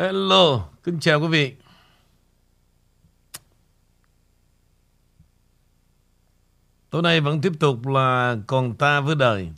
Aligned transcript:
Hello, 0.00 0.68
kính 0.84 1.00
chào 1.00 1.20
quý 1.20 1.28
vị. 1.28 1.54
Tối 6.90 7.02
nay 7.02 7.20
vẫn 7.20 7.40
tiếp 7.40 7.52
tục 7.60 7.86
là 7.86 8.36
còn 8.46 8.74
ta 8.74 9.00
với 9.00 9.14
đời. 9.14 9.50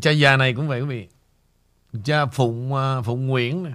cha 0.00 0.10
già 0.10 0.36
này 0.36 0.54
cũng 0.54 0.68
vậy 0.68 0.80
quý 0.80 0.86
vị. 0.86 1.08
Cha 2.04 2.26
Phụng 2.26 2.74
à, 2.74 3.02
Phụng 3.02 3.26
Nguyễn 3.26 3.62
này. 3.62 3.72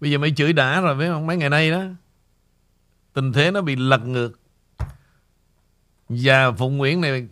Bây 0.00 0.10
giờ 0.10 0.18
mấy 0.18 0.32
chửi 0.36 0.52
đã 0.52 0.80
rồi, 0.80 0.98
phải 0.98 1.08
không? 1.08 1.26
Mấy 1.26 1.36
ngày 1.36 1.50
nay 1.50 1.70
đó. 1.70 1.82
Tình 3.12 3.32
thế 3.32 3.50
nó 3.50 3.60
bị 3.60 3.76
lật 3.76 4.06
ngược. 4.06 4.40
Và 6.08 6.52
Phụng 6.52 6.76
Nguyễn 6.76 7.00
này, 7.00 7.28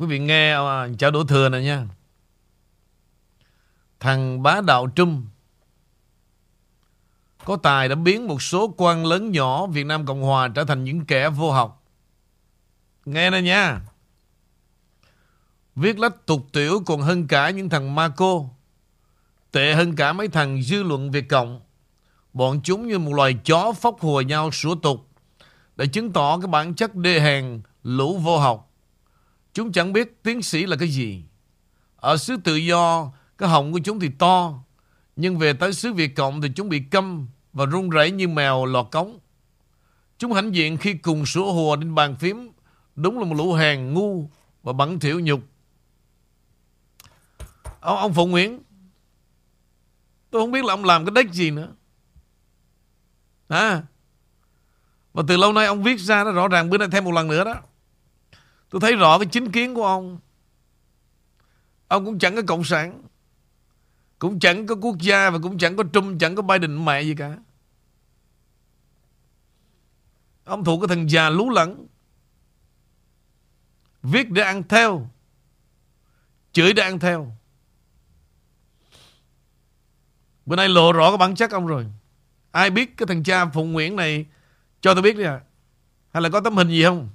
Quý 0.00 0.06
vị 0.06 0.18
nghe 0.18 0.52
à, 0.52 0.88
chào 0.98 1.10
đổ 1.10 1.24
thừa 1.24 1.48
này 1.48 1.62
nha 1.62 1.86
Thằng 4.00 4.42
bá 4.42 4.60
đạo 4.60 4.86
Trung 4.86 5.26
Có 7.44 7.56
tài 7.56 7.88
đã 7.88 7.94
biến 7.94 8.26
một 8.26 8.42
số 8.42 8.74
quan 8.76 9.06
lớn 9.06 9.30
nhỏ 9.30 9.66
Việt 9.66 9.86
Nam 9.86 10.06
Cộng 10.06 10.22
Hòa 10.22 10.48
trở 10.48 10.64
thành 10.64 10.84
những 10.84 11.04
kẻ 11.04 11.28
vô 11.28 11.52
học 11.52 11.84
Nghe 13.04 13.30
này 13.30 13.42
nha 13.42 13.80
Viết 15.76 15.98
lách 15.98 16.26
tục 16.26 16.46
tiểu 16.52 16.82
còn 16.86 17.00
hơn 17.00 17.26
cả 17.26 17.50
những 17.50 17.68
thằng 17.68 17.94
ma 17.94 18.08
cô 18.16 18.50
Tệ 19.52 19.74
hơn 19.74 19.96
cả 19.96 20.12
mấy 20.12 20.28
thằng 20.28 20.62
dư 20.62 20.82
luận 20.82 21.10
Việt 21.10 21.28
Cộng 21.28 21.60
Bọn 22.32 22.60
chúng 22.64 22.88
như 22.88 22.98
một 22.98 23.12
loài 23.12 23.34
chó 23.44 23.72
phóc 23.72 24.00
hùa 24.00 24.20
nhau 24.20 24.50
sủa 24.50 24.74
tục 24.74 25.08
Để 25.76 25.86
chứng 25.86 26.12
tỏ 26.12 26.38
cái 26.38 26.48
bản 26.48 26.74
chất 26.74 26.94
đê 26.94 27.20
hèn 27.20 27.60
lũ 27.82 28.18
vô 28.18 28.38
học 28.38 28.70
Chúng 29.52 29.72
chẳng 29.72 29.92
biết 29.92 30.22
tiến 30.22 30.42
sĩ 30.42 30.66
là 30.66 30.76
cái 30.76 30.88
gì. 30.88 31.24
Ở 31.96 32.16
xứ 32.16 32.36
tự 32.44 32.54
do, 32.54 33.12
cái 33.38 33.48
họng 33.48 33.72
của 33.72 33.80
chúng 33.84 34.00
thì 34.00 34.08
to. 34.18 34.62
Nhưng 35.16 35.38
về 35.38 35.52
tới 35.52 35.72
xứ 35.72 35.92
Việt 35.92 36.16
Cộng 36.16 36.40
thì 36.40 36.48
chúng 36.56 36.68
bị 36.68 36.80
câm 36.90 37.28
và 37.52 37.66
run 37.66 37.90
rẩy 37.90 38.10
như 38.10 38.28
mèo 38.28 38.64
lọt 38.64 38.86
cống. 38.90 39.18
Chúng 40.18 40.32
hãnh 40.32 40.54
diện 40.54 40.76
khi 40.76 40.94
cùng 40.94 41.26
sủa 41.26 41.52
hùa 41.52 41.76
trên 41.76 41.94
bàn 41.94 42.16
phím. 42.16 42.50
Đúng 42.96 43.18
là 43.18 43.24
một 43.24 43.34
lũ 43.34 43.52
hèn 43.52 43.94
ngu 43.94 44.30
và 44.62 44.72
bẩn 44.72 45.00
thiểu 45.00 45.20
nhục. 45.20 45.40
Ông, 47.80 47.98
ông 47.98 48.14
Phụng 48.14 48.30
Nguyễn, 48.30 48.62
tôi 50.30 50.42
không 50.42 50.52
biết 50.52 50.64
là 50.64 50.74
ông 50.74 50.84
làm 50.84 51.04
cái 51.04 51.12
đếch 51.14 51.32
gì 51.32 51.50
nữa. 51.50 51.68
À, 53.50 53.82
và 55.12 55.22
từ 55.28 55.36
lâu 55.36 55.52
nay 55.52 55.66
ông 55.66 55.82
viết 55.82 55.96
ra 55.96 56.24
đó 56.24 56.30
rõ 56.30 56.48
ràng 56.48 56.70
bữa 56.70 56.78
nay 56.78 56.88
thêm 56.92 57.04
một 57.04 57.12
lần 57.12 57.28
nữa 57.28 57.44
đó. 57.44 57.54
Tôi 58.70 58.80
thấy 58.80 58.96
rõ 58.96 59.18
cái 59.18 59.28
chính 59.32 59.52
kiến 59.52 59.74
của 59.74 59.86
ông. 59.86 60.18
Ông 61.88 62.04
cũng 62.04 62.18
chẳng 62.18 62.36
có 62.36 62.42
cộng 62.46 62.64
sản. 62.64 63.02
Cũng 64.18 64.38
chẳng 64.40 64.66
có 64.66 64.74
quốc 64.74 64.98
gia 64.98 65.30
Và 65.30 65.38
cũng 65.42 65.58
chẳng 65.58 65.76
có 65.76 65.84
Trump 65.92 66.20
Chẳng 66.20 66.34
có 66.34 66.42
Biden 66.42 66.84
mẹ 66.84 67.02
gì 67.02 67.14
cả. 67.14 67.36
Ông 70.44 70.64
thuộc 70.64 70.80
cái 70.80 70.96
thằng 70.96 71.10
già 71.10 71.30
lú 71.30 71.50
lẫn. 71.50 71.86
Viết 74.02 74.30
để 74.30 74.42
ăn 74.42 74.62
theo. 74.68 75.10
Chửi 76.52 76.72
để 76.72 76.82
ăn 76.82 76.98
theo. 76.98 77.32
Bữa 80.46 80.56
nay 80.56 80.68
lộ 80.68 80.92
rõ 80.92 81.10
cái 81.10 81.18
bản 81.18 81.34
chất 81.34 81.50
ông 81.50 81.66
rồi. 81.66 81.86
Ai 82.52 82.70
biết 82.70 82.96
cái 82.96 83.06
thằng 83.06 83.22
cha 83.22 83.46
Phụng 83.46 83.72
Nguyễn 83.72 83.96
này 83.96 84.26
Cho 84.80 84.94
tôi 84.94 85.02
biết 85.02 85.16
đi 85.16 85.24
à? 85.24 85.40
Hay 86.12 86.22
là 86.22 86.28
có 86.28 86.40
tấm 86.40 86.56
hình 86.56 86.68
gì 86.68 86.84
không? 86.84 87.08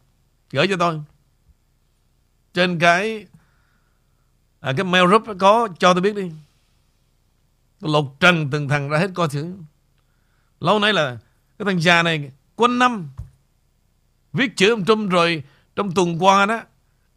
Gửi 0.52 0.68
cho 0.68 0.76
tôi. 0.80 1.02
Trên 2.54 2.80
cái 2.80 3.26
à, 4.60 4.74
cái 4.78 4.84
mail 4.84 5.06
group 5.08 5.24
có 5.40 5.68
cho 5.80 5.94
tôi 5.94 6.02
biết 6.02 6.16
đi. 6.16 6.32
Tôi 7.80 7.92
lục 7.92 8.16
trần 8.20 8.50
từng 8.52 8.70
thằng 8.70 8.90
ra 8.90 8.98
hết 8.98 9.12
coi 9.14 9.28
thử. 9.30 9.54
Lâu 10.60 10.80
nay 10.80 10.94
là 10.94 11.18
cái 11.58 11.66
thằng 11.66 11.82
cha 11.82 12.04
này 12.04 12.32
quân 12.56 12.80
năm 12.80 13.10
viết 14.34 14.58
chữ 14.58 14.70
ông 14.70 14.86
Trump 14.86 15.12
rồi 15.12 15.44
trong 15.76 15.92
tuần 15.92 16.24
qua 16.24 16.46
đó 16.46 16.62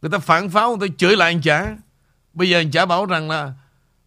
người 0.02 0.10
ta 0.10 0.18
phản 0.18 0.50
pháo 0.50 0.76
người 0.76 0.88
ta 0.88 0.94
chửi 0.98 1.16
lại 1.16 1.32
anh 1.32 1.42
chả. 1.42 1.76
Bây 2.32 2.48
giờ 2.48 2.58
anh 2.58 2.70
chả 2.70 2.86
bảo 2.86 3.06
rằng 3.06 3.30
là 3.30 3.52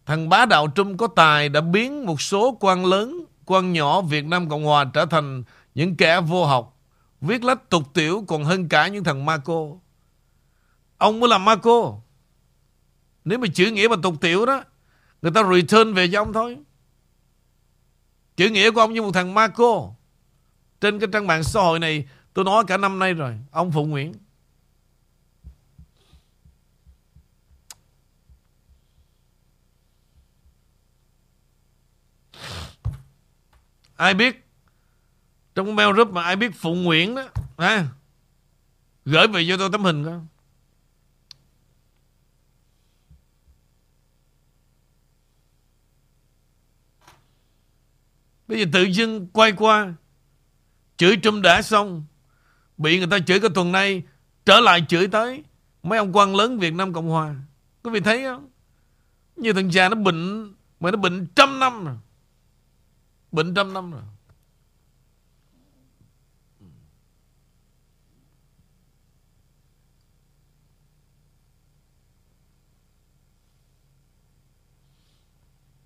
thằng 0.06 0.28
bá 0.28 0.46
đạo 0.46 0.72
Trump 0.74 0.98
có 0.98 1.06
tài 1.06 1.48
đã 1.48 1.60
biến 1.60 2.06
một 2.06 2.20
số 2.20 2.56
quan 2.60 2.86
lớn 2.86 3.24
quan 3.52 3.72
nhỏ 3.72 4.00
Việt 4.00 4.24
Nam 4.24 4.48
Cộng 4.48 4.64
Hòa 4.64 4.84
trở 4.84 5.06
thành 5.06 5.42
những 5.74 5.96
kẻ 5.96 6.20
vô 6.20 6.46
học, 6.46 6.78
viết 7.20 7.44
lách 7.44 7.70
tục 7.70 7.82
tiểu 7.94 8.24
còn 8.28 8.44
hơn 8.44 8.68
cả 8.68 8.88
những 8.88 9.04
thằng 9.04 9.24
Marco. 9.24 9.66
Ông 10.98 11.20
mới 11.20 11.28
làm 11.28 11.44
Marco. 11.44 11.94
Nếu 13.24 13.38
mà 13.38 13.46
chữ 13.54 13.66
nghĩa 13.66 13.88
mà 13.88 13.96
tục 14.02 14.14
tiểu 14.20 14.46
đó, 14.46 14.64
Người 15.22 15.32
ta 15.32 15.42
return 15.54 15.94
về 15.94 16.08
cho 16.12 16.20
ông 16.20 16.32
thôi. 16.32 16.58
Chữ 18.36 18.48
nghĩa 18.48 18.70
của 18.70 18.80
ông 18.80 18.92
như 18.92 19.02
một 19.02 19.10
thằng 19.14 19.34
Marco. 19.34 19.90
Trên 20.80 20.98
cái 20.98 21.08
trang 21.12 21.26
mạng 21.26 21.44
xã 21.44 21.60
hội 21.60 21.78
này, 21.78 22.04
Tôi 22.34 22.44
nói 22.44 22.64
cả 22.66 22.76
năm 22.76 22.98
nay 22.98 23.14
rồi, 23.14 23.38
Ông 23.50 23.72
Phụng 23.72 23.90
Nguyễn. 23.90 24.12
Ai 34.02 34.14
biết? 34.14 34.44
Trong 35.54 35.76
mail 35.76 35.92
group 35.92 36.10
mà 36.10 36.22
ai 36.22 36.36
biết 36.36 36.54
Phụng 36.54 36.82
Nguyễn 36.82 37.14
đó 37.14 37.28
à, 37.56 37.86
Gửi 39.04 39.26
về 39.28 39.46
cho 39.48 39.56
tôi 39.56 39.68
tấm 39.72 39.84
hình 39.84 40.04
coi. 40.04 40.20
Bây 48.48 48.58
giờ 48.58 48.66
tự 48.72 48.82
dưng 48.82 49.26
quay 49.32 49.52
qua 49.52 49.94
Chửi 50.96 51.16
Trump 51.22 51.42
đã 51.42 51.62
xong 51.62 52.04
Bị 52.76 52.98
người 52.98 53.08
ta 53.10 53.18
chửi 53.18 53.40
cái 53.40 53.50
tuần 53.54 53.72
nay 53.72 54.02
Trở 54.44 54.60
lại 54.60 54.84
chửi 54.88 55.08
tới 55.08 55.44
Mấy 55.82 55.98
ông 55.98 56.16
quan 56.16 56.36
lớn 56.36 56.58
Việt 56.58 56.74
Nam 56.74 56.92
Cộng 56.92 57.08
Hòa. 57.08 57.34
Quý 57.82 57.90
vị 57.90 58.00
thấy 58.00 58.24
không? 58.24 58.50
Như 59.36 59.52
thằng 59.52 59.72
già 59.72 59.88
nó 59.88 59.94
bệnh 59.94 60.52
Mà 60.80 60.90
nó 60.90 60.96
bệnh 60.96 61.26
trăm 61.34 61.58
năm 61.58 61.84
rồi. 61.84 61.96
Bệnh 63.32 63.54
trăm 63.54 63.72
năm 63.72 63.90
rồi 63.90 64.02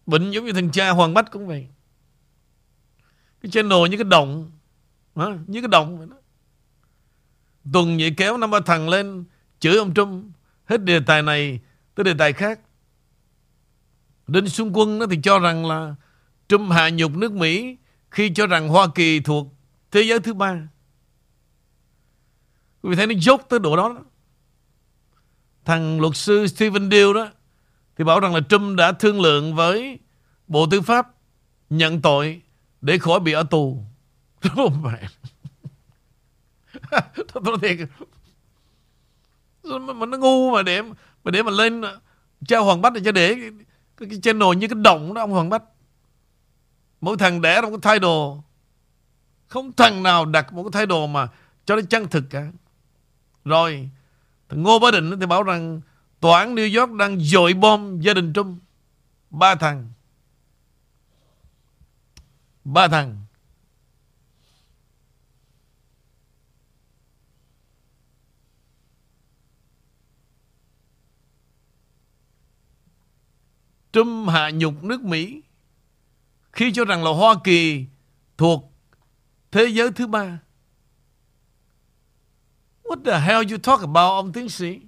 Bệnh 0.06 0.30
giống 0.30 0.44
như 0.44 0.52
thằng 0.52 0.70
cha 0.70 0.90
Hoàng 0.90 1.14
Bách 1.14 1.30
cũng 1.30 1.46
vậy 1.46 1.68
cái 3.40 3.50
channel 3.50 3.88
như 3.90 3.96
cái 3.96 4.04
đồng, 4.04 4.50
hả? 5.16 5.38
như 5.46 5.60
cái 5.60 5.68
đồng 5.68 5.98
vậy 5.98 6.06
đó. 6.10 6.16
tuần 7.72 7.96
vậy 7.96 8.14
kéo 8.16 8.36
năm 8.36 8.50
ba 8.50 8.60
thằng 8.66 8.88
lên, 8.88 9.24
chửi 9.60 9.76
ông 9.76 9.94
Trump 9.94 10.24
hết 10.64 10.84
đề 10.84 11.00
tài 11.06 11.22
này 11.22 11.60
tới 11.94 12.04
đề 12.04 12.14
tài 12.18 12.32
khác 12.32 12.60
Đinh 14.26 14.48
Xuân 14.48 14.70
Quân 14.74 14.98
nó 14.98 15.06
thì 15.10 15.20
cho 15.22 15.38
rằng 15.38 15.66
là 15.66 15.94
Trump 16.48 16.70
hạ 16.70 16.90
nhục 16.90 17.16
nước 17.16 17.32
Mỹ 17.32 17.76
khi 18.10 18.30
cho 18.34 18.46
rằng 18.46 18.68
Hoa 18.68 18.86
Kỳ 18.94 19.20
thuộc 19.20 19.46
thế 19.90 20.02
giới 20.02 20.20
thứ 20.20 20.34
ba. 20.34 20.68
Quý 22.82 22.90
vị 22.90 22.96
thấy 22.96 23.06
nó 23.06 23.14
dốt 23.18 23.40
tới 23.48 23.58
độ 23.58 23.76
đó, 23.76 23.88
đó. 23.88 24.00
Thằng 25.64 26.00
luật 26.00 26.16
sư 26.16 26.46
Stephen 26.46 26.90
Deal 26.90 27.14
đó 27.14 27.30
thì 27.96 28.04
bảo 28.04 28.20
rằng 28.20 28.34
là 28.34 28.40
Trump 28.48 28.76
đã 28.76 28.92
thương 28.92 29.20
lượng 29.20 29.54
với 29.54 29.98
Bộ 30.48 30.66
Tư 30.70 30.80
pháp 30.80 31.08
nhận 31.70 32.02
tội 32.02 32.42
để 32.80 32.98
khỏi 32.98 33.20
bị 33.20 33.32
ở 33.32 33.42
tù 33.42 33.84
Đúng 34.56 34.82
mẹ 34.82 35.08
Tôi 37.32 37.42
nói 37.42 37.56
thiệt 37.62 37.88
mà 39.96 40.06
nó 40.06 40.18
ngu 40.18 40.50
mà 40.50 40.62
để 40.62 40.82
mà 41.24 41.30
để 41.30 41.42
mà 41.42 41.50
lên 41.50 41.82
cha 42.48 42.58
Hoàng 42.58 42.82
Bách 42.82 42.92
cho 43.04 43.12
để 43.12 43.34
cái, 43.34 43.50
cái, 43.96 44.08
cái 44.10 44.20
channel 44.22 44.56
như 44.56 44.68
cái 44.68 44.78
động 44.82 45.14
đó 45.14 45.20
ông 45.20 45.30
Hoàng 45.30 45.48
Bách 45.48 45.62
mỗi 47.00 47.16
thằng 47.18 47.40
đẻ 47.40 47.60
một 47.60 47.68
cái 47.68 47.78
thái 47.82 47.98
độ. 47.98 48.42
Không 49.48 49.72
thằng 49.72 50.02
nào 50.02 50.24
đặt 50.24 50.52
một 50.52 50.62
cái 50.62 50.70
thái 50.72 50.86
độ 50.86 51.06
mà 51.06 51.28
cho 51.64 51.76
nó 51.76 51.82
chân 51.90 52.08
thực 52.08 52.24
cả. 52.30 52.52
Rồi, 53.44 53.90
thằng 54.48 54.62
Ngô 54.62 54.78
Bá 54.78 54.90
Định 54.90 55.20
thì 55.20 55.26
bảo 55.26 55.42
rằng 55.42 55.80
tòa 56.20 56.38
án 56.38 56.54
New 56.54 56.80
York 56.80 56.92
đang 56.92 57.20
dội 57.20 57.54
bom 57.54 58.00
gia 58.00 58.14
đình 58.14 58.32
Trump. 58.32 58.62
Ba 59.30 59.54
thằng. 59.54 59.92
Ba 62.64 62.88
thằng. 62.88 63.22
Trump 73.92 74.28
hạ 74.28 74.50
nhục 74.50 74.84
nước 74.84 75.02
Mỹ 75.02 75.42
khi 76.56 76.72
cho 76.72 76.84
rằng 76.84 77.04
là 77.04 77.10
Hoa 77.10 77.34
Kỳ 77.44 77.86
thuộc 78.36 78.72
thế 79.50 79.66
giới 79.66 79.90
thứ 79.90 80.06
ba. 80.06 80.40
What 82.82 83.04
the 83.04 83.20
hell 83.20 83.50
you 83.50 83.58
talk 83.58 83.80
about 83.80 84.24
ông 84.24 84.32
tiến 84.32 84.48
sĩ? 84.48 84.80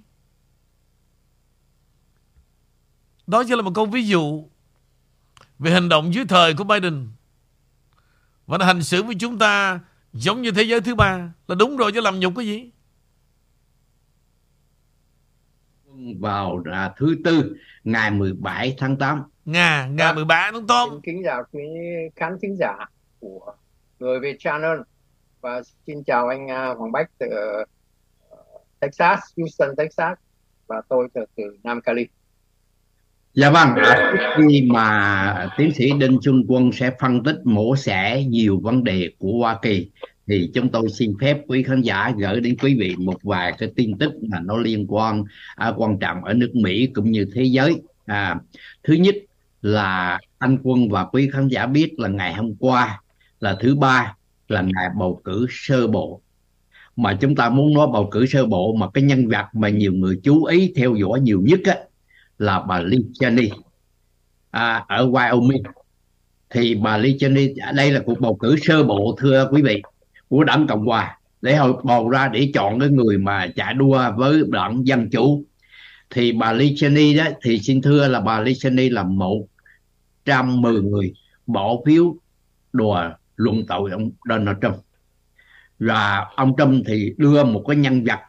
Đó 3.27 3.43
chỉ 3.47 3.55
là 3.55 3.61
một 3.61 3.71
câu 3.75 3.85
ví 3.85 4.07
dụ 4.07 4.49
về 5.59 5.71
hành 5.71 5.89
động 5.89 6.13
dưới 6.13 6.25
thời 6.25 6.53
của 6.53 6.63
Biden. 6.63 7.07
Và 8.47 8.57
nó 8.57 8.65
hành 8.65 8.83
xử 8.83 9.03
với 9.03 9.15
chúng 9.19 9.39
ta 9.39 9.79
giống 10.13 10.41
như 10.41 10.51
thế 10.51 10.63
giới 10.63 10.81
thứ 10.81 10.95
ba. 10.95 11.33
Là 11.47 11.55
đúng 11.55 11.77
rồi 11.77 11.91
chứ 11.91 12.01
làm 12.01 12.19
nhục 12.19 12.33
cái 12.35 12.45
gì? 12.45 12.71
vào 16.19 16.63
à, 16.71 16.93
thứ 16.97 17.15
tư 17.23 17.55
ngày 17.83 18.11
17 18.11 18.75
tháng 18.77 18.97
8 18.97 19.23
Ngày, 19.51 19.89
ngày 19.89 20.13
13 20.13 20.49
tháng 20.53 20.67
8 20.67 20.89
Xin 20.91 21.01
kính 21.01 21.21
chào 21.25 21.43
quý 21.51 21.61
khán 22.15 22.37
thính 22.41 22.57
giả 22.59 22.75
của 23.19 23.53
người 23.99 24.19
Việt 24.19 24.35
Channel. 24.39 24.77
Và 25.41 25.61
xin 25.87 26.03
chào 26.03 26.27
anh 26.27 26.51
à, 26.51 26.73
Hoàng 26.77 26.91
Bách 26.91 27.09
từ 27.17 27.27
ờ, 28.29 28.37
Texas, 28.79 29.19
Houston, 29.37 29.75
Texas. 29.75 30.17
Và 30.67 30.81
tôi 30.89 31.07
từ, 31.13 31.21
từ 31.35 31.43
Nam 31.63 31.81
Cali. 31.81 32.07
Dạ 33.33 33.49
vâng, 33.49 33.69
à, 33.75 34.13
khi 34.37 34.67
mà 34.71 35.49
tiến 35.57 35.71
sĩ 35.75 35.91
Đinh 35.99 36.19
Xuân 36.21 36.43
Quân 36.47 36.71
sẽ 36.71 36.91
phân 36.99 37.23
tích 37.23 37.37
mổ 37.43 37.75
xẻ 37.75 38.23
nhiều 38.27 38.59
vấn 38.59 38.83
đề 38.83 39.09
của 39.19 39.31
Hoa 39.39 39.59
Kỳ 39.61 39.91
thì 40.27 40.51
chúng 40.53 40.69
tôi 40.71 40.89
xin 40.89 41.13
phép 41.21 41.37
quý 41.47 41.63
khán 41.63 41.81
giả 41.81 42.11
gửi 42.17 42.39
đến 42.39 42.55
quý 42.61 42.77
vị 42.79 42.95
một 42.97 43.23
vài 43.23 43.53
cái 43.57 43.71
tin 43.75 43.97
tức 43.97 44.13
mà 44.21 44.39
nó 44.43 44.57
liên 44.57 44.85
quan 44.89 45.23
à, 45.55 45.73
quan 45.77 45.99
trọng 45.99 46.23
ở 46.23 46.33
nước 46.33 46.51
Mỹ 46.55 46.89
cũng 46.93 47.11
như 47.11 47.25
thế 47.33 47.43
giới. 47.43 47.81
À, 48.05 48.39
thứ 48.83 48.93
nhất 48.93 49.15
là 49.61 50.19
anh 50.37 50.57
Quân 50.63 50.89
và 50.89 51.05
quý 51.05 51.29
khán 51.33 51.47
giả 51.47 51.65
biết 51.65 51.93
là 51.97 52.09
ngày 52.09 52.33
hôm 52.33 52.55
qua 52.59 53.01
là 53.39 53.57
thứ 53.61 53.75
ba 53.75 54.15
là 54.47 54.61
ngày 54.61 54.89
bầu 54.97 55.21
cử 55.23 55.45
sơ 55.49 55.87
bộ. 55.87 56.21
Mà 56.95 57.17
chúng 57.21 57.35
ta 57.35 57.49
muốn 57.49 57.73
nói 57.73 57.87
bầu 57.93 58.07
cử 58.11 58.25
sơ 58.25 58.45
bộ 58.45 58.73
mà 58.73 58.87
cái 58.93 59.03
nhân 59.03 59.27
vật 59.27 59.45
mà 59.53 59.69
nhiều 59.69 59.93
người 59.93 60.19
chú 60.23 60.43
ý 60.43 60.73
theo 60.75 60.95
dõi 60.95 61.19
nhiều 61.19 61.41
nhất 61.45 61.59
á, 61.65 61.75
là 62.37 62.61
bà 62.61 62.79
Lee 62.79 62.99
Cheney 63.13 63.49
à, 64.51 64.85
ở 64.87 65.07
Wyoming. 65.07 65.63
Thì 66.49 66.75
bà 66.75 66.97
Lee 66.97 67.13
Cheney 67.19 67.53
đây 67.73 67.91
là 67.91 68.01
cuộc 68.05 68.19
bầu 68.19 68.35
cử 68.35 68.55
sơ 68.61 68.83
bộ 68.83 69.15
thưa 69.19 69.49
quý 69.51 69.61
vị 69.61 69.81
của 70.27 70.43
đảng 70.43 70.67
cộng 70.67 70.85
hòa. 70.85 71.19
Để 71.41 71.55
họ 71.55 71.81
bầu 71.83 72.09
ra 72.09 72.27
để 72.27 72.51
chọn 72.53 72.79
cái 72.79 72.89
người 72.89 73.17
mà 73.17 73.47
trả 73.55 73.73
đua 73.73 74.11
với 74.17 74.41
đảng 74.47 74.87
dân 74.87 75.09
chủ 75.09 75.43
thì 76.09 76.31
bà 76.31 76.53
Lee 76.53 76.73
Cheney 76.75 77.13
đó 77.17 77.25
thì 77.41 77.59
xin 77.59 77.81
thưa 77.81 78.07
là 78.07 78.19
bà 78.21 78.39
Lee 78.39 78.53
Cheney 78.53 78.89
là 78.89 79.03
một 79.03 79.45
trăm 80.25 80.61
mười 80.61 80.81
người 80.81 81.13
bỏ 81.47 81.75
phiếu 81.85 82.15
đùa 82.73 83.09
luận 83.35 83.65
tội 83.67 83.91
ông 83.91 84.11
Donald 84.29 84.57
Trump. 84.61 84.75
Và 85.79 86.25
ông 86.35 86.53
Trump 86.57 86.85
thì 86.87 87.13
đưa 87.17 87.43
một 87.43 87.63
cái 87.67 87.75
nhân 87.75 88.03
vật 88.03 88.19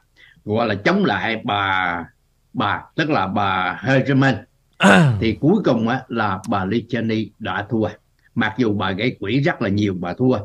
gọi 0.44 0.66
là 0.66 0.74
chống 0.74 1.04
lại 1.04 1.42
bà 1.44 2.04
bà 2.52 2.82
tức 2.96 3.10
là 3.10 3.26
bà 3.26 3.80
Herman. 3.82 4.34
Thì 5.20 5.36
cuối 5.40 5.62
cùng 5.64 5.88
á, 5.88 6.02
là 6.08 6.38
bà 6.48 6.64
Lee 6.64 6.80
Cheney 6.88 7.30
đã 7.38 7.66
thua. 7.70 7.88
Mặc 8.34 8.54
dù 8.58 8.74
bà 8.74 8.90
gây 8.90 9.16
quỹ 9.20 9.40
rất 9.40 9.62
là 9.62 9.68
nhiều 9.68 9.94
bà 10.00 10.14
thua. 10.14 10.38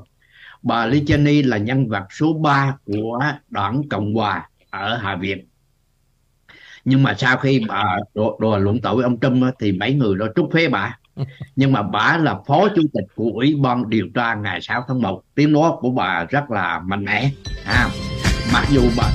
Bà 0.62 0.86
Lee 0.86 1.02
Cheney 1.08 1.44
là 1.44 1.58
nhân 1.58 1.88
vật 1.90 2.04
số 2.10 2.34
3 2.34 2.76
của 2.86 3.20
đảng 3.50 3.90
Cộng 3.90 4.14
hòa 4.14 4.50
ở 4.70 4.98
Hạ 4.98 5.16
viện 5.16 5.48
nhưng 6.86 7.04
mà 7.04 7.14
sau 7.18 7.38
khi 7.38 7.62
bà 7.68 7.98
đồ 8.14 8.58
luận 8.58 8.82
tội 8.82 9.04
ông 9.04 9.20
Trump 9.20 9.44
á, 9.44 9.52
thì 9.60 9.72
mấy 9.72 9.94
người 9.94 10.16
đó 10.16 10.26
trút 10.36 10.54
phế 10.54 10.68
bà. 10.68 10.98
Nhưng 11.56 11.72
mà 11.72 11.82
bà 11.82 12.18
là 12.18 12.36
phó 12.48 12.68
chủ 12.76 12.82
tịch 12.94 13.06
của 13.16 13.32
ủy 13.34 13.56
ban 13.62 13.90
điều 13.90 14.08
tra 14.16 14.36
ngày 14.36 14.62
6 14.62 14.84
tháng 14.88 15.02
1 15.02 15.22
tiếng 15.36 15.52
nói 15.52 15.72
của 15.80 15.90
bà 15.90 16.26
rất 16.30 16.52
là 16.52 16.80
mạnh 16.80 17.06
mẽ. 17.06 17.30
À, 17.66 17.88
mặc 18.54 18.66
dù 18.72 18.82
bà 18.98 19.10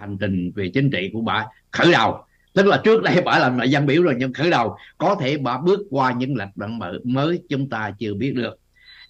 hành 0.00 0.18
trình 0.18 0.52
về 0.54 0.70
chính 0.74 0.90
trị 0.90 1.10
của 1.12 1.20
bà 1.20 1.46
khởi 1.70 1.92
đầu. 1.92 2.24
Tức 2.54 2.66
là 2.66 2.80
trước 2.84 3.02
đây 3.02 3.22
bà 3.24 3.38
làm 3.38 3.56
nội 3.56 3.70
dân 3.70 3.86
biểu 3.86 4.02
rồi 4.02 4.14
nhưng 4.18 4.32
khởi 4.32 4.50
đầu, 4.50 4.76
có 4.98 5.14
thể 5.14 5.38
bà 5.38 5.58
bước 5.58 5.80
qua 5.90 6.12
những 6.12 6.36
lệch 6.36 6.56
đoạn 6.56 6.78
mở 6.78 6.98
mới 7.04 7.42
chúng 7.48 7.68
ta 7.68 7.90
chưa 7.98 8.14
biết 8.14 8.34
được. 8.34 8.58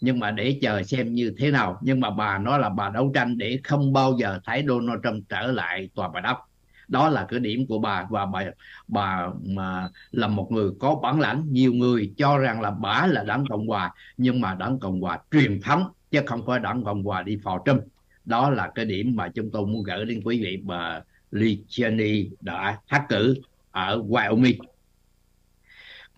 Nhưng 0.01 0.19
mà 0.19 0.31
để 0.31 0.59
chờ 0.63 0.83
xem 0.83 1.15
như 1.15 1.35
thế 1.39 1.51
nào. 1.51 1.79
Nhưng 1.83 2.01
mà 2.01 2.11
bà 2.11 2.39
nói 2.39 2.59
là 2.59 2.69
bà 2.69 2.89
đấu 2.89 3.11
tranh 3.15 3.39
để 3.39 3.61
không 3.65 3.93
bao 3.93 4.17
giờ 4.19 4.41
thấy 4.45 4.65
Donald 4.69 5.01
Trump 5.05 5.25
trở 5.29 5.47
lại 5.47 5.89
tòa 5.95 6.09
bà 6.09 6.21
đốc. 6.21 6.51
Đó 6.89 7.09
là 7.09 7.27
cái 7.31 7.41
điểm 7.41 7.67
của 7.67 7.79
bà 7.79 8.07
và 8.11 8.27
bà 8.27 8.45
bà 8.89 9.29
mà 9.47 9.89
là 10.11 10.27
một 10.27 10.53
người 10.53 10.71
có 10.79 10.95
bản 10.95 11.21
lãnh. 11.21 11.45
Nhiều 11.53 11.73
người 11.73 12.13
cho 12.17 12.39
rằng 12.39 12.61
là 12.61 12.71
bà 12.71 13.07
là 13.07 13.23
đảng 13.23 13.45
cộng 13.49 13.67
hòa, 13.67 13.95
nhưng 14.17 14.41
mà 14.41 14.55
đảng 14.55 14.79
cộng 14.79 15.01
hòa 15.01 15.19
truyền 15.33 15.61
thống 15.61 15.89
chứ 16.11 16.21
không 16.27 16.47
phải 16.47 16.59
đảng 16.59 16.85
cộng 16.85 17.03
hòa 17.03 17.23
đi 17.23 17.39
phò 17.45 17.63
Trump 17.67 17.81
đó 18.25 18.51
là 18.51 18.71
cái 18.75 18.85
điểm 18.85 19.17
mà 19.17 19.29
chúng 19.35 19.51
tôi 19.51 19.67
muốn 19.67 19.83
gửi 19.83 20.05
đến 20.05 20.21
quý 20.25 20.43
vị 20.43 20.59
mà 20.65 21.03
Lee 21.31 21.57
Cheney 21.69 22.31
đã 22.41 22.79
thắc 22.89 23.03
cử 23.09 23.35
ở 23.71 23.99
Wyoming. 23.99 24.59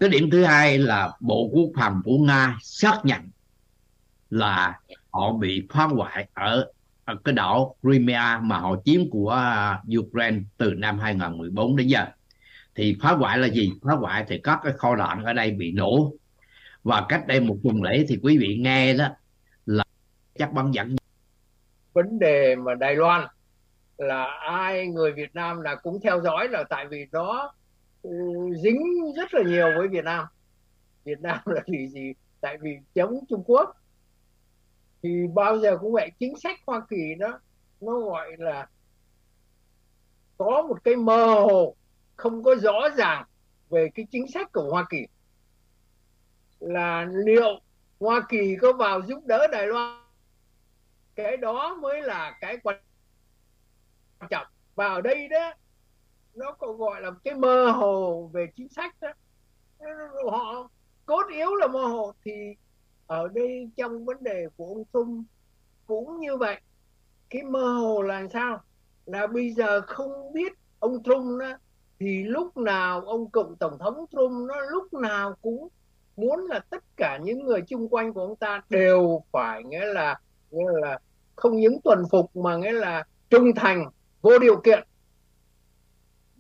Cái 0.01 0.09
điểm 0.09 0.31
thứ 0.31 0.45
hai 0.45 0.79
là 0.79 1.11
bộ 1.21 1.51
quốc 1.53 1.71
phòng 1.77 2.03
của 2.05 2.19
Nga 2.19 2.59
xác 2.63 3.01
nhận 3.05 3.21
là 4.31 4.81
họ 5.11 5.33
bị 5.33 5.67
phá 5.71 5.85
hoại 5.85 6.29
ở, 6.35 6.67
ở 7.05 7.17
cái 7.25 7.35
đảo 7.35 7.77
Crimea 7.83 8.41
mà 8.41 8.59
họ 8.59 8.77
chiếm 8.85 9.11
của 9.11 9.31
à, 9.31 9.83
Ukraine 9.99 10.39
từ 10.57 10.75
năm 10.75 10.99
2014 10.99 11.77
đến 11.77 11.87
giờ. 11.87 12.07
Thì 12.75 12.97
phá 13.03 13.13
hoại 13.13 13.39
là 13.39 13.47
gì? 13.47 13.73
Phá 13.83 13.93
hoại 13.93 14.25
thì 14.29 14.41
các 14.43 14.61
cái 14.63 14.73
kho 14.73 14.97
đạn 14.97 15.25
ở 15.25 15.33
đây 15.33 15.51
bị 15.51 15.73
nổ. 15.73 16.13
Và 16.83 17.07
cách 17.09 17.27
đây 17.27 17.41
một 17.41 17.59
tuần 17.65 17.83
lễ 17.83 18.05
thì 18.09 18.19
quý 18.23 18.39
vị 18.39 18.57
nghe 18.61 18.95
đó 18.95 19.09
là 19.67 19.85
chắc 20.39 20.53
bắn 20.53 20.71
dẫn 20.71 20.97
Vấn 21.93 22.19
đề 22.19 22.57
mà 22.57 22.75
Đài 22.75 22.97
Loan 22.97 23.27
là 23.99 24.25
ai, 24.41 24.87
người 24.87 25.13
Việt 25.13 25.35
Nam 25.35 25.61
là 25.61 25.75
cũng 25.75 26.01
theo 26.03 26.21
dõi 26.21 26.49
là 26.49 26.65
tại 26.71 26.87
vì 26.87 27.07
nó 27.13 27.55
ừ, 28.03 28.11
dính 28.63 29.13
rất 29.17 29.35
là 29.35 29.43
nhiều 29.43 29.67
với 29.79 29.89
Việt 29.89 30.05
Nam. 30.05 30.27
Việt 31.05 31.21
Nam 31.21 31.39
là 31.47 31.63
vì 31.67 31.89
gì? 31.89 32.13
Tại 32.41 32.59
vì 32.61 32.71
chống 32.95 33.19
Trung 33.29 33.45
Quốc. 33.47 33.77
Thì 35.03 35.27
bao 35.35 35.59
giờ 35.59 35.77
cũng 35.81 35.93
vậy, 35.93 36.11
chính 36.19 36.37
sách 36.37 36.59
Hoa 36.67 36.83
Kỳ 36.91 37.15
nó 37.19 37.39
nó 37.81 38.01
gọi 38.01 38.29
là 38.39 38.67
có 40.39 40.63
một 40.69 40.85
cái 40.85 40.97
mơ 40.97 41.27
hồ, 41.27 41.77
không 42.17 42.43
có 42.43 42.55
rõ 42.55 42.89
ràng 42.97 43.25
về 43.71 43.89
cái 43.95 44.07
chính 44.11 44.29
sách 44.29 44.53
của 44.53 44.71
Hoa 44.71 44.87
Kỳ 44.91 45.07
là 46.61 47.07
liệu 47.25 47.61
Hoa 48.01 48.21
Kỳ 48.29 48.57
có 48.61 48.73
vào 48.73 49.03
giúp 49.03 49.19
đỡ 49.27 49.47
Đài 49.53 49.67
Loan 49.67 50.02
cái 51.15 51.37
đó 51.37 51.75
mới 51.75 52.03
là 52.03 52.39
cái 52.41 52.59
quan 52.63 52.77
trọng. 54.31 54.47
Và 54.75 54.89
ở 54.89 55.01
đây 55.01 55.29
đó, 55.29 55.53
nó 56.35 56.53
có 56.53 56.73
gọi 56.73 57.01
là 57.01 57.11
cái 57.25 57.35
mơ 57.35 57.71
hồ 57.71 58.31
về 58.33 58.47
chính 58.57 58.69
sách 58.69 58.97
đó. 59.01 59.13
Họ 60.31 60.69
cốt 61.07 61.23
yếu 61.35 61.55
là 61.55 61.67
mơ 61.67 61.85
hồ 61.85 62.13
thì 62.25 62.33
ở 63.07 63.29
đây 63.29 63.71
trong 63.77 64.05
vấn 64.05 64.23
đề 64.23 64.49
của 64.57 64.67
ông 64.67 64.85
Trung 64.93 65.25
cũng 65.87 66.21
như 66.21 66.37
vậy. 66.37 66.61
Cái 67.31 67.43
mơ 67.43 67.73
hồ 67.73 68.03
là 68.03 68.23
sao? 68.33 68.63
Là 69.07 69.27
bây 69.27 69.51
giờ 69.51 69.81
không 69.81 70.33
biết 70.33 70.53
ông 70.79 71.03
Trung 71.03 71.39
đó, 71.39 71.53
thì 72.01 72.25
lúc 72.25 72.57
nào 72.57 73.01
ông 73.01 73.31
cựu 73.31 73.55
tổng 73.61 73.79
thống 73.79 74.07
Trump 74.11 74.49
nó 74.49 74.61
lúc 74.71 74.95
nào 74.95 75.35
cũng 75.43 75.69
muốn 76.17 76.47
là 76.47 76.59
tất 76.71 76.85
cả 76.97 77.19
những 77.23 77.45
người 77.45 77.61
chung 77.69 77.89
quanh 77.89 78.13
của 78.13 78.21
ông 78.21 78.37
ta 78.37 78.63
đều 78.69 79.23
phải, 79.33 79.65
nghĩa 79.65 79.85
là 79.85 80.21
nghĩa 80.53 80.71
là 80.83 80.99
không 81.37 81.57
những 81.57 81.81
tuần 81.85 82.03
phục 82.11 82.37
mà 82.37 82.57
nghĩa 82.57 82.73
là 82.73 83.05
trung 83.31 83.55
thành 83.57 83.85
vô 84.23 84.39
điều 84.39 84.61
kiện. 84.61 84.85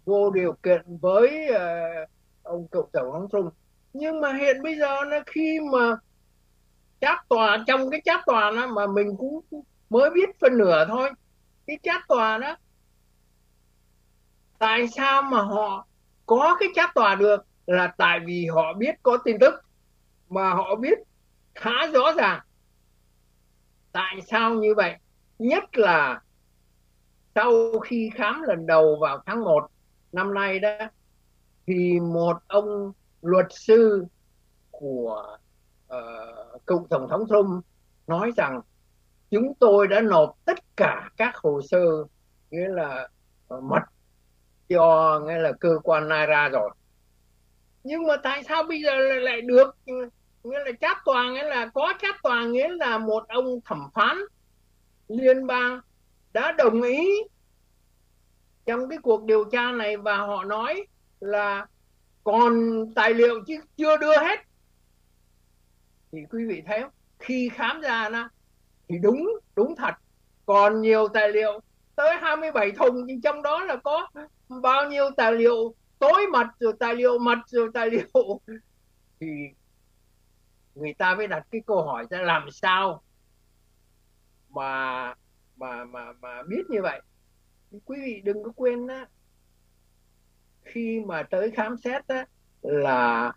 Vô 0.05 0.31
điều 0.31 0.53
kiện 0.63 0.83
với 1.01 1.49
uh, 1.51 2.09
ông 2.43 2.69
cựu 2.69 2.89
tổng 2.93 3.13
thống 3.13 3.29
Trump. 3.33 3.55
Nhưng 3.93 4.21
mà 4.21 4.33
hiện 4.33 4.63
bây 4.63 4.79
giờ 4.79 4.97
nó 5.11 5.17
khi 5.27 5.61
mà 5.73 5.97
chát 7.01 7.19
tòa 7.29 7.65
trong 7.67 7.91
cái 7.91 8.01
chát 8.05 8.21
tòa 8.27 8.51
đó 8.51 8.67
mà 8.67 8.87
mình 8.87 9.17
cũng 9.17 9.41
mới 9.91 10.11
biết 10.11 10.29
phân 10.41 10.59
nửa 10.59 10.87
thôi 10.89 11.11
cái 11.67 11.79
chát 11.83 12.03
tòa 12.09 12.39
đó 12.39 12.57
tại 14.59 14.89
sao 14.89 15.23
mà 15.23 15.43
họ 15.43 15.87
có 16.27 16.57
cái 16.61 16.69
chát 16.75 16.91
tòa 16.95 17.15
được 17.15 17.47
là 17.67 17.95
tại 17.97 18.21
vì 18.27 18.47
họ 18.47 18.73
biết 18.73 18.95
có 19.03 19.19
tin 19.25 19.39
tức 19.39 19.55
mà 20.29 20.55
họ 20.55 20.75
biết 20.75 20.99
khá 21.55 21.87
rõ 21.93 22.13
ràng 22.17 22.41
tại 23.93 24.21
sao 24.31 24.55
như 24.55 24.75
vậy? 24.75 24.97
Nhất 25.39 25.65
là 25.79 26.21
sau 27.35 27.79
khi 27.79 28.11
khám 28.15 28.43
lần 28.43 28.67
đầu 28.67 28.99
vào 29.01 29.23
tháng 29.27 29.45
1 29.45 29.71
năm 30.13 30.35
nay 30.35 30.59
đó 30.59 30.79
thì 31.67 32.01
một 32.01 32.37
ông 32.47 32.93
luật 33.23 33.47
sư 33.51 34.07
của 34.71 35.37
uh, 35.95 36.67
cựu 36.67 36.87
tổng 36.91 37.09
thống 37.09 37.25
Trump 37.29 37.65
nói 38.07 38.31
rằng 38.37 38.61
chúng 39.31 39.55
tôi 39.55 39.89
đã 39.89 40.01
nộp 40.01 40.37
tất 40.45 40.59
cả 40.77 41.11
các 41.17 41.37
hồ 41.37 41.61
sơ 41.71 42.05
nghĩa 42.51 42.69
là 42.69 43.09
uh, 43.55 43.63
mật 43.63 43.83
cho 44.69 45.21
nghĩa 45.27 45.39
là 45.39 45.53
cơ 45.61 45.79
quan 45.83 46.09
NARA 46.09 46.49
rồi. 46.49 46.71
Nhưng 47.85 48.07
mà 48.07 48.17
tại 48.23 48.43
sao 48.45 48.63
bây 48.63 48.83
giờ 48.83 48.95
lại 49.21 49.41
được? 49.41 49.77
Nghĩa 50.43 50.59
là 50.65 50.73
chát 50.81 50.97
tòa 51.05 51.31
nghĩa 51.31 51.43
là 51.43 51.67
có 51.75 51.95
chát 52.03 52.15
tòa 52.23 52.45
nghĩa 52.45 52.69
là 52.69 52.99
một 52.99 53.29
ông 53.29 53.61
thẩm 53.65 53.89
phán 53.95 54.17
liên 55.09 55.47
bang 55.47 55.81
đã 56.33 56.53
đồng 56.53 56.83
ý 56.83 57.23
trong 58.67 58.89
cái 58.89 58.99
cuộc 59.03 59.25
điều 59.25 59.45
tra 59.45 59.73
này 59.73 59.97
và 59.97 60.17
họ 60.17 60.45
nói 60.45 60.87
là 61.21 61.67
còn 62.25 62.55
tài 62.95 63.15
liệu 63.15 63.45
chứ 63.47 63.55
chưa 63.77 63.97
đưa 63.97 64.17
hết 64.17 64.41
thì 66.13 66.19
quý 66.31 66.47
vị 66.47 66.63
thấy 66.67 66.81
không? 66.81 66.91
khi 67.19 67.49
khám 67.55 67.81
ra 67.81 68.09
nó 68.09 68.31
thì 68.89 68.99
đúng 68.99 69.29
đúng 69.57 69.77
thật 69.77 69.95
còn 70.47 70.81
nhiều 70.81 71.09
tài 71.09 71.29
liệu, 71.33 71.61
tới 71.97 72.17
27 72.21 72.73
thùng, 72.73 73.07
nhưng 73.07 73.21
trong 73.21 73.43
đó 73.43 73.65
là 73.65 73.77
có 73.77 74.09
bao 74.63 74.91
nhiêu 74.91 75.11
tài 75.17 75.33
liệu 75.33 75.75
tối 75.99 76.27
mật, 76.33 76.47
rồi 76.61 76.73
tài 76.81 76.95
liệu 76.95 77.19
mật, 77.19 77.39
rồi 77.47 77.69
tài 77.75 77.91
liệu 77.91 78.41
thì 79.21 79.27
người 80.75 80.95
ta 80.95 81.15
mới 81.15 81.27
đặt 81.27 81.47
cái 81.51 81.61
câu 81.67 81.83
hỏi 81.83 82.07
ra 82.11 82.23
làm 82.23 82.51
sao 82.51 83.03
mà 84.49 85.15
mà 85.57 85.85
mà 85.85 86.13
mà 86.13 86.43
biết 86.43 86.63
như 86.69 86.83
vậy. 86.83 87.01
Quý 87.85 87.97
vị 88.05 88.21
đừng 88.25 88.43
có 88.43 88.53
quên 88.57 88.87
đó 88.87 89.07
khi 90.63 91.01
mà 91.07 91.23
tới 91.23 91.51
khám 91.51 91.77
xét 91.77 92.07
đó, 92.09 92.25
là 92.63 93.33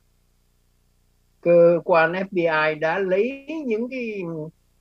cơ 1.41 1.79
quan 1.85 2.13
FBI 2.13 2.79
đã 2.79 2.99
lấy 2.99 3.47
những 3.65 3.89
cái 3.89 4.21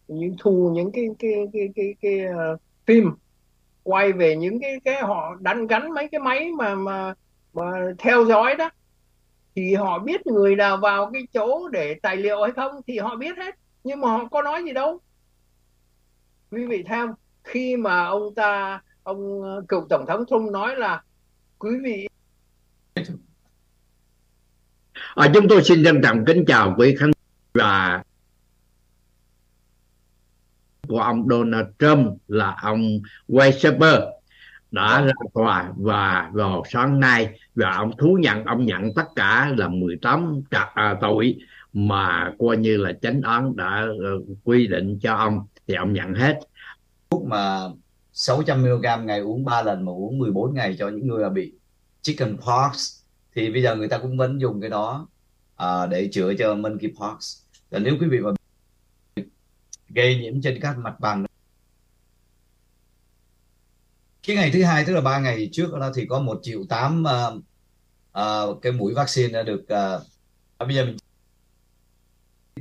những 0.09 0.37
thu 0.39 0.71
những 0.75 0.93
cái 0.93 1.09
cái 1.19 1.33
cái 1.35 1.49
cái, 1.53 1.69
cái, 1.77 1.95
cái 2.01 2.27
uh, 2.55 2.61
phim 2.87 3.11
quay 3.83 4.13
về 4.13 4.37
những 4.37 4.61
cái 4.61 4.77
cái 4.85 5.03
họ 5.03 5.37
đánh 5.41 5.67
gắn 5.67 5.95
mấy 5.95 6.09
cái 6.09 6.21
máy 6.21 6.51
mà 6.59 6.75
mà 6.75 7.15
mà 7.53 7.71
theo 7.99 8.25
dõi 8.25 8.55
đó 8.55 8.71
thì 9.57 9.75
họ 9.75 9.99
biết 9.99 10.27
người 10.27 10.57
nào 10.57 10.77
vào 10.77 11.11
cái 11.13 11.23
chỗ 11.33 11.69
để 11.69 11.95
tài 12.03 12.17
liệu 12.17 12.43
hay 12.43 12.53
không 12.53 12.73
thì 12.87 12.99
họ 12.99 13.17
biết 13.17 13.37
hết. 13.37 13.55
Nhưng 13.85 14.01
mà 14.01 14.09
họ 14.09 14.29
có 14.31 14.43
nói 14.43 14.65
gì 14.65 14.73
đâu. 14.73 15.01
Quý 16.51 16.67
vị 16.67 16.83
theo 16.87 17.15
khi 17.45 17.77
mà 17.77 18.05
ông 18.05 18.35
ta 18.35 18.81
ông 19.03 19.43
ờ, 19.43 19.65
cựu 19.69 19.87
tổng 19.89 20.07
thống 20.07 20.25
Trump 20.31 20.51
nói 20.51 20.77
là 20.77 21.03
quý 21.59 21.71
vị 21.85 22.09
à, 25.15 25.31
chúng 25.35 25.49
tôi 25.49 25.65
xin 25.65 25.85
trân 25.85 26.01
trọng 26.03 26.25
kính 26.25 26.45
chào 26.47 26.75
quý 26.79 26.97
khán 26.99 27.11
và 27.55 28.03
của 30.89 30.99
ông 30.99 31.29
Donald 31.29 31.67
Trump 31.79 32.19
là 32.29 32.57
ông 32.63 32.83
Weishaber 33.29 34.11
đã 34.71 35.03
ra 35.03 35.13
tòa 35.35 35.73
và 35.77 36.31
vào 36.33 36.63
sáng 36.71 37.01
nay 37.01 37.39
và 37.55 37.77
ông 37.77 37.97
thú 37.99 38.19
nhận 38.21 38.45
ông 38.45 38.67
nhận 38.67 38.95
tất 38.95 39.07
cả 39.17 39.55
là 39.59 39.69
18 39.69 40.43
à, 40.75 40.97
tội 41.01 41.37
mà 41.73 42.33
coi 42.39 42.57
như 42.57 42.77
là 42.77 42.93
chánh 43.03 43.21
án 43.23 43.57
đã 43.57 43.87
uh, 44.17 44.27
quy 44.45 44.67
định 44.67 44.99
cho 45.03 45.15
ông. 45.15 45.47
Thì 45.67 45.75
ông 45.75 45.93
nhận 45.93 46.15
hết. 46.15 46.39
Thuốc 47.11 47.25
mà 47.25 47.61
600 48.13 48.63
mg 48.63 49.07
ngày 49.07 49.19
uống 49.19 49.45
3 49.45 49.63
lần 49.63 49.85
mà 49.85 49.93
uống 49.93 50.19
14 50.19 50.55
ngày 50.55 50.77
cho 50.79 50.89
những 50.89 51.07
người 51.07 51.31
bị 51.31 51.53
chicken 52.03 52.37
pox 52.37 52.99
thì 53.35 53.53
bây 53.53 53.63
giờ 53.63 53.77
người 53.77 53.89
ta 53.89 53.99
cũng 53.99 54.17
vẫn 54.17 54.41
dùng 54.41 54.61
cái 54.61 54.71
đó 54.71 55.09
à, 55.57 55.87
để 55.87 56.09
chữa 56.13 56.35
cho 56.39 56.55
monkeypox. 56.55 57.39
Và 57.71 57.79
nếu 57.79 57.97
quý 58.01 58.07
vị 58.07 58.19
mà 58.21 58.31
gây 59.89 60.19
nhiễm 60.19 60.41
trên 60.43 60.61
các 60.61 60.79
mặt 60.79 61.01
bằng 61.01 61.25
cái 64.27 64.37
ngày 64.37 64.51
thứ 64.53 64.65
hai 64.65 64.85
tức 64.87 64.93
là 64.93 65.01
ba 65.01 65.19
ngày 65.19 65.49
trước 65.53 65.75
đó 65.81 65.91
thì 65.95 66.07
có 66.07 66.21
một 66.21 66.41
triệu 66.43 66.65
tám 66.69 67.05
uh, 67.05 67.43
uh, 68.19 68.63
cái 68.63 68.73
mũi 68.73 68.95
vaccine 68.95 69.33
đã 69.33 69.43
được 69.43 69.63
uh, 69.63 70.03
bây 70.59 70.75
giờ 70.75 70.85
mình 70.85 70.97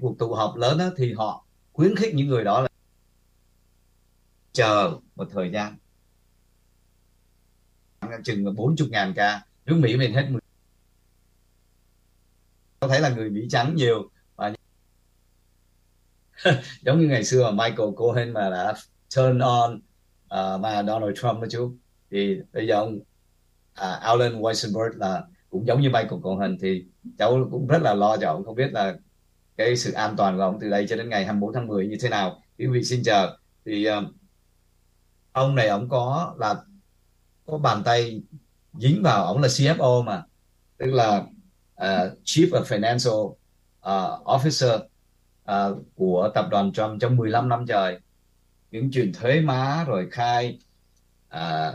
cuộc 0.01 0.15
tụ 0.19 0.33
họp 0.33 0.55
lớn 0.55 0.77
đó, 0.77 0.89
thì 0.97 1.13
họ 1.13 1.45
khuyến 1.73 1.95
khích 1.95 2.13
những 2.15 2.27
người 2.27 2.43
đó 2.43 2.61
là 2.61 2.67
chờ 4.53 4.99
một 5.15 5.27
thời 5.31 5.51
gian. 5.51 5.77
Chừng 8.23 8.55
40 8.55 8.89
ngàn 8.91 9.13
ca. 9.15 9.41
Nước 9.65 9.75
Mỹ 9.75 9.97
mình 9.97 10.13
hết 10.13 10.29
có 12.79 12.87
thấy 12.87 13.01
là 13.01 13.09
người 13.09 13.29
Mỹ 13.29 13.47
trắng 13.49 13.75
nhiều 13.75 14.09
và 14.35 14.53
giống 16.81 16.99
như 16.99 17.07
ngày 17.07 17.23
xưa 17.23 17.51
mà 17.51 17.51
Michael 17.51 17.89
Cohen 17.95 18.33
mà 18.33 18.49
đã 18.49 18.73
turn 19.15 19.39
on 19.39 19.81
Ờ, 20.33 20.55
uh, 20.55 20.61
mà 20.61 20.83
Donald 20.83 21.19
Trump 21.19 21.41
đó 21.41 21.47
chú. 21.49 21.75
Thì 22.11 22.39
bây 22.53 22.67
giờ 22.67 22.75
ông 22.75 22.95
uh, 22.95 24.01
Alan 24.01 24.41
Weisenberg 24.41 24.97
là 24.97 25.23
cũng 25.49 25.67
giống 25.67 25.81
như 25.81 25.89
Michael 25.89 26.21
Cohen 26.21 26.57
thì 26.61 26.85
cháu 27.17 27.47
cũng 27.51 27.67
rất 27.67 27.81
là 27.81 27.93
lo 27.93 28.17
cho 28.17 28.27
ông. 28.27 28.45
Không 28.45 28.55
biết 28.55 28.73
là 28.73 28.95
cái 29.57 29.77
sự 29.77 29.91
an 29.91 30.15
toàn 30.17 30.37
của 30.37 30.43
ông 30.43 30.57
từ 30.61 30.69
đây 30.69 30.85
cho 30.89 30.95
đến 30.95 31.09
ngày 31.09 31.25
24 31.25 31.53
tháng 31.53 31.67
10 31.67 31.87
như 31.87 31.97
thế 32.01 32.09
nào. 32.09 32.41
Quý 32.57 32.67
vị 32.67 32.83
xin 32.83 33.03
chờ. 33.03 33.37
Thì 33.65 33.87
uh, 33.89 34.03
ông 35.31 35.55
này 35.55 35.67
ông 35.67 35.89
có 35.89 36.35
là 36.37 36.55
có 37.45 37.57
bàn 37.57 37.81
tay 37.85 38.21
dính 38.73 39.03
vào 39.03 39.25
ông 39.25 39.41
là 39.41 39.47
CFO 39.47 40.03
mà. 40.03 40.23
Tức 40.77 40.91
là 40.91 41.17
uh, 41.81 42.17
Chief 42.23 42.49
of 42.49 42.63
Financial 42.63 43.23
uh, 43.25 43.35
Officer 44.25 44.79
uh, 45.51 45.83
của 45.95 46.31
tập 46.35 46.45
đoàn 46.51 46.71
Trump 46.71 47.01
trong 47.01 47.15
15 47.15 47.49
năm 47.49 47.65
trời 47.67 47.99
những 48.73 48.91
chuyện 48.91 49.13
thuế 49.13 49.41
má 49.41 49.83
rồi 49.87 50.07
khai 50.11 50.59
à, 51.29 51.73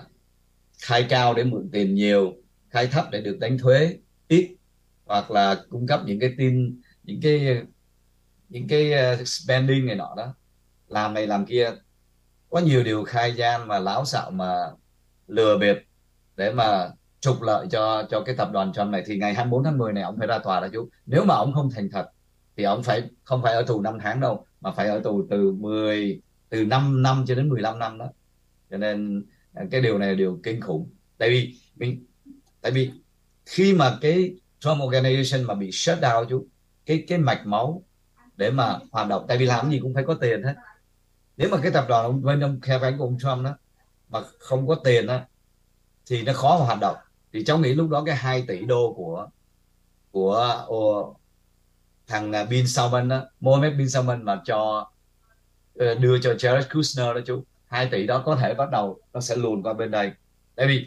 khai 0.82 1.06
cao 1.08 1.34
để 1.34 1.44
mượn 1.44 1.68
tiền 1.72 1.94
nhiều 1.94 2.32
khai 2.70 2.86
thấp 2.86 3.04
để 3.10 3.20
được 3.20 3.38
đánh 3.40 3.58
thuế 3.58 3.98
ít 4.28 4.56
hoặc 5.04 5.30
là 5.30 5.56
cung 5.68 5.86
cấp 5.86 6.00
những 6.04 6.20
cái 6.20 6.34
tin 6.38 6.80
những 7.02 7.20
cái 7.22 7.62
những 8.48 8.68
cái 8.68 8.92
à, 8.92 9.16
spending 9.24 9.86
này 9.86 9.96
nọ 9.96 10.14
đó. 10.16 10.34
Làm 10.88 11.14
này 11.14 11.26
làm 11.26 11.46
kia. 11.46 11.70
Có 12.50 12.58
nhiều 12.58 12.84
điều 12.84 13.04
khai 13.04 13.34
gian 13.34 13.68
mà 13.68 13.78
láo 13.78 14.04
xạo 14.04 14.30
mà 14.30 14.54
lừa 15.26 15.58
bịp 15.58 15.76
để 16.36 16.52
mà 16.52 16.90
trục 17.20 17.42
lợi 17.42 17.66
cho 17.70 18.06
cho 18.10 18.20
cái 18.20 18.34
tập 18.36 18.48
đoàn 18.52 18.72
Trump 18.72 18.90
này. 18.90 19.02
Thì 19.06 19.18
ngày 19.18 19.34
24 19.34 19.64
tháng 19.64 19.78
10 19.78 19.92
này 19.92 20.02
ông 20.02 20.16
phải 20.18 20.26
ra 20.26 20.38
tòa 20.38 20.60
đó 20.60 20.68
chú. 20.72 20.88
Nếu 21.06 21.24
mà 21.24 21.34
ông 21.34 21.52
không 21.54 21.70
thành 21.74 21.88
thật 21.92 22.06
thì 22.56 22.64
ông 22.64 22.82
phải 22.82 23.02
không 23.24 23.42
phải 23.42 23.54
ở 23.54 23.62
tù 23.62 23.80
5 23.80 23.98
tháng 24.00 24.20
đâu 24.20 24.46
mà 24.60 24.72
phải 24.72 24.88
ở 24.88 25.00
tù 25.04 25.26
từ 25.30 25.52
10 25.52 26.20
từ 26.48 26.64
5 26.64 27.02
năm 27.02 27.24
cho 27.26 27.34
đến 27.34 27.48
15 27.48 27.78
năm 27.78 27.98
đó. 27.98 28.06
Cho 28.70 28.76
nên 28.76 29.24
à, 29.54 29.64
cái 29.70 29.80
điều 29.80 29.98
này 29.98 30.08
là 30.08 30.14
điều 30.14 30.40
kinh 30.42 30.60
khủng. 30.60 30.90
Tại 31.18 31.28
vì 31.28 31.54
mình, 31.76 32.06
tại 32.60 32.72
vì 32.72 32.90
khi 33.46 33.74
mà 33.74 33.98
cái 34.00 34.34
Trump 34.60 34.78
Organization 34.78 35.46
mà 35.46 35.54
bị 35.54 35.72
shut 35.72 35.98
down 35.98 36.26
chú, 36.28 36.46
cái 36.86 37.04
cái 37.08 37.18
mạch 37.18 37.46
máu 37.46 37.84
để 38.36 38.50
mà 38.50 38.78
hoạt 38.92 39.08
động, 39.08 39.24
tại 39.28 39.38
vì 39.38 39.46
làm 39.46 39.70
gì 39.70 39.78
cũng 39.82 39.94
phải 39.94 40.04
có 40.06 40.14
tiền 40.14 40.42
hết. 40.42 40.54
Nếu 41.36 41.48
mà 41.50 41.58
cái 41.62 41.72
tập 41.72 41.86
đoàn 41.88 42.04
ông, 42.04 42.22
bên 42.22 42.40
ông 42.40 42.60
khe 42.60 42.78
cánh 42.82 42.98
của 42.98 43.04
ông 43.04 43.18
Trump 43.18 43.44
đó 43.44 43.56
mà 44.08 44.20
không 44.38 44.66
có 44.68 44.74
tiền 44.84 45.06
đó 45.06 45.20
thì 46.06 46.22
nó 46.22 46.32
khó 46.32 46.58
mà 46.58 46.64
hoạt 46.64 46.78
động. 46.80 46.96
Thì 47.32 47.44
cháu 47.44 47.58
nghĩ 47.58 47.74
lúc 47.74 47.90
đó 47.90 48.02
cái 48.06 48.16
2 48.16 48.44
tỷ 48.48 48.64
đô 48.64 48.94
của 48.96 49.28
của 50.10 51.14
thằng 52.06 52.32
à, 52.32 52.44
Bin 52.44 52.66
Salman 52.68 53.08
đó, 53.08 53.24
Mohammed 53.40 53.78
Bin 53.78 53.90
Salman 53.90 54.24
mà 54.24 54.40
cho 54.44 54.90
Ờ, 55.78 55.94
đưa 55.94 56.18
cho 56.18 56.32
Jared 56.32 56.62
Kushner 56.74 57.14
đó 57.14 57.20
chú. 57.26 57.44
2 57.66 57.88
tỷ 57.90 58.06
đó 58.06 58.22
có 58.26 58.36
thể 58.36 58.54
bắt 58.54 58.70
đầu 58.72 59.00
nó 59.12 59.20
sẽ 59.20 59.36
luồn 59.36 59.62
qua 59.62 59.72
bên 59.72 59.90
đây. 59.90 60.12
Tại 60.54 60.66
vì 60.66 60.86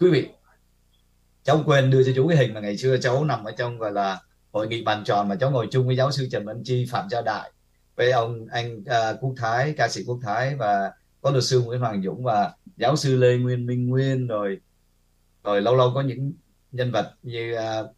quý 0.00 0.10
vị 0.10 0.28
cháu 1.42 1.62
quên 1.66 1.90
đưa 1.90 2.04
cho 2.04 2.12
chú 2.16 2.28
cái 2.28 2.36
hình 2.36 2.54
mà 2.54 2.60
ngày 2.60 2.76
xưa 2.76 2.96
cháu 2.98 3.24
nằm 3.24 3.44
ở 3.44 3.52
trong 3.52 3.78
gọi 3.78 3.92
là 3.92 4.20
hội 4.52 4.68
nghị 4.68 4.82
bàn 4.82 5.04
tròn 5.04 5.28
mà 5.28 5.36
cháu 5.36 5.50
ngồi 5.50 5.68
chung 5.70 5.86
với 5.86 5.96
giáo 5.96 6.12
sư 6.12 6.28
Trần 6.30 6.44
Văn 6.44 6.62
Chi 6.64 6.86
Phạm 6.90 7.08
Gia 7.10 7.22
Đại 7.22 7.52
với 7.96 8.10
ông 8.10 8.46
anh 8.50 8.76
uh, 8.78 9.20
Quốc 9.20 9.34
Thái 9.36 9.74
ca 9.76 9.88
sĩ 9.88 10.04
Quốc 10.06 10.18
Thái 10.22 10.54
và 10.54 10.92
có 11.20 11.30
luật 11.30 11.44
sư 11.44 11.60
Nguyễn 11.60 11.80
Hoàng 11.80 12.02
Dũng 12.02 12.22
và 12.24 12.52
giáo 12.76 12.96
sư 12.96 13.16
Lê 13.16 13.36
Nguyên 13.36 13.66
Minh 13.66 13.88
Nguyên 13.88 14.26
rồi 14.26 14.60
rồi 15.44 15.62
lâu 15.62 15.76
lâu 15.76 15.92
có 15.94 16.00
những 16.00 16.32
nhân 16.72 16.92
vật 16.92 17.14
như 17.22 17.54
uh, 17.54 17.96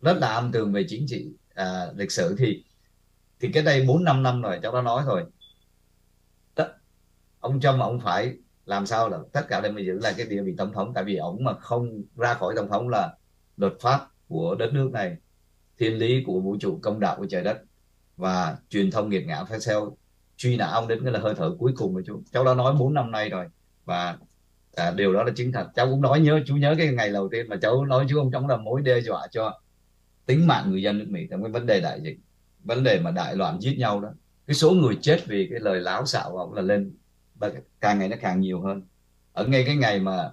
rất 0.00 0.16
là 0.20 0.28
âm 0.28 0.52
tường 0.52 0.72
về 0.72 0.84
chính 0.88 1.06
trị 1.08 1.26
uh, 1.60 1.98
lịch 1.98 2.12
sử. 2.12 2.36
Thì 2.38 2.64
thì 3.40 3.50
cái 3.52 3.62
đây 3.62 3.84
bốn 3.88 4.04
năm 4.04 4.22
năm 4.22 4.42
rồi 4.42 4.58
cháu 4.62 4.74
đã 4.74 4.82
nói 4.82 5.02
rồi. 5.06 5.24
Tất, 6.54 6.68
ông 7.40 7.60
Trump 7.60 7.80
ông 7.80 8.00
phải 8.00 8.34
làm 8.66 8.86
sao 8.86 9.08
là 9.08 9.18
tất 9.32 9.42
cả 9.48 9.60
đều 9.60 9.72
phải 9.74 9.86
giữ 9.86 9.98
lại 9.98 10.14
cái 10.16 10.26
địa 10.26 10.42
vị 10.42 10.54
tổng 10.58 10.72
thống. 10.72 10.92
Tại 10.94 11.04
vì 11.04 11.16
ông 11.16 11.44
mà 11.44 11.54
không 11.54 12.02
ra 12.16 12.34
khỏi 12.34 12.54
tổng 12.56 12.68
thống 12.68 12.88
là 12.88 13.16
luật 13.56 13.72
pháp 13.80 14.08
của 14.28 14.54
đất 14.54 14.70
nước 14.72 14.90
này 14.92 15.16
thiên 15.78 15.98
lý 15.98 16.22
của 16.26 16.40
vũ 16.40 16.56
trụ 16.60 16.78
công 16.82 17.00
đạo 17.00 17.16
của 17.18 17.26
trời 17.30 17.42
đất 17.42 17.58
và 18.16 18.56
truyền 18.68 18.90
thông 18.90 19.08
nghiệt 19.10 19.26
ngã 19.26 19.44
phải 19.44 19.58
theo 19.66 19.96
truy 20.36 20.56
nã 20.56 20.66
ông 20.66 20.88
đến 20.88 21.00
cái 21.04 21.12
là 21.12 21.20
hơi 21.20 21.34
thở 21.36 21.56
cuối 21.58 21.72
cùng 21.76 21.94
của 21.94 22.02
chú. 22.06 22.22
Cháu 22.32 22.44
đã 22.44 22.54
nói 22.54 22.74
4 22.78 22.94
năm 22.94 23.10
nay 23.10 23.28
rồi 23.28 23.46
và 23.84 24.18
à, 24.76 24.90
điều 24.90 25.12
đó 25.12 25.24
là 25.24 25.32
chính 25.36 25.52
thật. 25.52 25.66
Cháu 25.74 25.86
cũng 25.90 26.02
nói 26.02 26.20
nhớ 26.20 26.40
chú 26.46 26.56
nhớ 26.56 26.74
cái 26.78 26.88
ngày 26.94 27.10
đầu 27.12 27.28
tiên 27.32 27.48
mà 27.48 27.56
cháu 27.62 27.84
nói 27.84 28.06
chú 28.08 28.18
ông 28.18 28.30
chống 28.32 28.48
là 28.48 28.56
mối 28.56 28.82
đe 28.82 29.00
dọa 29.00 29.26
cho 29.30 29.60
tính 30.26 30.46
mạng 30.46 30.70
người 30.70 30.82
dân 30.82 30.98
nước 30.98 31.06
Mỹ. 31.08 31.26
Trong 31.30 31.42
cái 31.42 31.52
vấn 31.52 31.66
đề 31.66 31.80
đại 31.80 32.00
dịch 32.02 32.18
vấn 32.64 32.82
đề 32.84 33.00
mà 33.00 33.10
đại 33.10 33.36
loạn 33.36 33.58
giết 33.60 33.78
nhau 33.78 34.00
đó, 34.00 34.08
cái 34.46 34.54
số 34.54 34.70
người 34.70 34.98
chết 35.02 35.26
vì 35.26 35.48
cái 35.50 35.60
lời 35.60 35.80
láo 35.80 36.06
xạo 36.06 36.30
của 36.30 36.38
ông 36.38 36.54
là 36.54 36.62
lên, 36.62 36.96
và 37.34 37.50
càng 37.80 37.98
ngày 37.98 38.08
nó 38.08 38.16
càng 38.20 38.40
nhiều 38.40 38.62
hơn. 38.62 38.82
Ở 39.32 39.46
ngay 39.46 39.64
cái 39.66 39.76
ngày 39.76 40.00
mà 40.00 40.30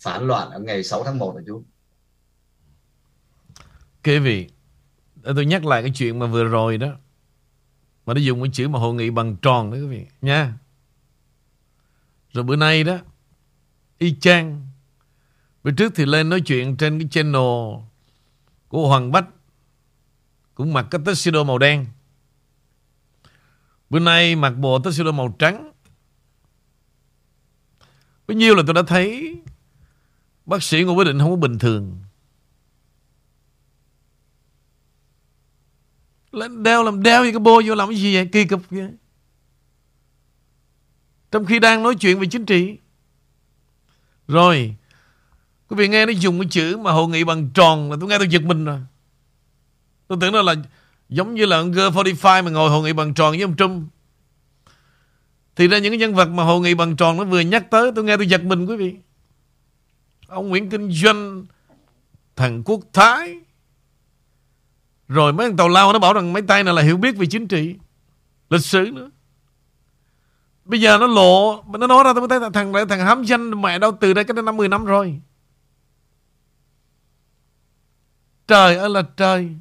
phản 0.00 0.26
loạn 0.26 0.50
ở 0.50 0.58
ngày 0.58 0.84
6 0.84 1.04
tháng 1.04 1.18
1 1.18 1.36
là 1.36 1.42
chú. 1.46 1.64
Quý 4.04 4.18
vị 4.18 4.48
Tôi 5.22 5.46
nhắc 5.46 5.64
lại 5.64 5.82
cái 5.82 5.92
chuyện 5.94 6.18
mà 6.18 6.26
vừa 6.26 6.44
rồi 6.44 6.78
đó, 6.78 6.88
Mà 8.06 8.14
nó 8.14 8.20
dùng 8.20 8.42
cái 8.42 8.50
chữ 8.52 8.68
mà 8.68 8.78
hội 8.78 8.94
nghị 8.94 9.10
bằng 9.10 9.36
tròn 9.36 9.70
đó, 9.70 9.76
quý 9.76 9.86
vị, 9.86 10.06
Nha. 10.20 10.54
Rồi 12.32 12.44
bữa 12.44 12.56
nay 12.56 12.84
đó, 12.84 12.98
Y 13.98 14.14
chang. 14.20 14.66
Bữa 15.64 15.70
trước 15.70 15.92
thì 15.96 16.06
lên 16.06 16.28
nói 16.28 16.40
chuyện 16.40 16.76
trên 16.76 16.98
cái 16.98 17.08
channel 17.10 17.82
Của 18.68 18.88
Hoàng 18.88 19.12
Bách 19.12 19.26
cũng 20.58 20.72
mặc 20.72 20.86
cái 20.90 21.00
tuxedo 21.04 21.44
màu 21.44 21.58
đen. 21.58 21.86
Bữa 23.90 23.98
nay 23.98 24.36
mặc 24.36 24.50
bộ 24.50 24.78
tuxedo 24.78 25.12
màu 25.12 25.36
trắng. 25.38 25.72
Bao 28.28 28.36
nhiêu 28.36 28.54
là 28.54 28.62
tôi 28.66 28.74
đã 28.74 28.82
thấy 28.82 29.36
Bác 30.46 30.62
sĩ 30.62 30.82
Ngô 30.82 30.92
Quyết 30.92 31.04
Định 31.04 31.18
không 31.18 31.30
có 31.30 31.36
bình 31.36 31.58
thường. 31.58 31.98
Lên 36.32 36.62
đeo 36.62 36.82
làm 36.82 37.02
đeo 37.02 37.24
như 37.24 37.30
cái 37.30 37.38
bô 37.38 37.62
vô 37.66 37.74
làm 37.74 37.88
cái 37.88 37.98
gì 37.98 38.14
vậy? 38.14 38.28
Kỳ 38.32 38.44
cục 38.44 38.62
vậy? 38.70 38.90
Trong 41.30 41.46
khi 41.46 41.58
đang 41.58 41.82
nói 41.82 41.94
chuyện 41.94 42.20
về 42.20 42.26
chính 42.30 42.46
trị. 42.46 42.78
Rồi, 44.28 44.76
Quý 45.68 45.76
vị 45.76 45.88
nghe 45.88 46.06
nó 46.06 46.12
dùng 46.12 46.40
cái 46.40 46.48
chữ 46.50 46.76
mà 46.76 46.92
hội 46.92 47.08
nghị 47.08 47.24
bằng 47.24 47.50
tròn 47.50 47.90
Là 47.90 47.96
tôi 48.00 48.08
nghe 48.08 48.18
tôi 48.18 48.28
giật 48.28 48.42
mình 48.42 48.64
rồi. 48.64 48.80
Tôi 50.08 50.18
tưởng 50.20 50.32
đó 50.32 50.42
là 50.42 50.54
Giống 51.08 51.34
như 51.34 51.46
là 51.46 51.56
ông 51.56 51.72
G45 51.72 52.44
mà 52.44 52.50
ngồi 52.50 52.70
hội 52.70 52.82
nghị 52.82 52.92
bằng 52.92 53.14
tròn 53.14 53.30
với 53.30 53.42
ông 53.42 53.56
Trump. 53.56 53.88
Thì 55.56 55.68
ra 55.68 55.78
những 55.78 55.92
cái 55.92 55.98
nhân 55.98 56.14
vật 56.14 56.28
mà 56.28 56.44
hội 56.44 56.60
nghị 56.60 56.74
bằng 56.74 56.96
tròn 56.96 57.16
Nó 57.16 57.24
vừa 57.24 57.40
nhắc 57.40 57.70
tới, 57.70 57.92
tôi 57.94 58.04
nghe 58.04 58.16
tôi 58.16 58.26
giật 58.26 58.44
mình 58.44 58.66
quý 58.66 58.76
vị. 58.76 58.96
Ông 60.26 60.48
Nguyễn 60.48 60.70
Kinh 60.70 60.90
Doanh, 60.92 61.46
Thằng 62.36 62.62
Quốc 62.64 62.80
Thái. 62.92 63.34
Rồi 65.08 65.32
mấy 65.32 65.48
thằng 65.48 65.56
tàu 65.56 65.68
lao 65.68 65.92
nó 65.92 65.98
bảo 65.98 66.12
rằng 66.12 66.32
mấy 66.32 66.42
tay 66.42 66.64
này 66.64 66.74
là 66.74 66.82
hiểu 66.82 66.96
biết 66.96 67.16
về 67.16 67.26
chính 67.30 67.48
trị, 67.48 67.74
Lịch 68.50 68.64
sử 68.64 68.90
nữa. 68.94 69.10
Bây 70.64 70.80
giờ 70.80 70.98
nó 70.98 71.06
lộ, 71.06 71.64
Nó 71.78 71.86
nói 71.86 72.04
ra, 72.04 72.12
tôi 72.12 72.28
mới 72.28 72.40
thấy 72.40 72.50
thằng 72.52 72.72
thằng 72.88 73.00
hám 73.00 73.24
danh 73.24 73.62
mẹ 73.62 73.78
đâu 73.78 73.96
từ 74.00 74.14
đây 74.14 74.24
cách 74.24 74.36
đây 74.36 74.42
năm 74.42 74.56
10 74.56 74.68
năm 74.68 74.84
rồi. 74.84 75.20
Trời 78.46 78.76
ơi 78.76 78.90
là 78.90 79.02
trời. 79.16 79.56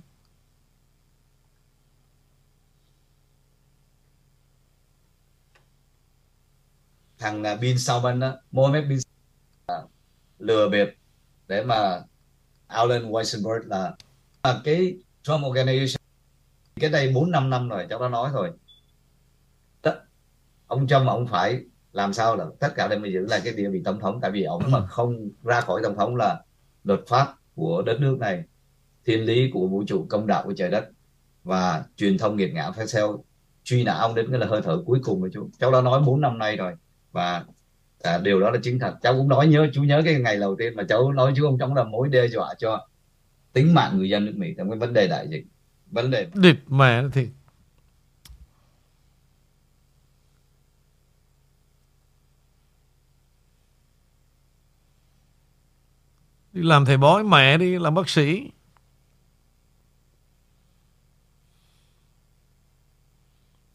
Thằng 7.20 7.44
à, 7.44 7.56
Bin 7.56 7.80
Salman 7.80 8.20
đó 8.20 8.36
Mohammed 8.52 8.90
Bin 8.90 9.00
Salman, 9.68 9.88
lừa 10.40 10.70
bịp 10.70 10.88
để 11.48 11.64
mà 11.64 12.02
Alan 12.68 13.12
Weissenberg 13.12 13.68
là, 13.68 13.96
là 14.44 14.62
cái 14.64 14.98
Trump 15.24 15.42
Organization 15.42 15.98
cái 16.80 16.90
đây 16.90 17.12
4 17.16 17.32
5 17.32 17.50
năm 17.50 17.70
rồi 17.70 17.88
cháu 17.90 18.02
đã 18.02 18.10
nói 18.10 18.32
rồi. 18.34 18.52
Tất, 19.82 20.00
ông 20.68 20.88
Trump 20.88 21.08
ông 21.08 21.28
phải 21.28 21.62
làm 21.92 22.14
sao 22.14 22.36
là 22.36 22.46
tất 22.60 22.70
cả 22.76 22.88
đều 22.88 23.00
phải 23.02 23.14
giữ 23.14 23.26
lại 23.30 23.42
cái 23.44 23.54
địa 23.54 23.70
vị 23.70 23.82
tổng 23.86 24.00
thống 24.00 24.20
tại 24.22 24.32
vì 24.32 24.44
ông 24.44 24.64
mà 24.72 24.88
không 24.88 25.30
ra 25.44 25.62
khỏi 25.62 25.82
tổng 25.84 25.96
thống 25.96 26.16
là 26.16 26.44
luật 26.84 27.00
pháp 27.08 27.34
của 27.56 27.82
đất 27.82 27.98
nước 28.00 28.18
này 28.20 28.44
thiên 29.06 29.26
lý 29.26 29.52
của 29.54 29.68
vũ 29.68 29.84
trụ 29.88 30.06
công 30.10 30.28
đạo 30.28 30.44
của 30.44 30.54
trời 30.58 30.70
đất 30.70 30.90
và 31.44 31.84
truyền 31.96 32.18
thông 32.18 32.38
nghiệt 32.38 32.54
ngã 32.54 32.72
phải 32.72 32.86
theo 32.94 33.24
truy 33.64 33.84
nã 33.84 33.94
ông 33.94 34.16
đến 34.16 34.28
cái 34.32 34.40
là 34.40 34.48
hơi 34.48 34.62
thở 34.64 34.84
cuối 34.86 35.00
cùng 35.04 35.22
của 35.22 35.30
chú. 35.34 35.50
Cháu 35.60 35.72
đã 35.72 35.82
nói 35.82 36.02
4 36.06 36.22
năm 36.22 36.38
nay 36.38 36.56
rồi 36.56 36.74
và 37.18 37.46
à, 38.04 38.18
điều 38.18 38.40
đó 38.40 38.52
là 38.52 38.60
chính 38.64 38.80
thật. 38.80 38.96
Cháu 39.02 39.14
cũng 39.14 39.28
nói 39.28 39.48
nhớ 39.48 39.68
chú 39.74 39.84
nhớ 39.84 40.02
cái 40.06 40.20
ngày 40.20 40.38
đầu 40.40 40.56
tiên 40.60 40.76
mà 40.76 40.84
cháu 40.90 41.12
nói 41.12 41.34
chú 41.36 41.46
ông 41.46 41.58
chống 41.60 41.74
là 41.74 41.84
mối 41.84 42.10
đe 42.10 42.28
dọa 42.28 42.54
cho 42.60 42.88
tính 43.54 43.74
mạng 43.74 43.98
người 43.98 44.10
dân 44.10 44.26
nước 44.26 44.34
Mỹ. 44.36 44.54
Trong 44.58 44.70
cái 44.70 44.80
vấn 44.80 44.94
đề 44.94 45.08
đại 45.08 45.28
dịch 45.30 45.46
vấn 45.92 46.12
đề 46.12 46.28
địt 46.34 46.58
mẹ 46.68 47.04
thì 47.14 47.30
đi 56.54 56.64
làm 56.64 56.86
thầy 56.86 56.98
bói 56.98 57.24
mẹ 57.24 57.58
đi 57.58 57.80
làm 57.80 57.94
bác 57.94 58.10
sĩ. 58.10 58.52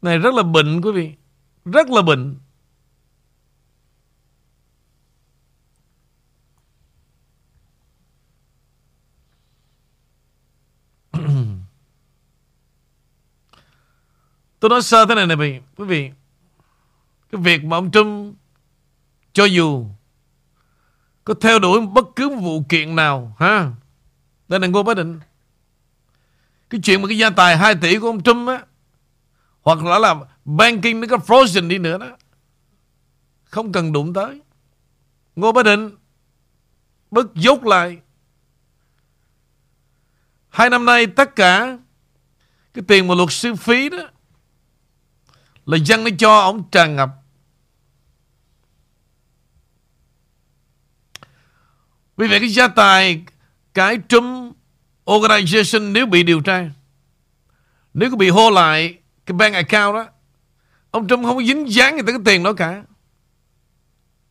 Này 0.02 0.18
rất 0.18 0.34
là 0.34 0.42
bệnh 0.42 0.80
quý 0.80 0.92
vị 0.92 1.12
rất 1.64 1.90
là 1.90 2.02
bệnh. 2.02 2.36
Tôi 14.62 14.68
nói 14.68 14.82
sơ 14.82 15.06
thế 15.06 15.14
này 15.14 15.26
này 15.26 15.60
quý 15.76 15.84
vị. 15.84 16.10
Cái 17.32 17.40
việc 17.40 17.64
mà 17.64 17.76
ông 17.76 17.90
Trump 17.90 18.36
cho 19.32 19.44
dù 19.44 19.86
có 21.24 21.34
theo 21.40 21.58
đuổi 21.58 21.80
bất 21.86 22.04
cứ 22.16 22.28
vụ 22.28 22.62
kiện 22.68 22.96
nào, 22.96 23.36
ha. 23.38 23.70
Đây 24.48 24.60
là 24.60 24.66
Ngô 24.66 24.82
Bá 24.82 24.94
Định. 24.94 25.20
Cái 26.70 26.80
chuyện 26.84 27.02
mà 27.02 27.08
cái 27.08 27.18
gia 27.18 27.30
tài 27.30 27.56
2 27.56 27.74
tỷ 27.74 27.98
của 27.98 28.06
ông 28.06 28.22
Trump 28.22 28.48
á, 28.48 28.64
hoặc 29.62 29.84
là 29.84 29.98
là 29.98 30.14
banking 30.44 31.00
nó 31.00 31.06
có 31.10 31.16
frozen 31.16 31.68
đi 31.68 31.78
nữa 31.78 31.98
đó. 31.98 32.16
Không 33.44 33.72
cần 33.72 33.92
đụng 33.92 34.14
tới. 34.14 34.40
Ngô 35.36 35.52
Bá 35.52 35.62
Định 35.62 35.90
bớt 37.10 37.34
dốt 37.34 37.64
lại. 37.64 37.98
Hai 40.48 40.70
năm 40.70 40.84
nay 40.84 41.06
tất 41.06 41.36
cả 41.36 41.78
cái 42.74 42.84
tiền 42.88 43.08
mà 43.08 43.14
luật 43.14 43.32
sư 43.32 43.54
phí 43.54 43.88
đó 43.88 44.08
là 45.66 45.78
dân 45.84 46.04
nó 46.04 46.10
cho 46.18 46.38
ông 46.38 46.64
tràn 46.70 46.96
ngập. 46.96 47.10
Vì 52.16 52.28
vậy 52.28 52.40
cái 52.40 52.48
gia 52.48 52.68
tài, 52.68 53.24
cái 53.74 53.98
Trump 54.08 54.56
Organization 55.06 55.92
nếu 55.92 56.06
bị 56.06 56.22
điều 56.22 56.40
tra, 56.40 56.70
nếu 57.94 58.10
có 58.10 58.16
bị 58.16 58.28
hô 58.28 58.50
lại 58.50 58.98
cái 59.26 59.36
bank 59.36 59.54
account 59.54 59.94
đó, 59.94 60.06
ông 60.90 61.08
Trump 61.08 61.24
không 61.24 61.36
có 61.36 61.42
dính 61.42 61.72
dáng 61.72 61.96
gì 61.96 62.02
tới 62.06 62.12
cái 62.12 62.22
tiền 62.24 62.42
đó 62.42 62.52
cả. 62.52 62.82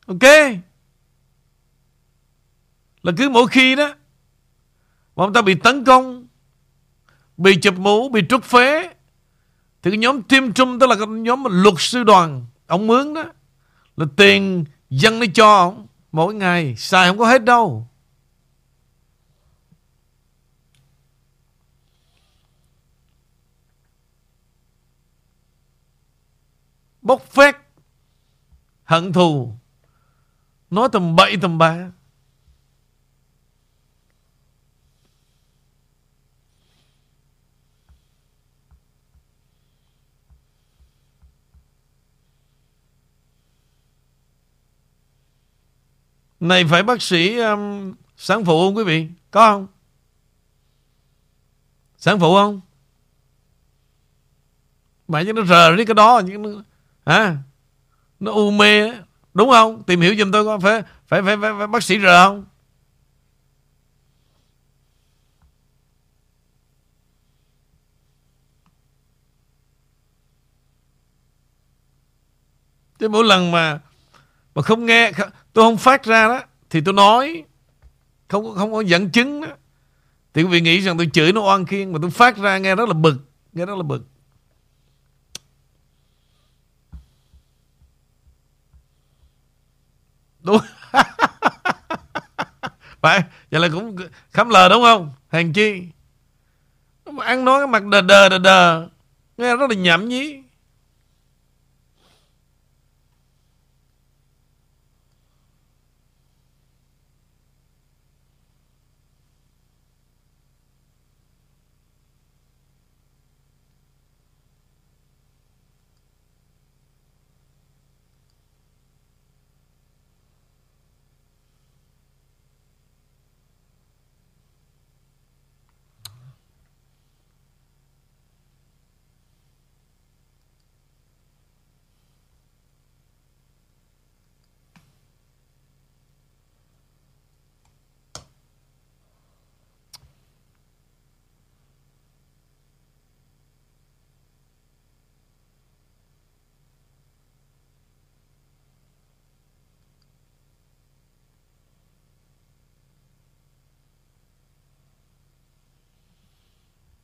Ok? 0.05 0.23
Là 3.03 3.11
cứ 3.17 3.29
mỗi 3.29 3.47
khi 3.47 3.75
đó, 3.75 3.87
mà 5.15 5.23
ông 5.23 5.33
ta 5.33 5.41
bị 5.41 5.55
tấn 5.55 5.85
công, 5.85 6.27
bị 7.37 7.55
chụp 7.61 7.75
mũ, 7.77 8.09
bị 8.09 8.21
trút 8.29 8.43
phế 8.43 8.93
thì 9.81 9.91
cái 9.91 9.97
nhóm 9.97 10.21
Tim 10.23 10.53
Trung 10.53 10.79
đó 10.79 10.87
là 10.87 10.95
cái 10.95 11.07
nhóm 11.07 11.43
luật 11.49 11.75
sư 11.77 12.03
đoàn, 12.03 12.45
Ông 12.67 12.87
mướn 12.87 13.13
đó, 13.13 13.23
Là 13.97 14.05
tiền 14.15 14.65
dân 14.89 15.19
nó 15.19 15.25
cho 15.33 15.55
ông 15.55 15.87
Mỗi 16.11 16.33
ngày, 16.33 16.75
xài 16.75 17.09
không 17.09 17.17
có 17.17 17.25
hết 17.27 17.43
đâu. 17.43 17.87
Bốc 27.01 27.25
phét, 27.31 27.55
Hận 28.83 29.13
thù, 29.13 29.53
Nói 30.69 30.89
tầm 30.91 31.15
bậy 31.15 31.37
tầm 31.41 31.57
bạ. 31.57 31.91
Này 46.41 46.65
phải 46.65 46.83
bác 46.83 47.01
sĩ 47.01 47.37
um, 47.37 47.93
sản 48.17 48.45
phụ 48.45 48.65
không 48.67 48.77
quý 48.77 48.83
vị? 48.83 49.07
Có 49.31 49.51
không? 49.51 49.67
Sản 51.97 52.19
phụ 52.19 52.35
không? 52.35 52.61
Mà 55.07 55.23
chứ 55.23 55.33
nó 55.33 55.43
rờ 55.43 55.75
đi 55.75 55.85
cái 55.85 55.93
đó 55.93 56.21
nó, 56.39 56.49
hả? 57.05 57.37
Nó 58.19 58.31
u 58.31 58.51
mê 58.51 58.91
Đúng 59.33 59.49
không? 59.49 59.83
Tìm 59.83 60.01
hiểu 60.01 60.15
giùm 60.15 60.31
tôi 60.31 60.45
có 60.45 60.59
phải 60.59 60.83
phải 61.07 61.21
phải, 61.21 61.37
phải, 61.37 61.51
phải 61.57 61.67
bác 61.67 61.83
sĩ 61.83 61.99
rờ 61.99 62.25
không? 62.27 62.45
Chứ 72.99 73.09
mỗi 73.09 73.23
lần 73.23 73.51
mà 73.51 73.79
mà 74.55 74.61
không 74.61 74.85
nghe 74.85 75.11
tôi 75.53 75.65
không 75.65 75.77
phát 75.77 76.03
ra 76.03 76.27
đó, 76.27 76.41
thì 76.69 76.81
tôi 76.81 76.93
nói. 76.93 77.43
Không 78.27 78.55
không 78.55 78.71
có 78.71 78.81
dẫn 78.81 79.09
chứng 79.09 79.41
đó. 79.41 79.47
Thì 80.33 80.43
quý 80.43 80.47
vị 80.47 80.61
nghĩ 80.61 80.81
rằng 80.81 80.97
tôi 80.97 81.09
chửi 81.13 81.33
nó 81.33 81.41
oan 81.41 81.65
khiên, 81.65 81.93
mà 81.93 81.99
tôi 82.01 82.11
phát 82.11 82.37
ra 82.37 82.57
nghe 82.57 82.75
rất 82.75 82.87
là 82.87 82.93
bực, 82.93 83.15
nghe 83.53 83.65
rất 83.65 83.75
là 83.75 83.83
bực. 83.83 84.07
Đúng. 90.39 90.57
Phải, 93.01 93.23
vậy 93.51 93.61
là 93.61 93.69
cũng 93.73 93.95
khám 94.31 94.49
lờ 94.49 94.69
đúng 94.69 94.81
không? 94.81 95.11
Hàng 95.27 95.53
chi. 95.53 95.83
Mà 97.05 97.25
ăn 97.25 97.45
nói 97.45 97.59
cái 97.59 97.67
mặt 97.67 97.83
đờ 97.85 98.01
đờ 98.01 98.29
đờ 98.29 98.37
đờ, 98.37 98.87
nghe 99.37 99.55
rất 99.55 99.69
là 99.69 99.75
nhảm 99.75 100.09
nhí. 100.09 100.40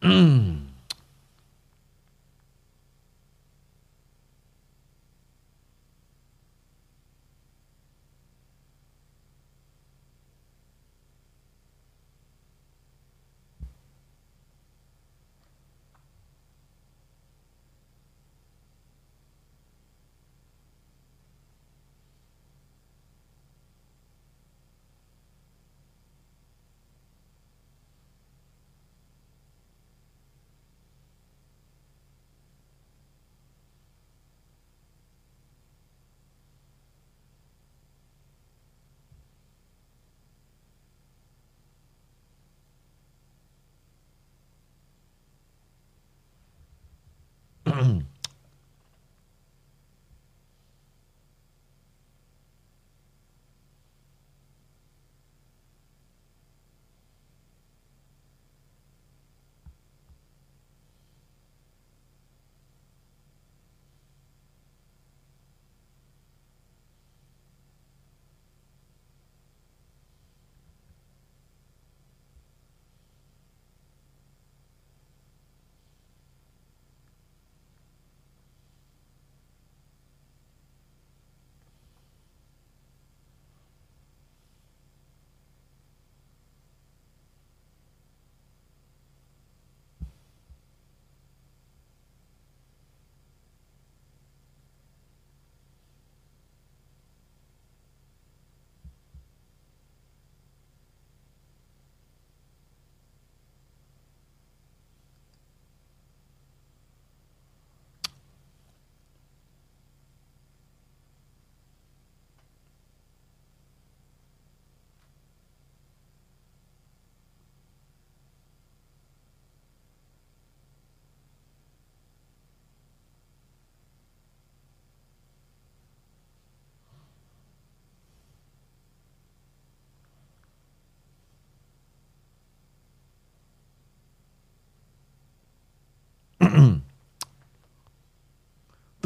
Mm. 0.08 0.57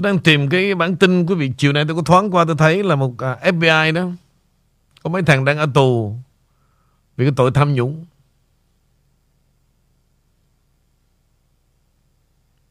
Tôi 0.01 0.11
đang 0.11 0.19
tìm 0.19 0.49
cái 0.49 0.75
bản 0.75 0.95
tin 0.95 1.25
quý 1.25 1.35
vị 1.35 1.51
chiều 1.57 1.73
nay 1.73 1.85
tôi 1.87 1.95
có 1.95 2.01
thoáng 2.01 2.31
qua 2.31 2.45
tôi 2.45 2.55
thấy 2.55 2.83
là 2.83 2.95
một 2.95 3.17
à, 3.17 3.37
FBI 3.43 3.93
đó 3.93 4.07
có 5.03 5.09
mấy 5.09 5.23
thằng 5.23 5.45
đang 5.45 5.57
ở 5.57 5.65
tù 5.73 6.15
vì 7.17 7.25
cái 7.25 7.33
tội 7.35 7.51
tham 7.51 7.73
nhũng. 7.73 8.05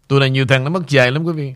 Tù 0.08 0.18
này 0.18 0.30
nhiều 0.30 0.46
thằng 0.46 0.64
nó 0.64 0.70
mất 0.70 0.88
dài 0.88 1.10
lắm 1.10 1.24
quý 1.24 1.32
vị. 1.32 1.54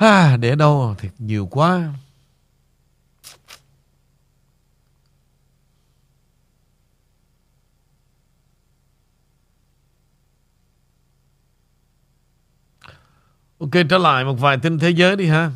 À, 0.00 0.36
để 0.36 0.56
đâu 0.56 0.94
thiệt 0.98 1.12
nhiều 1.18 1.46
quá. 1.46 1.92
Ok 13.58 13.70
trở 13.90 13.98
lại 13.98 14.24
một 14.24 14.34
vài 14.34 14.58
tin 14.62 14.78
thế 14.78 14.90
giới 14.90 15.16
đi 15.16 15.26
ha. 15.26 15.50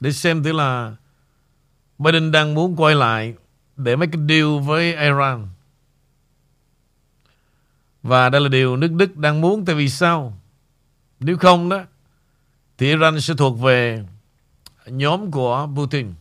Để 0.00 0.12
xem 0.12 0.42
thử 0.42 0.52
là 0.52 0.96
Biden 1.98 2.32
đang 2.32 2.54
muốn 2.54 2.76
quay 2.76 2.94
lại 2.94 3.34
Để 3.76 3.96
mấy 3.96 4.08
cái 4.12 4.22
deal 4.28 4.58
với 4.66 4.96
Iran. 4.96 5.48
Và 8.02 8.28
đây 8.28 8.40
là 8.40 8.48
điều 8.48 8.76
nước 8.76 8.92
Đức 8.92 9.16
đang 9.16 9.40
muốn 9.40 9.64
Tại 9.64 9.74
vì 9.74 9.88
sao? 9.88 10.38
Nếu 11.20 11.36
không 11.36 11.68
đó 11.68 11.84
thì 12.80 12.86
Iran 12.86 13.20
sẽ 13.20 13.34
thuộc 13.38 13.60
về 13.60 14.04
Nhóm 14.86 15.30
của 15.30 15.68
Putin. 15.76 16.12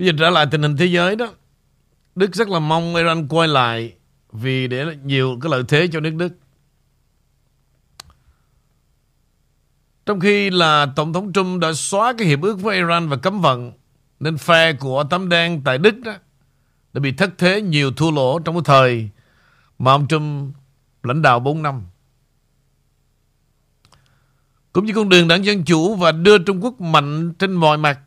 Bây 0.00 0.06
giờ 0.06 0.12
trở 0.18 0.30
lại 0.30 0.46
tình 0.50 0.62
hình 0.62 0.76
thế 0.76 0.86
giới 0.86 1.16
đó. 1.16 1.32
Đức 2.14 2.34
rất 2.34 2.48
là 2.48 2.58
mong 2.58 2.94
Iran 2.94 3.28
quay 3.28 3.48
lại 3.48 3.94
Vì 4.32 4.68
để 4.68 4.96
nhiều 5.04 5.38
cái 5.42 5.50
lợi 5.50 5.62
thế 5.68 5.88
cho 5.92 6.00
nước 6.00 6.14
Đức. 6.14 6.32
Trong 10.06 10.20
khi 10.20 10.50
là 10.50 10.86
Tổng 10.96 11.12
thống 11.12 11.32
Trump 11.32 11.60
đã 11.60 11.72
xóa 11.72 12.12
cái 12.18 12.28
hiệp 12.28 12.42
ước 12.42 12.60
với 12.60 12.76
Iran 12.76 13.08
và 13.08 13.16
cấm 13.16 13.40
vận, 13.40 13.72
Nên 14.20 14.38
phe 14.38 14.72
của 14.72 15.04
tấm 15.10 15.28
đen 15.28 15.62
tại 15.64 15.78
Đức 15.78 15.94
đó 16.04 16.12
Đã 16.92 17.00
bị 17.00 17.12
thất 17.12 17.30
thế 17.38 17.62
nhiều 17.62 17.92
thua 17.92 18.10
lỗ 18.10 18.38
trong 18.38 18.54
cái 18.54 18.62
thời 18.64 19.08
Mà 19.78 19.92
ông 19.92 20.08
Trump 20.08 20.54
lãnh 21.02 21.22
đạo 21.22 21.40
4 21.40 21.62
năm. 21.62 21.82
Cũng 24.72 24.86
như 24.86 24.92
con 24.94 25.08
đường 25.08 25.28
đảng 25.28 25.44
Dân 25.44 25.64
Chủ 25.64 25.94
Và 25.94 26.12
đưa 26.12 26.38
Trung 26.38 26.64
Quốc 26.64 26.80
mạnh 26.80 27.32
trên 27.38 27.52
mọi 27.52 27.78
mặt 27.78 28.00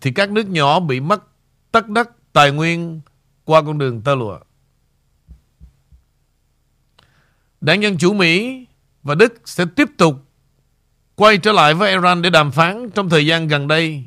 thì 0.00 0.10
các 0.10 0.30
nước 0.30 0.48
nhỏ 0.48 0.80
bị 0.80 1.00
mất 1.00 1.22
tất 1.72 1.88
đất 1.88 2.10
tài 2.32 2.50
nguyên 2.50 3.00
qua 3.44 3.62
con 3.62 3.78
đường 3.78 4.02
tơ 4.02 4.14
lụa. 4.14 4.38
Đảng 7.60 7.82
Dân 7.82 7.98
Chủ 7.98 8.12
Mỹ 8.12 8.66
và 9.02 9.14
Đức 9.14 9.40
sẽ 9.44 9.64
tiếp 9.76 9.88
tục 9.98 10.24
quay 11.14 11.38
trở 11.38 11.52
lại 11.52 11.74
với 11.74 11.90
Iran 11.90 12.22
để 12.22 12.30
đàm 12.30 12.52
phán 12.52 12.90
trong 12.90 13.08
thời 13.08 13.26
gian 13.26 13.48
gần 13.48 13.68
đây. 13.68 14.04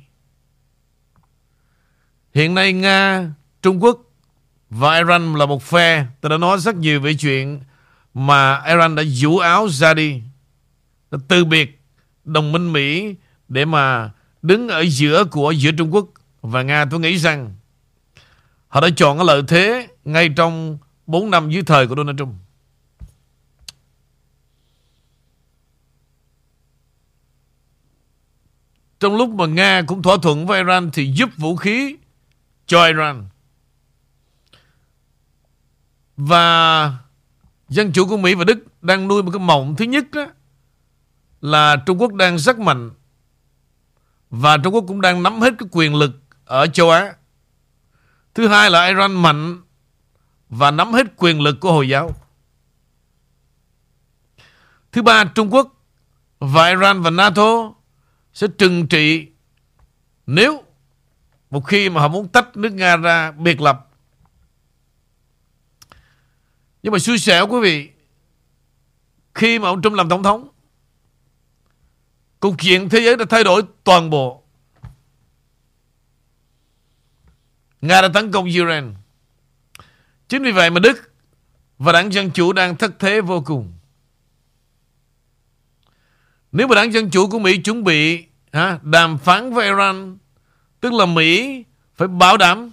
Hiện 2.34 2.56
nay 2.56 2.74
Nga, 2.74 3.32
Trung 3.62 3.84
Quốc 3.84 4.00
và 4.70 4.98
Iran 4.98 5.36
là 5.36 5.46
một 5.46 5.64
phe. 5.64 6.06
Tôi 6.22 6.30
đã 6.30 6.38
nói 6.38 6.60
rất 6.60 6.76
nhiều 6.76 7.02
về 7.02 7.14
chuyện 7.14 7.62
mà 8.14 8.64
Iran 8.66 8.96
đã 8.96 9.04
vũ 9.22 9.38
áo 9.38 9.68
ra 9.70 9.94
đi. 9.94 10.22
Đã 11.12 11.18
từ 11.28 11.46
biệt 11.46 11.82
đồng 12.24 12.52
minh 12.52 12.74
Mỹ 12.74 13.16
để 13.48 13.66
mà 13.66 14.12
đứng 14.44 14.68
ở 14.68 14.82
giữa 14.82 15.26
của 15.32 15.52
giữa 15.52 15.72
Trung 15.72 15.94
Quốc 15.94 16.08
và 16.42 16.64
Nga, 16.64 16.86
tôi 16.92 17.00
nghĩ 17.00 17.18
rằng 17.18 17.56
họ 18.68 18.82
đã 18.82 18.88
chọn 18.96 19.18
cái 19.18 19.26
lợi 19.26 19.42
thế 19.48 19.88
ngay 20.06 20.30
trong 20.30 20.78
4 21.08 21.32
năm 21.32 21.50
dưới 21.50 21.64
thời 21.64 21.88
của 21.88 21.96
Donald 21.96 22.18
Trump. 22.18 22.34
Trong 29.00 29.16
lúc 29.16 29.30
mà 29.30 29.46
Nga 29.46 29.82
cũng 29.88 30.02
thỏa 30.02 30.18
thuận 30.22 30.46
với 30.46 30.60
Iran 30.60 30.90
thì 30.94 31.14
giúp 31.14 31.30
vũ 31.38 31.56
khí 31.56 31.96
cho 32.66 32.86
Iran. 32.86 33.28
Và 36.18 36.98
dân 37.70 37.92
chủ 37.92 38.08
của 38.08 38.18
Mỹ 38.18 38.36
và 38.36 38.44
Đức 38.44 38.84
đang 38.84 39.08
nuôi 39.08 39.24
một 39.24 39.32
cái 39.32 39.40
mộng 39.40 39.76
thứ 39.76 39.86
nhất 39.86 40.06
đó 40.12 40.26
là 41.42 41.76
Trung 41.86 42.02
Quốc 42.02 42.14
đang 42.14 42.40
rất 42.40 42.60
mạnh 42.60 42.92
và 44.36 44.58
Trung 44.58 44.74
Quốc 44.74 44.86
cũng 44.88 45.02
đang 45.02 45.24
nắm 45.24 45.42
hết 45.42 45.54
cái 45.60 45.70
quyền 45.72 45.96
lực 45.96 46.12
ở 46.46 46.68
châu 46.68 46.90
Á. 46.90 47.16
Thứ 48.34 48.48
hai 48.48 48.70
là 48.70 48.88
Iran 48.88 49.14
mạnh 49.14 49.62
và 50.50 50.72
nắm 50.72 50.94
hết 50.94 51.08
quyền 51.18 51.42
lực 51.42 51.60
của 51.60 51.72
Hồi 51.72 51.90
giáo. 51.90 52.12
Thứ 54.92 55.02
ba, 55.02 55.24
Trung 55.24 55.54
Quốc 55.54 55.86
và 56.40 56.68
Iran 56.68 57.02
và 57.02 57.10
NATO 57.10 57.74
sẽ 58.34 58.48
trừng 58.58 58.88
trị 58.88 59.28
nếu 60.28 60.64
một 61.50 61.62
khi 61.68 61.90
mà 61.90 62.02
họ 62.02 62.08
muốn 62.08 62.28
tách 62.28 62.58
nước 62.58 62.74
Nga 62.74 62.98
ra 62.98 63.32
biệt 63.32 63.62
lập. 63.62 63.90
Nhưng 66.84 66.94
mà 66.94 67.00
xui 67.00 67.18
xẻo 67.18 67.48
quý 67.48 67.60
vị, 67.62 67.90
khi 69.36 69.60
mà 69.60 69.68
ông 69.68 69.82
Trump 69.82 69.96
làm 69.96 70.10
tổng 70.10 70.24
thống, 70.24 70.48
Cục 72.44 72.62
diện 72.62 72.90
thế 72.90 73.00
giới 73.00 73.16
đã 73.18 73.26
thay 73.30 73.44
đổi 73.44 73.64
toàn 73.84 74.10
bộ. 74.10 74.44
Nga 77.82 78.02
đã 78.02 78.08
tấn 78.14 78.32
công 78.32 78.46
Ukraine. 78.46 78.88
Chính 80.28 80.44
vì 80.44 80.52
vậy 80.52 80.70
mà 80.70 80.80
Đức 80.80 81.12
và 81.78 81.92
đảng 81.92 82.14
Dân 82.14 82.32
Chủ 82.32 82.54
đang 82.54 82.76
thất 82.78 82.92
thế 83.00 83.22
vô 83.22 83.42
cùng. 83.46 83.74
Nếu 86.52 86.68
mà 86.68 86.76
đảng 86.76 86.94
Dân 86.94 87.10
Chủ 87.10 87.28
của 87.30 87.40
Mỹ 87.40 87.58
chuẩn 87.58 87.84
bị 87.84 88.26
ha, 88.54 88.80
đàm 88.82 89.18
phán 89.18 89.54
với 89.54 89.66
Iran, 89.68 90.18
tức 90.80 90.94
là 90.94 91.06
Mỹ 91.06 91.64
phải 91.96 92.08
bảo 92.08 92.38
đảm 92.38 92.72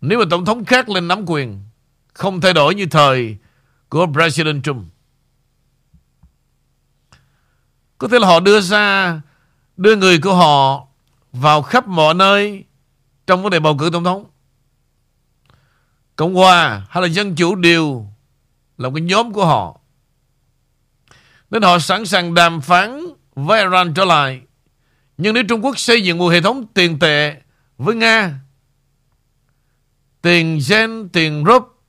nếu 0.00 0.18
mà 0.18 0.24
Tổng 0.30 0.44
thống 0.44 0.64
khác 0.64 0.88
lên 0.88 1.08
nắm 1.08 1.24
quyền, 1.26 1.58
không 2.12 2.40
thay 2.40 2.52
đổi 2.52 2.74
như 2.74 2.86
thời 2.86 3.36
của 3.88 4.06
President 4.14 4.64
Trump. 4.64 4.84
Có 8.00 8.08
thể 8.08 8.18
là 8.18 8.26
họ 8.26 8.40
đưa 8.40 8.60
ra 8.60 9.20
Đưa 9.76 9.96
người 9.96 10.18
của 10.18 10.34
họ 10.34 10.86
Vào 11.32 11.62
khắp 11.62 11.88
mọi 11.88 12.14
nơi 12.14 12.64
Trong 13.26 13.42
vấn 13.42 13.50
đề 13.50 13.60
bầu 13.60 13.76
cử 13.78 13.90
tổng 13.92 14.04
thống. 14.04 14.24
Cộng 16.16 16.34
hòa 16.34 16.86
hay 16.88 17.02
là 17.02 17.08
Dân 17.08 17.34
chủ 17.34 17.54
đều 17.54 18.06
Là 18.78 18.88
một 18.88 18.94
cái 18.94 19.02
nhóm 19.02 19.32
của 19.32 19.46
họ. 19.46 19.80
Nên 21.50 21.62
họ 21.62 21.78
sẵn 21.78 22.06
sàng 22.06 22.34
đàm 22.34 22.60
phán 22.60 23.06
Với 23.34 23.62
Iran 23.62 23.94
trở 23.94 24.04
lại. 24.04 24.40
Nhưng 25.18 25.34
nếu 25.34 25.44
Trung 25.48 25.64
Quốc 25.64 25.78
xây 25.78 26.02
dựng 26.02 26.18
một 26.18 26.28
hệ 26.28 26.40
thống 26.40 26.66
tiền 26.74 26.98
tệ 26.98 27.36
Với 27.78 27.94
Nga 27.94 28.34
Tiền 30.22 30.60
gen, 30.68 31.08
tiền 31.12 31.44
rúp 31.46 31.82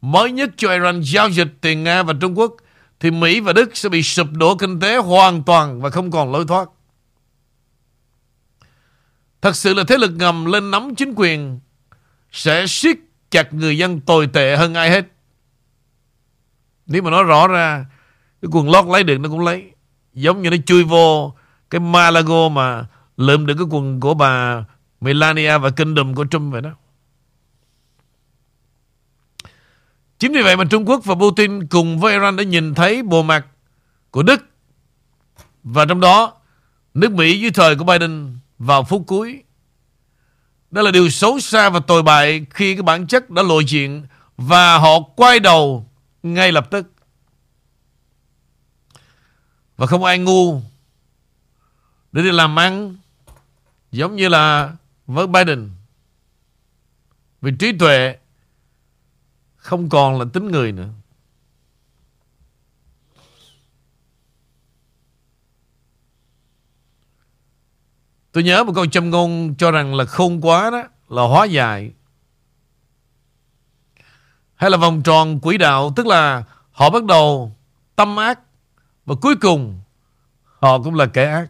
Mới 0.00 0.32
nhất 0.32 0.50
cho 0.56 0.72
Iran 0.72 1.00
giao 1.04 1.28
dịch 1.28 1.48
tiền 1.60 1.84
Nga 1.84 2.02
và 2.02 2.14
Trung 2.20 2.38
Quốc 2.38 2.56
thì 3.04 3.10
Mỹ 3.10 3.40
và 3.40 3.52
Đức 3.52 3.76
sẽ 3.76 3.88
bị 3.88 4.02
sụp 4.02 4.26
đổ 4.32 4.56
kinh 4.56 4.80
tế 4.80 4.96
hoàn 4.96 5.42
toàn 5.42 5.80
và 5.80 5.90
không 5.90 6.10
còn 6.10 6.32
lối 6.32 6.44
thoát. 6.48 6.68
Thật 9.42 9.56
sự 9.56 9.74
là 9.74 9.84
thế 9.88 9.98
lực 9.98 10.10
ngầm 10.10 10.44
lên 10.44 10.70
nắm 10.70 10.94
chính 10.94 11.12
quyền 11.16 11.60
sẽ 12.32 12.66
siết 12.66 12.96
chặt 13.30 13.54
người 13.54 13.78
dân 13.78 14.00
tồi 14.00 14.26
tệ 14.26 14.56
hơn 14.56 14.74
ai 14.74 14.90
hết. 14.90 15.04
Nếu 16.86 17.02
mà 17.02 17.10
nói 17.10 17.24
rõ 17.24 17.48
ra, 17.48 17.86
cái 18.42 18.48
quần 18.52 18.70
lót 18.70 18.84
lấy 18.84 19.02
được 19.02 19.18
nó 19.18 19.28
cũng 19.28 19.44
lấy. 19.44 19.70
Giống 20.14 20.42
như 20.42 20.50
nó 20.50 20.56
chui 20.66 20.84
vô 20.84 21.34
cái 21.70 21.80
Malago 21.80 22.48
mà 22.48 22.86
lượm 23.16 23.46
được 23.46 23.54
cái 23.54 23.66
quần 23.70 24.00
của 24.00 24.14
bà 24.14 24.64
Melania 25.00 25.58
và 25.58 25.70
Kingdom 25.70 26.14
của 26.14 26.26
Trump 26.30 26.52
vậy 26.52 26.60
đó. 26.60 26.70
Chính 30.24 30.32
vì 30.32 30.42
vậy 30.42 30.56
mà 30.56 30.64
Trung 30.64 30.88
Quốc 30.88 31.04
và 31.04 31.14
Putin 31.14 31.66
cùng 31.66 31.98
với 32.00 32.12
Iran 32.12 32.36
đã 32.36 32.44
nhìn 32.44 32.74
thấy 32.74 33.02
bộ 33.02 33.22
mặt 33.22 33.46
của 34.10 34.22
Đức 34.22 34.46
và 35.62 35.84
trong 35.84 36.00
đó, 36.00 36.36
nước 36.94 37.12
Mỹ 37.12 37.40
dưới 37.40 37.50
thời 37.50 37.76
của 37.76 37.84
Biden 37.84 38.38
vào 38.58 38.84
phút 38.84 39.02
cuối. 39.06 39.42
Đó 40.70 40.82
là 40.82 40.90
điều 40.90 41.10
xấu 41.10 41.40
xa 41.40 41.70
và 41.70 41.80
tồi 41.80 42.02
bại 42.02 42.46
khi 42.50 42.74
cái 42.74 42.82
bản 42.82 43.06
chất 43.06 43.30
đã 43.30 43.42
lộ 43.42 43.60
diện 43.60 44.06
và 44.36 44.78
họ 44.78 45.00
quay 45.00 45.40
đầu 45.40 45.90
ngay 46.22 46.52
lập 46.52 46.70
tức. 46.70 46.92
Và 49.76 49.86
không 49.86 50.04
ai 50.04 50.18
ngu 50.18 50.60
để 52.12 52.22
đi 52.22 52.32
làm 52.32 52.58
ăn 52.58 52.96
giống 53.92 54.16
như 54.16 54.28
là 54.28 54.72
với 55.06 55.26
Biden. 55.26 55.70
Vì 57.40 57.52
trí 57.58 57.72
tuệ 57.78 58.16
không 59.64 59.88
còn 59.88 60.18
là 60.18 60.24
tính 60.32 60.46
người 60.50 60.72
nữa. 60.72 60.88
Tôi 68.32 68.44
nhớ 68.44 68.64
một 68.64 68.72
câu 68.74 68.86
châm 68.86 69.10
ngôn 69.10 69.54
cho 69.58 69.70
rằng 69.70 69.94
là 69.94 70.04
khôn 70.04 70.40
quá 70.40 70.70
đó, 70.70 70.82
là 71.08 71.22
hóa 71.22 71.44
dài. 71.44 71.92
Hay 74.54 74.70
là 74.70 74.76
vòng 74.76 75.02
tròn 75.02 75.40
quỹ 75.40 75.58
đạo, 75.58 75.92
tức 75.96 76.06
là 76.06 76.44
họ 76.72 76.90
bắt 76.90 77.04
đầu 77.04 77.56
tâm 77.96 78.16
ác 78.16 78.40
và 79.06 79.14
cuối 79.20 79.36
cùng 79.36 79.80
họ 80.44 80.82
cũng 80.82 80.94
là 80.94 81.06
kẻ 81.06 81.30
ác. 81.30 81.48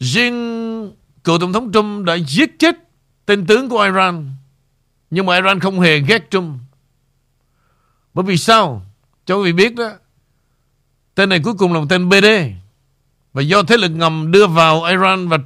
Riêng 0.00 0.92
cựu 1.24 1.38
tổng 1.38 1.52
thống 1.52 1.72
Trump 1.72 2.06
đã 2.06 2.14
giết 2.14 2.58
chết 2.58 2.81
tên 3.26 3.46
tướng 3.46 3.68
của 3.68 3.82
Iran. 3.82 4.30
Nhưng 5.10 5.26
mà 5.26 5.34
Iran 5.34 5.60
không 5.60 5.80
hề 5.80 5.98
ghét 5.98 6.30
Trump. 6.30 6.60
Bởi 8.14 8.24
vì 8.24 8.36
sao? 8.36 8.82
Cho 9.26 9.36
quý 9.36 9.42
vị 9.42 9.52
biết 9.52 9.74
đó. 9.74 9.90
Tên 11.14 11.28
này 11.28 11.40
cuối 11.44 11.54
cùng 11.54 11.72
là 11.72 11.80
một 11.80 11.86
tên 11.88 12.08
BD. 12.08 12.26
Và 13.32 13.42
do 13.42 13.62
thế 13.62 13.76
lực 13.76 13.88
ngầm 13.88 14.30
đưa 14.32 14.46
vào 14.46 14.82
Iran 14.82 15.28
và 15.28 15.38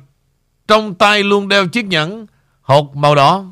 trong 0.69 0.95
tay 0.95 1.23
luôn 1.23 1.49
đeo 1.49 1.69
chiếc 1.69 1.85
nhẫn 1.85 2.27
hột 2.61 2.97
màu 2.97 3.15
đỏ. 3.15 3.45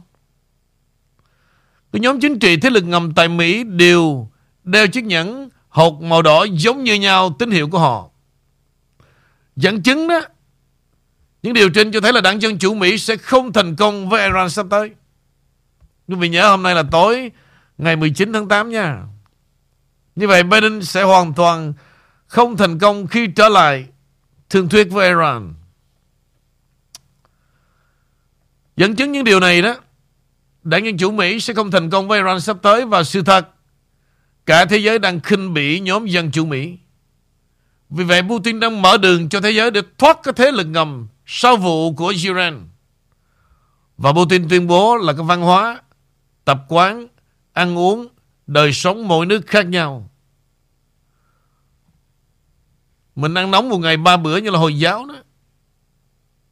Cái 1.92 2.00
nhóm 2.00 2.20
chính 2.20 2.38
trị 2.38 2.56
thế 2.56 2.70
lực 2.70 2.84
ngầm 2.84 3.14
tại 3.14 3.28
Mỹ 3.28 3.64
đều 3.64 4.28
đeo 4.64 4.86
chiếc 4.86 5.04
nhẫn 5.04 5.48
hột 5.68 6.02
màu 6.02 6.22
đỏ 6.22 6.46
giống 6.52 6.84
như 6.84 6.94
nhau 6.94 7.36
tín 7.38 7.50
hiệu 7.50 7.68
của 7.68 7.78
họ. 7.78 8.08
Dẫn 9.56 9.82
chứng 9.82 10.08
đó 10.08 10.20
những 11.44 11.54
điều 11.54 11.70
trên 11.70 11.92
cho 11.92 12.00
thấy 12.00 12.12
là 12.12 12.20
đảng 12.20 12.42
Dân 12.42 12.58
Chủ 12.58 12.74
Mỹ 12.74 12.98
sẽ 12.98 13.16
không 13.16 13.52
thành 13.52 13.76
công 13.76 14.08
với 14.08 14.24
Iran 14.26 14.50
sắp 14.50 14.66
tới. 14.70 14.90
Quý 16.08 16.14
vị 16.14 16.28
nhớ 16.28 16.48
hôm 16.48 16.62
nay 16.62 16.74
là 16.74 16.82
tối 16.90 17.30
ngày 17.78 17.96
19 17.96 18.32
tháng 18.32 18.48
8 18.48 18.70
nha. 18.70 19.02
Như 20.16 20.28
vậy 20.28 20.42
Biden 20.42 20.82
sẽ 20.82 21.02
hoàn 21.02 21.34
toàn 21.34 21.72
không 22.26 22.56
thành 22.56 22.78
công 22.78 23.06
khi 23.06 23.26
trở 23.26 23.48
lại 23.48 23.86
thương 24.50 24.68
thuyết 24.68 24.90
với 24.90 25.08
Iran. 25.08 25.54
Dẫn 28.76 28.96
chứng 28.96 29.12
những 29.12 29.24
điều 29.24 29.40
này 29.40 29.62
đó, 29.62 29.76
đảng 30.62 30.86
Dân 30.86 30.96
Chủ 30.96 31.10
Mỹ 31.10 31.40
sẽ 31.40 31.54
không 31.54 31.70
thành 31.70 31.90
công 31.90 32.08
với 32.08 32.18
Iran 32.18 32.40
sắp 32.40 32.56
tới 32.62 32.86
và 32.86 33.02
sự 33.02 33.22
thật 33.22 33.48
cả 34.46 34.64
thế 34.64 34.76
giới 34.76 34.98
đang 34.98 35.20
khinh 35.20 35.54
bỉ 35.54 35.80
nhóm 35.80 36.06
Dân 36.06 36.30
Chủ 36.30 36.44
Mỹ. 36.44 36.78
Vì 37.90 38.04
vậy 38.04 38.22
Putin 38.28 38.60
đang 38.60 38.82
mở 38.82 38.98
đường 38.98 39.28
cho 39.28 39.40
thế 39.40 39.50
giới 39.50 39.70
để 39.70 39.82
thoát 39.98 40.18
cái 40.22 40.34
thế 40.36 40.52
lực 40.52 40.66
ngầm 40.66 41.08
sau 41.26 41.56
vụ 41.56 41.92
của 41.94 42.08
Iran. 42.08 42.68
Và 43.96 44.12
Putin 44.12 44.48
tuyên 44.48 44.66
bố 44.66 44.96
là 44.96 45.12
cái 45.12 45.22
văn 45.22 45.40
hóa, 45.40 45.82
tập 46.44 46.64
quán, 46.68 47.06
ăn 47.52 47.78
uống, 47.78 48.08
đời 48.46 48.72
sống 48.72 49.08
mỗi 49.08 49.26
nước 49.26 49.46
khác 49.46 49.66
nhau. 49.66 50.10
Mình 53.14 53.34
ăn 53.34 53.50
nóng 53.50 53.68
một 53.68 53.78
ngày 53.78 53.96
ba 53.96 54.16
bữa 54.16 54.36
như 54.36 54.50
là 54.50 54.58
Hồi 54.58 54.78
giáo 54.78 55.06
đó. 55.06 55.14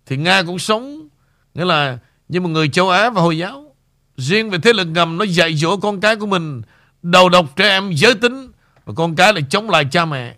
Thì 0.07 0.17
Nga 0.17 0.43
cũng 0.43 0.59
sống 0.59 1.09
nghĩa 1.55 1.65
là 1.65 1.99
như 2.29 2.41
một 2.41 2.49
người 2.49 2.69
châu 2.69 2.91
Á 2.91 3.11
và 3.11 3.23
Hồi 3.23 3.39
giáo. 3.39 3.75
Riêng 4.17 4.51
về 4.51 4.59
thế 4.59 4.73
lực 4.73 4.85
ngầm 4.85 5.19
nó 5.19 5.25
dạy 5.25 5.55
dỗ 5.55 5.77
con 5.77 6.01
cái 6.01 6.17
của 6.17 6.27
mình 6.27 6.63
đầu 7.03 7.29
độc 7.29 7.57
trẻ 7.57 7.69
em 7.69 7.93
giới 7.93 8.15
tính 8.15 8.53
và 8.85 8.93
con 8.97 9.17
cái 9.17 9.33
là 9.33 9.41
chống 9.51 9.71
lại 9.71 9.85
cha 9.91 10.05
mẹ. 10.05 10.37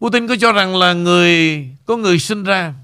Putin 0.00 0.28
có 0.28 0.36
cho 0.40 0.52
rằng 0.52 0.76
là 0.76 0.92
người, 0.92 1.68
có 1.86 1.96
người 1.96 2.18
sinh 2.18 2.44
ra. 2.44 2.74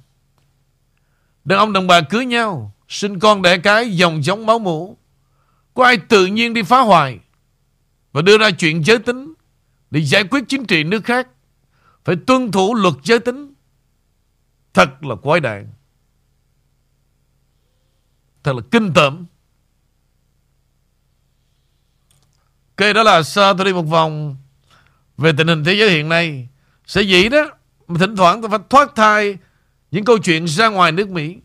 Đàn 1.44 1.58
ông 1.58 1.72
đàn 1.72 1.86
bà 1.86 2.00
cưới 2.00 2.26
nhau, 2.26 2.74
sinh 2.88 3.18
con 3.18 3.42
đẻ 3.42 3.58
cái, 3.58 3.90
dòng 3.90 4.24
giống 4.24 4.46
máu 4.46 4.58
mủ. 4.58 4.96
Có 5.74 5.84
ai 5.84 5.98
tự 5.98 6.26
nhiên 6.26 6.54
đi 6.54 6.62
phá 6.62 6.80
hoại 6.80 7.18
và 8.12 8.22
đưa 8.22 8.38
ra 8.38 8.50
chuyện 8.50 8.84
giới 8.84 8.98
tính 8.98 9.34
để 9.90 10.00
giải 10.00 10.24
quyết 10.24 10.44
chính 10.48 10.66
trị 10.66 10.84
nước 10.84 11.04
khác? 11.04 11.28
Phải 12.04 12.16
tuân 12.26 12.50
thủ 12.52 12.74
luật 12.74 12.94
giới 13.02 13.18
tính. 13.18 13.54
Thật 14.74 15.04
là 15.04 15.14
quái 15.14 15.40
đản. 15.40 15.68
Thật 18.42 18.52
là 18.56 18.62
kinh 18.70 18.92
tởm. 18.92 19.26
Ok 22.76 22.94
đó 22.94 23.02
là 23.02 23.22
sơ 23.22 23.54
tôi 23.54 23.64
đi 23.66 23.72
một 23.72 23.82
vòng 23.82 24.36
về 25.18 25.32
tình 25.38 25.46
hình 25.46 25.64
thế 25.64 25.74
giới 25.74 25.90
hiện 25.90 26.08
nay 26.08 26.48
sẽ 26.90 27.02
dĩ 27.02 27.28
đó, 27.28 27.50
mà 27.88 27.98
thỉnh 27.98 28.16
thoảng 28.16 28.42
tôi 28.42 28.50
phải 28.50 28.58
thoát 28.70 28.94
thai 28.96 29.38
những 29.90 30.04
câu 30.04 30.18
chuyện 30.18 30.44
ra 30.48 30.68
ngoài 30.68 30.92
nước 30.92 31.08
Mỹ 31.08 31.36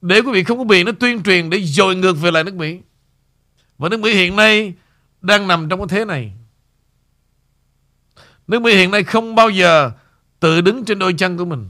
để 0.00 0.20
quý 0.20 0.32
vị 0.32 0.44
không 0.44 0.58
có 0.58 0.64
bị 0.64 0.84
nó 0.84 0.92
tuyên 0.92 1.22
truyền 1.22 1.50
để 1.50 1.62
dội 1.62 1.96
ngược 1.96 2.12
về 2.12 2.30
lại 2.30 2.44
nước 2.44 2.54
Mỹ. 2.54 2.78
Và 3.78 3.88
nước 3.88 4.00
Mỹ 4.00 4.14
hiện 4.14 4.36
nay 4.36 4.74
đang 5.20 5.48
nằm 5.48 5.68
trong 5.68 5.78
cái 5.78 5.88
thế 5.88 6.04
này. 6.04 6.32
Nước 8.46 8.62
Mỹ 8.62 8.74
hiện 8.74 8.90
nay 8.90 9.04
không 9.04 9.34
bao 9.34 9.50
giờ 9.50 9.90
tự 10.40 10.60
đứng 10.60 10.84
trên 10.84 10.98
đôi 10.98 11.12
chân 11.12 11.36
của 11.36 11.44
mình. 11.44 11.68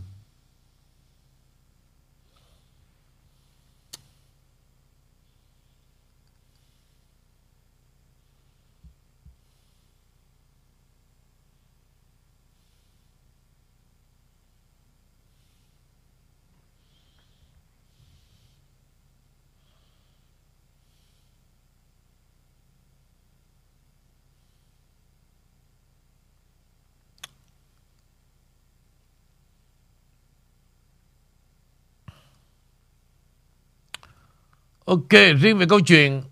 Ok, 34.90 35.10
riêng 35.40 35.58
về 35.58 35.66
câu 35.66 35.80
chuyện 35.80 36.22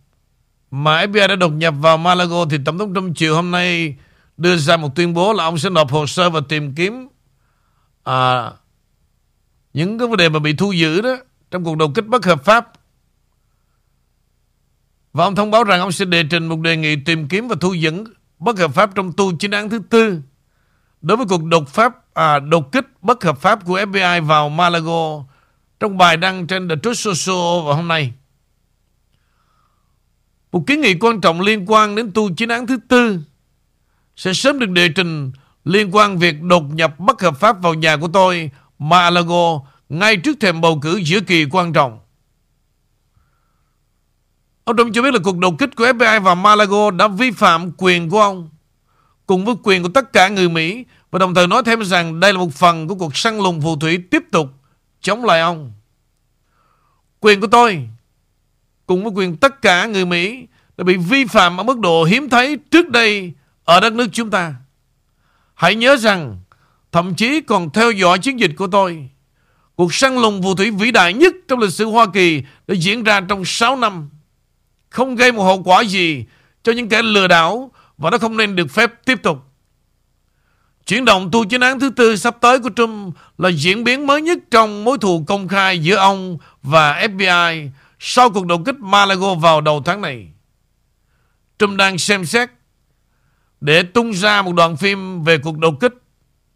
mà 0.70 1.04
FBI 1.06 1.28
đã 1.28 1.36
đột 1.36 1.48
nhập 1.48 1.74
vào 1.80 1.98
Malago 1.98 2.44
thì 2.50 2.58
Tổng 2.64 2.78
thống 2.78 2.94
Trump 2.94 3.16
chiều 3.16 3.34
hôm 3.34 3.50
nay 3.50 3.96
đưa 4.36 4.56
ra 4.56 4.76
một 4.76 4.94
tuyên 4.94 5.14
bố 5.14 5.32
là 5.32 5.44
ông 5.44 5.58
sẽ 5.58 5.70
nộp 5.70 5.90
hồ 5.90 6.06
sơ 6.06 6.30
và 6.30 6.40
tìm 6.48 6.74
kiếm 6.74 7.08
à, 8.04 8.50
những 9.72 9.98
cái 9.98 10.08
vấn 10.08 10.16
đề 10.16 10.28
mà 10.28 10.38
bị 10.38 10.52
thu 10.52 10.72
giữ 10.72 11.00
đó 11.00 11.16
trong 11.50 11.64
cuộc 11.64 11.76
đột 11.76 11.90
kích 11.94 12.06
bất 12.06 12.24
hợp 12.24 12.44
pháp. 12.44 12.72
Và 15.12 15.24
ông 15.24 15.34
thông 15.34 15.50
báo 15.50 15.64
rằng 15.64 15.80
ông 15.80 15.92
sẽ 15.92 16.04
đề 16.04 16.22
trình 16.30 16.46
một 16.46 16.61
đề 16.61 16.76
nghị 16.76 16.96
tìm 16.96 17.28
kiếm 17.28 17.48
và 17.48 17.56
thu 17.61 17.74
dẫn 17.74 18.04
bất 18.38 18.59
hợp 18.59 18.74
pháp 18.74 18.90
trong 18.94 19.12
tu 19.12 19.36
chính 19.36 19.50
án 19.50 19.70
thứ 19.70 19.78
tư 19.90 20.20
đối 21.00 21.16
với 21.16 21.26
cuộc 21.26 21.44
đột 21.44 21.68
pháp 21.68 22.14
à, 22.14 22.38
đột 22.38 22.72
kích 22.72 22.86
bất 23.02 23.24
hợp 23.24 23.38
pháp 23.38 23.64
của 23.64 23.80
FBI 23.80 24.24
vào 24.24 24.48
Malago 24.48 25.24
trong 25.80 25.98
bài 25.98 26.16
đăng 26.16 26.46
trên 26.46 26.68
The 26.68 26.74
Truth 26.82 26.98
Social 26.98 27.64
vào 27.66 27.74
hôm 27.74 27.88
nay. 27.88 28.12
Một 30.59 30.64
kiến 30.66 30.80
nghị 30.80 30.94
quan 30.94 31.20
trọng 31.20 31.40
liên 31.40 31.64
quan 31.66 31.94
đến 31.94 32.11
tu 32.14 32.30
chính 32.36 32.48
án 32.48 32.66
thứ 32.66 32.78
tư 32.88 33.20
sẽ 34.16 34.32
sớm 34.32 34.59
được 34.59 34.70
đệ 34.70 34.88
trình 34.88 35.32
liên 35.64 35.90
quan 35.92 36.18
việc 36.18 36.42
đột 36.42 36.62
nhập 36.74 36.98
bất 36.98 37.22
hợp 37.22 37.40
pháp 37.40 37.62
vào 37.62 37.74
nhà 37.74 37.96
của 37.96 38.09
tôi, 38.09 38.50
Malago, 38.78 39.61
ngay 39.88 40.16
trước 40.16 40.36
thềm 40.40 40.61
bầu 40.61 40.78
cử 40.82 41.00
giữa 41.04 41.20
kỳ 41.20 41.44
quan 41.50 41.72
trọng. 41.72 41.98
Ông 44.64 44.76
Trump 44.76 44.94
cho 44.94 45.02
biết 45.02 45.14
là 45.14 45.20
cuộc 45.24 45.38
đột 45.38 45.59
kích 45.59 45.76
của 45.76 45.84
FBI 45.84 46.20
vào 46.20 46.34
Malago 46.34 46.90
đã 46.90 47.09
vi 47.09 47.30
phạm 47.30 47.72
quyền 47.76 48.11
của 48.11 48.20
ông, 48.20 48.48
cùng 49.26 49.44
với 49.44 49.54
quyền 49.62 49.82
của 49.82 49.90
tất 49.94 50.12
cả 50.12 50.28
người 50.28 50.48
Mỹ, 50.48 50.84
và 51.11 51.18
đồng 51.18 51.34
thời 51.34 51.46
nói 51.46 51.62
thêm 51.66 51.84
rằng 51.84 52.20
đây 52.20 52.32
là 52.32 52.38
một 52.38 52.54
phần 52.54 52.88
của 52.88 52.94
cuộc 52.94 53.16
săn 53.16 53.38
lùng 53.38 53.61
phù 53.61 53.76
thủy 53.76 53.98
tiếp 54.11 54.22
tục 54.32 54.48
chống 55.00 55.24
lại 55.24 55.40
ông. 55.40 55.72
Quyền 57.20 57.40
của 57.40 57.46
tôi 57.46 57.88
cùng 58.89 59.05
với 59.05 59.12
quyền 59.12 59.36
tất 59.36 59.62
cả 59.62 59.86
người 59.86 60.07
Mỹ 60.07 60.47
đã 60.76 60.84
bị 60.84 60.97
vi 60.97 61.24
phạm 61.24 61.57
ở 61.57 61.62
mức 61.62 61.78
độ 61.78 62.05
hiếm 62.05 62.28
thấy 62.28 62.59
trước 62.70 62.89
đây 62.89 63.32
ở 63.64 63.80
đất 63.80 63.93
nước 63.93 64.07
chúng 64.12 64.30
ta. 64.30 64.55
Hãy 65.55 65.74
nhớ 65.74 65.97
rằng, 65.97 66.36
thậm 66.93 67.14
chí 67.14 67.41
còn 67.41 67.70
theo 67.70 67.91
dõi 67.91 68.18
chiến 68.18 68.41
dịch 68.41 68.51
của 68.57 68.66
tôi. 68.66 69.09
Cuộc 69.74 69.95
săn 69.95 70.16
lùng 70.16 70.43
phù 70.43 70.55
thủy 70.55 70.70
vĩ 70.70 70.91
đại 70.91 71.12
nhất 71.12 71.34
trong 71.49 71.59
lịch 71.59 71.72
sử 71.72 71.84
Hoa 71.84 72.07
Kỳ 72.14 72.43
đã 72.68 72.74
diễn 72.74 73.05
ra 73.05 73.20
trong 73.20 73.45
6 73.45 73.76
năm. 73.76 74.09
Không 74.91 75.16
gây 75.16 75.32
một 75.32 75.45
hậu 75.45 75.62
quả 75.62 75.82
gì 75.82 76.24
cho 76.62 76.72
những 76.72 76.89
kẻ 76.89 77.03
lừa 77.03 77.28
đảo 77.28 77.70
và 77.99 78.11
nó 78.11 78.18
không 78.18 78.36
nên 78.36 78.57
được 78.57 78.70
phép 78.70 78.93
tiếp 79.05 79.22
tục. 79.22 79.39
Chuyển 80.86 81.05
động 81.05 81.28
tu 81.32 81.45
chiến 81.45 81.61
án 81.61 81.80
thứ 81.80 81.91
tư 81.91 82.16
sắp 82.16 82.36
tới 82.41 82.59
của 82.59 82.70
Trump 82.76 83.14
là 83.39 83.49
diễn 83.49 83.84
biến 83.84 84.07
mới 84.07 84.22
nhất 84.22 84.39
trong 84.51 84.84
mối 84.84 84.99
thù 84.99 85.24
công 85.26 85.49
khai 85.49 85.78
giữa 85.78 85.97
ông 85.97 86.39
và 86.62 87.03
FBI 87.03 87.68
sau 87.99 88.30
cuộc 88.30 88.46
đột 88.46 88.61
kích 88.66 88.80
Malago 88.80 89.34
vào 89.34 89.61
đầu 89.61 89.82
tháng 89.84 90.01
này. 90.01 90.28
Trump 91.59 91.76
đang 91.78 91.99
xem 91.99 92.24
xét 92.24 92.51
để 93.61 93.82
tung 93.82 94.12
ra 94.12 94.42
một 94.42 94.53
đoạn 94.53 94.76
phim 94.76 95.24
về 95.24 95.38
cuộc 95.38 95.59
đột 95.59 95.74
kích 95.80 95.94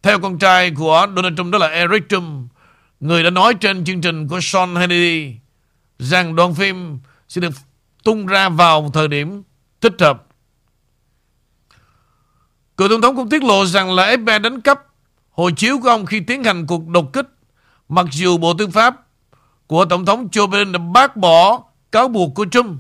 theo 0.02 0.18
con 0.18 0.38
trai 0.38 0.70
của 0.70 1.06
Donald 1.16 1.36
Trump 1.36 1.52
đó 1.52 1.58
là 1.58 1.66
Eric 1.66 2.08
Trump, 2.08 2.52
người 3.00 3.22
đã 3.22 3.30
nói 3.30 3.54
trên 3.54 3.84
chương 3.84 4.00
trình 4.00 4.28
của 4.28 4.38
Sean 4.42 4.76
Hannity 4.76 5.34
rằng 5.98 6.36
đoạn 6.36 6.54
phim 6.54 6.98
sẽ 7.28 7.40
được 7.40 7.52
tung 8.04 8.26
ra 8.26 8.48
vào 8.48 8.82
một 8.82 8.90
thời 8.94 9.08
điểm 9.08 9.42
thích 9.80 9.94
hợp. 10.00 10.26
Cựu 12.76 12.88
Tổng 12.88 13.00
thống 13.00 13.16
cũng 13.16 13.30
tiết 13.30 13.42
lộ 13.42 13.66
rằng 13.66 13.94
là 13.94 14.16
FBI 14.16 14.42
đánh 14.42 14.60
cắp 14.60 14.86
hộ 15.30 15.50
chiếu 15.50 15.78
của 15.78 15.88
ông 15.88 16.06
khi 16.06 16.20
tiến 16.20 16.44
hành 16.44 16.66
cuộc 16.66 16.88
đột 16.88 17.12
kích, 17.12 17.26
mặc 17.88 18.06
dù 18.12 18.38
Bộ 18.38 18.54
Tư 18.54 18.68
pháp 18.68 19.06
của 19.66 19.84
Tổng 19.84 20.06
thống 20.06 20.28
Joe 20.32 20.46
Biden 20.46 20.72
đã 20.72 20.78
bác 20.78 21.16
bỏ 21.16 21.62
cáo 21.92 22.08
buộc 22.08 22.34
của 22.34 22.46
Trump. 22.50 22.76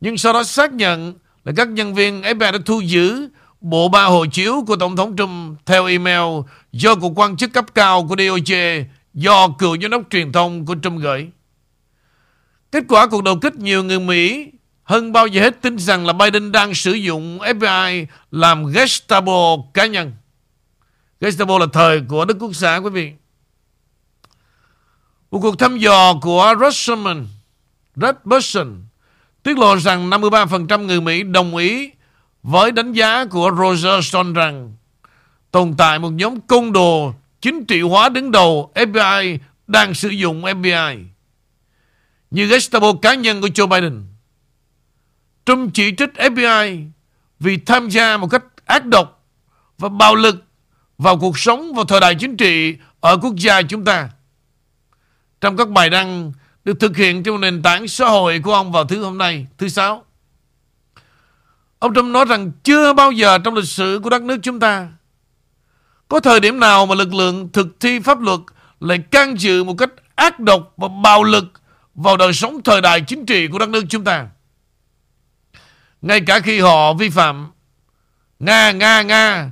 Nhưng 0.00 0.18
sau 0.18 0.32
đó 0.32 0.42
xác 0.42 0.72
nhận 0.72 1.14
là 1.44 1.52
các 1.56 1.68
nhân 1.68 1.94
viên 1.94 2.22
FBI 2.22 2.52
đã 2.52 2.58
thu 2.66 2.80
giữ 2.80 3.28
bộ 3.60 3.88
ba 3.88 4.04
hộ 4.04 4.26
chiếu 4.26 4.64
của 4.66 4.76
Tổng 4.76 4.96
thống 4.96 5.16
Trump 5.16 5.58
theo 5.66 5.86
email 5.86 6.40
do 6.72 6.94
một 6.94 7.12
quan 7.18 7.36
chức 7.36 7.52
cấp 7.52 7.64
cao 7.74 8.06
của 8.08 8.14
DOJ 8.14 8.84
do 9.14 9.48
cựu 9.48 9.76
giám 9.82 9.90
đốc 9.90 10.02
truyền 10.10 10.32
thông 10.32 10.66
của 10.66 10.74
Trump 10.82 11.00
gửi. 11.00 11.28
Kết 12.72 12.84
quả 12.88 13.06
cuộc 13.06 13.24
đột 13.24 13.38
kích 13.42 13.56
nhiều 13.56 13.84
người 13.84 14.00
Mỹ 14.00 14.50
hơn 14.82 15.12
bao 15.12 15.26
giờ 15.26 15.42
hết 15.42 15.62
tin 15.62 15.78
rằng 15.78 16.06
là 16.06 16.12
Biden 16.12 16.52
đang 16.52 16.74
sử 16.74 16.92
dụng 16.92 17.38
FBI 17.38 18.06
làm 18.30 18.66
Gestapo 18.66 19.56
cá 19.74 19.86
nhân. 19.86 20.12
Gestapo 21.20 21.58
là 21.58 21.66
thời 21.72 22.00
của 22.08 22.24
Đức 22.24 22.36
Quốc 22.40 22.54
xã, 22.54 22.76
quý 22.76 22.90
vị. 22.90 23.12
Một 25.30 25.38
cuộc 25.42 25.58
thăm 25.58 25.78
dò 25.78 26.14
của 26.22 26.54
Russellman, 26.60 27.26
Red 27.96 28.14
Person 28.30 28.82
tiết 29.42 29.58
lộ 29.58 29.76
rằng 29.76 30.10
53% 30.10 30.86
người 30.86 31.00
Mỹ 31.00 31.22
đồng 31.22 31.56
ý 31.56 31.90
với 32.42 32.72
đánh 32.72 32.92
giá 32.92 33.24
của 33.24 33.50
Roger 33.58 34.06
Stone 34.06 34.32
rằng 34.32 34.74
tồn 35.50 35.74
tại 35.78 35.98
một 35.98 36.10
nhóm 36.10 36.40
côn 36.40 36.72
đồ 36.72 37.14
chính 37.40 37.64
trị 37.64 37.80
hóa 37.80 38.08
đứng 38.08 38.30
đầu 38.30 38.72
FBI 38.74 39.38
đang 39.66 39.94
sử 39.94 40.08
dụng 40.08 40.42
FBI 40.42 41.04
như 42.30 42.46
Gestapo 42.46 42.92
cá 43.02 43.14
nhân 43.14 43.40
của 43.40 43.48
Joe 43.48 43.66
Biden. 43.66 44.02
Trump 45.46 45.74
chỉ 45.74 45.92
trích 45.96 46.10
FBI 46.14 46.84
vì 47.40 47.56
tham 47.56 47.88
gia 47.88 48.16
một 48.16 48.28
cách 48.30 48.44
ác 48.64 48.86
độc 48.86 49.26
và 49.78 49.88
bạo 49.88 50.14
lực 50.14 50.44
vào 50.98 51.18
cuộc 51.18 51.38
sống 51.38 51.74
vào 51.74 51.84
thời 51.84 52.00
đại 52.00 52.14
chính 52.14 52.36
trị 52.36 52.76
ở 53.00 53.16
quốc 53.16 53.36
gia 53.36 53.62
chúng 53.62 53.84
ta. 53.84 54.10
Trong 55.40 55.56
các 55.56 55.68
bài 55.68 55.90
đăng 55.90 56.32
được 56.64 56.80
thực 56.80 56.96
hiện 56.96 57.22
trên 57.22 57.40
nền 57.40 57.62
tảng 57.62 57.88
xã 57.88 58.08
hội 58.08 58.40
của 58.44 58.54
ông 58.54 58.72
vào 58.72 58.84
thứ 58.84 59.04
hôm 59.04 59.18
nay, 59.18 59.46
thứ 59.58 59.68
sáu. 59.68 60.04
Ông 61.78 61.94
Trump 61.94 62.12
nói 62.12 62.24
rằng 62.24 62.52
chưa 62.64 62.92
bao 62.92 63.12
giờ 63.12 63.38
trong 63.38 63.54
lịch 63.54 63.68
sử 63.68 64.00
của 64.02 64.10
đất 64.10 64.22
nước 64.22 64.38
chúng 64.42 64.60
ta 64.60 64.88
có 66.08 66.20
thời 66.20 66.40
điểm 66.40 66.60
nào 66.60 66.86
mà 66.86 66.94
lực 66.94 67.14
lượng 67.14 67.48
thực 67.52 67.80
thi 67.80 68.00
pháp 68.00 68.20
luật 68.20 68.40
lại 68.80 68.98
can 68.98 69.40
dự 69.40 69.64
một 69.64 69.74
cách 69.78 69.90
ác 70.14 70.40
độc 70.40 70.72
và 70.76 70.88
bạo 70.88 71.22
lực 71.22 71.44
vào 71.94 72.16
đời 72.16 72.32
sống 72.32 72.62
thời 72.62 72.80
đại 72.80 73.00
chính 73.00 73.26
trị 73.26 73.48
của 73.48 73.58
đất 73.58 73.68
nước 73.68 73.84
chúng 73.88 74.04
ta. 74.04 74.26
Ngay 76.02 76.20
cả 76.20 76.40
khi 76.40 76.60
họ 76.60 76.92
vi 76.94 77.10
phạm 77.10 77.50
Nga, 78.38 78.72
Nga, 78.72 79.02
Nga 79.02 79.50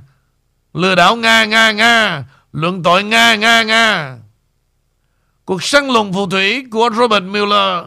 Lừa 0.73 0.95
đảo 0.95 1.15
Nga, 1.15 1.45
Nga, 1.45 1.71
Nga 1.71 2.23
Luận 2.51 2.83
tội 2.83 3.03
Nga, 3.03 3.35
Nga, 3.35 3.63
Nga 3.63 4.17
Cuộc 5.49 5.63
săn 5.63 5.87
lùng 5.87 6.13
phù 6.13 6.27
thủy 6.29 6.63
của 6.71 6.89
Robert 6.93 7.23
Mueller 7.23 7.85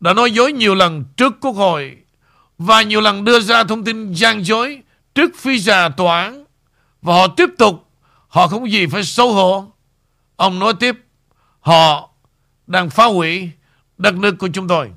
đã 0.00 0.14
nói 0.14 0.30
dối 0.30 0.52
nhiều 0.52 0.74
lần 0.74 1.04
trước 1.16 1.34
Quốc 1.40 1.52
hội 1.52 1.96
và 2.58 2.82
nhiều 2.82 3.00
lần 3.00 3.24
đưa 3.24 3.40
ra 3.40 3.64
thông 3.64 3.84
tin 3.84 4.12
gian 4.12 4.46
dối 4.46 4.82
trước 5.14 5.30
phi 5.36 5.58
giả 5.58 5.88
tòa 5.88 6.22
án 6.22 6.44
và 7.02 7.14
họ 7.14 7.26
tiếp 7.26 7.48
tục, 7.58 7.88
họ 8.28 8.48
không 8.48 8.60
có 8.60 8.66
gì 8.66 8.86
phải 8.86 9.04
xấu 9.04 9.32
hổ. 9.32 9.72
Ông 10.36 10.58
nói 10.58 10.74
tiếp, 10.80 10.96
họ 11.60 12.10
đang 12.66 12.90
phá 12.90 13.04
hủy 13.04 13.50
đất 13.98 14.14
nước 14.14 14.34
của 14.38 14.48
chúng 14.52 14.68
tôi. 14.68 14.90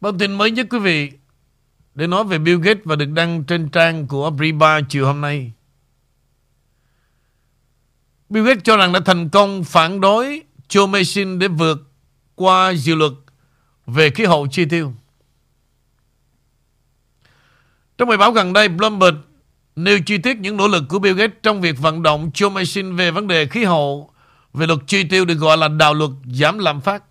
Bản 0.00 0.18
tin 0.18 0.32
mới 0.32 0.50
nhất 0.50 0.66
quý 0.70 0.78
vị 0.78 1.10
để 1.94 2.06
nói 2.06 2.24
về 2.24 2.38
Bill 2.38 2.60
Gates 2.60 2.84
và 2.84 2.96
được 2.96 3.10
đăng 3.14 3.44
trên 3.44 3.68
trang 3.68 4.06
của 4.06 4.30
Briba 4.30 4.80
chiều 4.88 5.06
hôm 5.06 5.20
nay. 5.20 5.52
Bill 8.28 8.46
Gates 8.46 8.64
cho 8.64 8.76
rằng 8.76 8.92
đã 8.92 9.00
thành 9.04 9.28
công 9.28 9.64
phản 9.64 10.00
đối 10.00 10.42
Joe 10.68 10.88
Mason 10.88 11.38
để 11.38 11.48
vượt 11.48 11.92
qua 12.34 12.70
dự 12.70 12.94
luật 12.94 13.12
về 13.86 14.10
khí 14.10 14.24
hậu 14.24 14.46
chi 14.46 14.64
tiêu. 14.64 14.92
Trong 17.98 18.08
bài 18.08 18.18
báo 18.18 18.32
gần 18.32 18.52
đây, 18.52 18.68
Bloomberg 18.68 19.16
nêu 19.76 19.98
chi 20.06 20.18
tiết 20.18 20.36
những 20.36 20.56
nỗ 20.56 20.68
lực 20.68 20.84
của 20.88 20.98
Bill 20.98 21.18
Gates 21.18 21.36
trong 21.42 21.60
việc 21.60 21.78
vận 21.78 22.02
động 22.02 22.30
Joe 22.34 22.50
Mason 22.50 22.96
về 22.96 23.10
vấn 23.10 23.26
đề 23.26 23.46
khí 23.46 23.64
hậu 23.64 24.10
về 24.52 24.66
luật 24.66 24.78
chi 24.86 25.04
tiêu 25.04 25.24
được 25.24 25.34
gọi 25.34 25.56
là 25.56 25.68
đạo 25.68 25.94
luật 25.94 26.10
giảm 26.24 26.58
lạm 26.58 26.80
phát. 26.80 27.04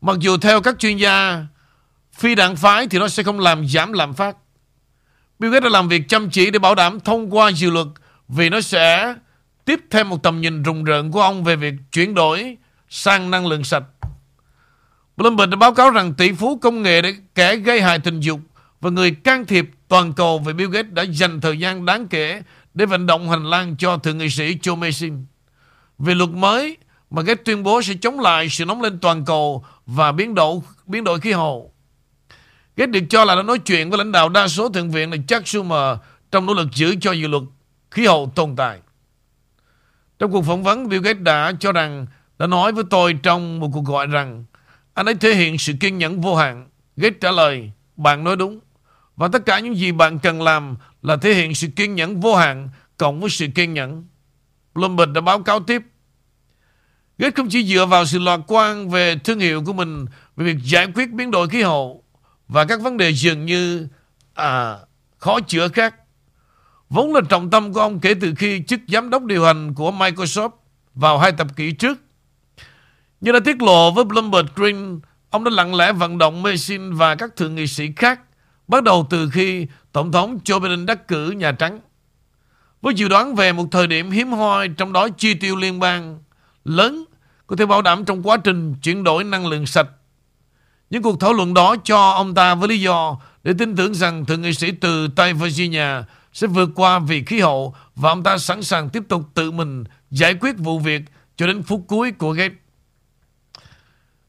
Mặc 0.00 0.16
dù 0.20 0.36
theo 0.36 0.60
các 0.60 0.78
chuyên 0.78 0.96
gia, 0.96 1.44
phi 2.12 2.34
đảng 2.34 2.56
phái 2.56 2.86
thì 2.86 2.98
nó 2.98 3.08
sẽ 3.08 3.22
không 3.22 3.40
làm 3.40 3.68
giảm 3.68 3.92
lạm 3.92 4.14
phát. 4.14 4.36
Bill 5.38 5.54
Gates 5.54 5.64
đã 5.64 5.70
làm 5.70 5.88
việc 5.88 6.08
chăm 6.08 6.30
chỉ 6.30 6.50
để 6.50 6.58
bảo 6.58 6.74
đảm 6.74 7.00
thông 7.00 7.34
qua 7.34 7.50
dự 7.50 7.70
luật 7.70 7.86
vì 8.28 8.48
nó 8.48 8.60
sẽ 8.60 9.14
tiếp 9.64 9.80
thêm 9.90 10.08
một 10.08 10.22
tầm 10.22 10.40
nhìn 10.40 10.62
rùng 10.62 10.84
rợn 10.84 11.10
của 11.10 11.20
ông 11.20 11.44
về 11.44 11.56
việc 11.56 11.74
chuyển 11.92 12.14
đổi 12.14 12.56
sang 12.88 13.30
năng 13.30 13.46
lượng 13.46 13.64
sạch. 13.64 13.84
Bloomberg 15.16 15.50
đã 15.50 15.56
báo 15.56 15.74
cáo 15.74 15.90
rằng 15.90 16.14
tỷ 16.14 16.32
phú 16.32 16.58
công 16.62 16.82
nghệ 16.82 17.02
để 17.02 17.14
kẻ 17.34 17.56
gây 17.56 17.82
hại 17.82 17.98
tình 17.98 18.20
dục 18.20 18.40
và 18.80 18.90
người 18.90 19.10
can 19.10 19.46
thiệp 19.46 19.70
toàn 19.88 20.12
cầu 20.12 20.38
về 20.38 20.52
Bill 20.52 20.70
Gates 20.70 20.92
đã 20.92 21.02
dành 21.02 21.40
thời 21.40 21.58
gian 21.58 21.84
đáng 21.84 22.08
kể 22.08 22.42
để 22.74 22.86
vận 22.86 23.06
động 23.06 23.30
hành 23.30 23.44
lang 23.44 23.76
cho 23.76 23.96
thượng 23.96 24.18
nghị 24.18 24.30
sĩ 24.30 24.54
Joe 24.62 24.76
Manchin 24.76 25.24
Về 25.98 26.14
luật 26.14 26.30
mới 26.30 26.76
mà 27.10 27.22
Gates 27.22 27.44
tuyên 27.44 27.62
bố 27.62 27.82
sẽ 27.82 27.94
chống 28.00 28.20
lại 28.20 28.48
sự 28.48 28.64
nóng 28.64 28.82
lên 28.82 28.98
toàn 28.98 29.24
cầu 29.24 29.64
và 29.86 30.12
biến 30.12 30.34
đổi 30.34 30.60
biến 30.86 31.04
đổi 31.04 31.20
khí 31.20 31.32
hậu. 31.32 31.72
Gates 32.76 32.92
được 32.92 33.06
cho 33.10 33.24
là 33.24 33.34
đã 33.34 33.42
nói 33.42 33.58
chuyện 33.58 33.90
với 33.90 33.98
lãnh 33.98 34.12
đạo 34.12 34.28
đa 34.28 34.48
số 34.48 34.68
thượng 34.68 34.90
viện 34.90 35.10
là 35.10 35.16
Chuck 35.28 35.48
Schumer 35.48 35.96
trong 36.30 36.46
nỗ 36.46 36.54
lực 36.54 36.68
giữ 36.74 36.96
cho 37.00 37.12
dự 37.12 37.28
luật 37.28 37.42
khí 37.90 38.06
hậu 38.06 38.32
tồn 38.34 38.56
tại. 38.56 38.80
Trong 40.18 40.32
cuộc 40.32 40.42
phỏng 40.42 40.62
vấn, 40.62 40.88
Bill 40.88 41.02
Gates 41.02 41.22
đã 41.22 41.52
cho 41.60 41.72
rằng 41.72 42.06
đã 42.38 42.46
nói 42.46 42.72
với 42.72 42.84
tôi 42.90 43.14
trong 43.22 43.60
một 43.60 43.68
cuộc 43.72 43.84
gọi 43.84 44.06
rằng 44.06 44.44
anh 44.94 45.06
ấy 45.06 45.14
thể 45.14 45.34
hiện 45.34 45.58
sự 45.58 45.72
kiên 45.80 45.98
nhẫn 45.98 46.20
vô 46.20 46.36
hạn. 46.36 46.68
Gates 46.96 47.20
trả 47.20 47.30
lời, 47.30 47.72
bạn 47.96 48.24
nói 48.24 48.36
đúng. 48.36 48.60
Và 49.16 49.28
tất 49.28 49.46
cả 49.46 49.58
những 49.58 49.76
gì 49.76 49.92
bạn 49.92 50.18
cần 50.18 50.42
làm 50.42 50.76
là 51.02 51.16
thể 51.16 51.34
hiện 51.34 51.54
sự 51.54 51.68
kiên 51.76 51.94
nhẫn 51.94 52.20
vô 52.20 52.36
hạn 52.36 52.68
cộng 52.96 53.20
với 53.20 53.30
sự 53.30 53.46
kiên 53.54 53.74
nhẫn. 53.74 54.04
Bloomberg 54.74 55.12
đã 55.12 55.20
báo 55.20 55.42
cáo 55.42 55.60
tiếp 55.60 55.82
Gates 57.20 57.34
không 57.34 57.48
chỉ 57.48 57.64
dựa 57.64 57.86
vào 57.86 58.04
sự 58.04 58.18
lạc 58.18 58.40
quan 58.46 58.90
về 58.90 59.16
thương 59.24 59.38
hiệu 59.38 59.62
của 59.66 59.72
mình 59.72 60.06
về 60.36 60.44
việc 60.44 60.56
giải 60.64 60.86
quyết 60.94 61.10
biến 61.10 61.30
đổi 61.30 61.48
khí 61.48 61.62
hậu 61.62 62.04
và 62.48 62.64
các 62.64 62.80
vấn 62.80 62.96
đề 62.96 63.10
dường 63.10 63.46
như 63.46 63.88
à, 64.34 64.76
khó 65.18 65.40
chữa 65.40 65.68
khác. 65.68 65.94
Vốn 66.90 67.14
là 67.14 67.20
trọng 67.28 67.50
tâm 67.50 67.72
của 67.72 67.80
ông 67.80 68.00
kể 68.00 68.14
từ 68.20 68.34
khi 68.36 68.62
chức 68.68 68.80
giám 68.88 69.10
đốc 69.10 69.24
điều 69.24 69.44
hành 69.44 69.74
của 69.74 69.90
Microsoft 69.90 70.50
vào 70.94 71.18
hai 71.18 71.32
thập 71.32 71.56
kỷ 71.56 71.72
trước. 71.72 71.98
Như 73.20 73.32
đã 73.32 73.40
tiết 73.44 73.62
lộ 73.62 73.90
với 73.90 74.04
Bloomberg 74.04 74.46
Green, 74.54 75.00
ông 75.30 75.44
đã 75.44 75.50
lặng 75.50 75.74
lẽ 75.74 75.92
vận 75.92 76.18
động 76.18 76.42
Mason 76.42 76.94
và 76.94 77.14
các 77.14 77.36
thượng 77.36 77.54
nghị 77.54 77.66
sĩ 77.66 77.88
khác 77.96 78.20
bắt 78.68 78.82
đầu 78.82 79.06
từ 79.10 79.30
khi 79.32 79.66
Tổng 79.92 80.12
thống 80.12 80.38
Joe 80.44 80.60
Biden 80.60 80.86
đắc 80.86 81.08
cử 81.08 81.30
Nhà 81.30 81.52
Trắng. 81.52 81.80
Với 82.82 82.94
dự 82.94 83.08
đoán 83.08 83.34
về 83.34 83.52
một 83.52 83.66
thời 83.70 83.86
điểm 83.86 84.10
hiếm 84.10 84.32
hoi 84.32 84.68
trong 84.68 84.92
đó 84.92 85.08
chi 85.08 85.34
tiêu 85.34 85.56
liên 85.56 85.80
bang 85.80 86.18
lớn 86.64 87.04
có 87.50 87.56
thể 87.56 87.66
bảo 87.66 87.82
đảm 87.82 88.04
trong 88.04 88.22
quá 88.22 88.36
trình 88.44 88.74
chuyển 88.82 89.04
đổi 89.04 89.24
năng 89.24 89.46
lượng 89.46 89.66
sạch. 89.66 89.88
Những 90.90 91.02
cuộc 91.02 91.20
thảo 91.20 91.32
luận 91.32 91.54
đó 91.54 91.76
cho 91.84 92.10
ông 92.10 92.34
ta 92.34 92.54
với 92.54 92.68
lý 92.68 92.80
do 92.80 93.20
để 93.42 93.52
tin 93.58 93.76
tưởng 93.76 93.94
rằng 93.94 94.24
thượng 94.24 94.42
nghị 94.42 94.54
sĩ 94.54 94.72
từ 94.72 95.08
Tây 95.08 95.32
Virginia 95.32 95.88
sẽ 96.32 96.46
vượt 96.46 96.70
qua 96.74 96.98
vì 96.98 97.24
khí 97.24 97.40
hậu 97.40 97.74
và 97.96 98.10
ông 98.10 98.22
ta 98.22 98.38
sẵn 98.38 98.62
sàng 98.62 98.90
tiếp 98.90 99.02
tục 99.08 99.22
tự 99.34 99.50
mình 99.50 99.84
giải 100.10 100.34
quyết 100.34 100.58
vụ 100.58 100.78
việc 100.78 101.02
cho 101.36 101.46
đến 101.46 101.62
phút 101.62 101.84
cuối 101.88 102.12
của 102.12 102.32
Gates. 102.32 102.58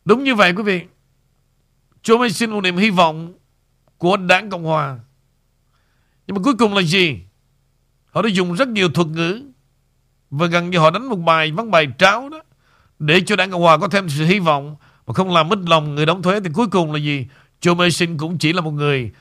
Đúng 0.05 0.23
như 0.23 0.35
vậy, 0.35 0.53
quý 0.53 0.63
vị. 0.63 0.81
Chúa 2.03 2.17
mới 2.17 2.29
xin 2.29 2.51
một 2.51 2.61
niềm 2.61 2.77
hy 2.77 2.89
vọng 2.89 3.33
của 3.97 4.17
đảng 4.17 4.49
Cộng 4.49 4.63
Hòa. 4.63 4.99
Nhưng 6.27 6.35
mà 6.35 6.41
cuối 6.43 6.53
cùng 6.59 6.73
là 6.73 6.81
gì? 6.81 7.19
Họ 8.11 8.21
đã 8.21 8.29
dùng 8.29 8.53
rất 8.53 8.67
nhiều 8.67 8.89
thuật 8.89 9.07
ngữ 9.07 9.41
và 10.29 10.47
gần 10.47 10.69
như 10.69 10.79
họ 10.79 10.91
đánh 10.91 11.05
một 11.05 11.15
bài 11.15 11.51
Văn 11.51 11.71
bài 11.71 11.87
tráo 11.97 12.29
đó 12.29 12.41
để 13.01 13.21
cho 13.25 13.35
đảng 13.35 13.51
Cộng 13.51 13.61
Hòa 13.61 13.77
có 13.77 13.87
thêm 13.87 14.09
sự 14.09 14.25
hy 14.25 14.39
vọng 14.39 14.75
mà 15.07 15.13
không 15.13 15.33
làm 15.33 15.49
mất 15.49 15.59
lòng 15.67 15.95
người 15.95 16.05
đóng 16.05 16.21
thuế 16.21 16.39
thì 16.39 16.49
cuối 16.53 16.67
cùng 16.67 16.91
là 16.91 16.99
gì? 16.99 17.27
Joe 17.61 17.75
Mason 17.75 18.17
cũng 18.17 18.37
chỉ 18.37 18.53
là 18.53 18.61
một 18.61 18.71
người 18.71 19.11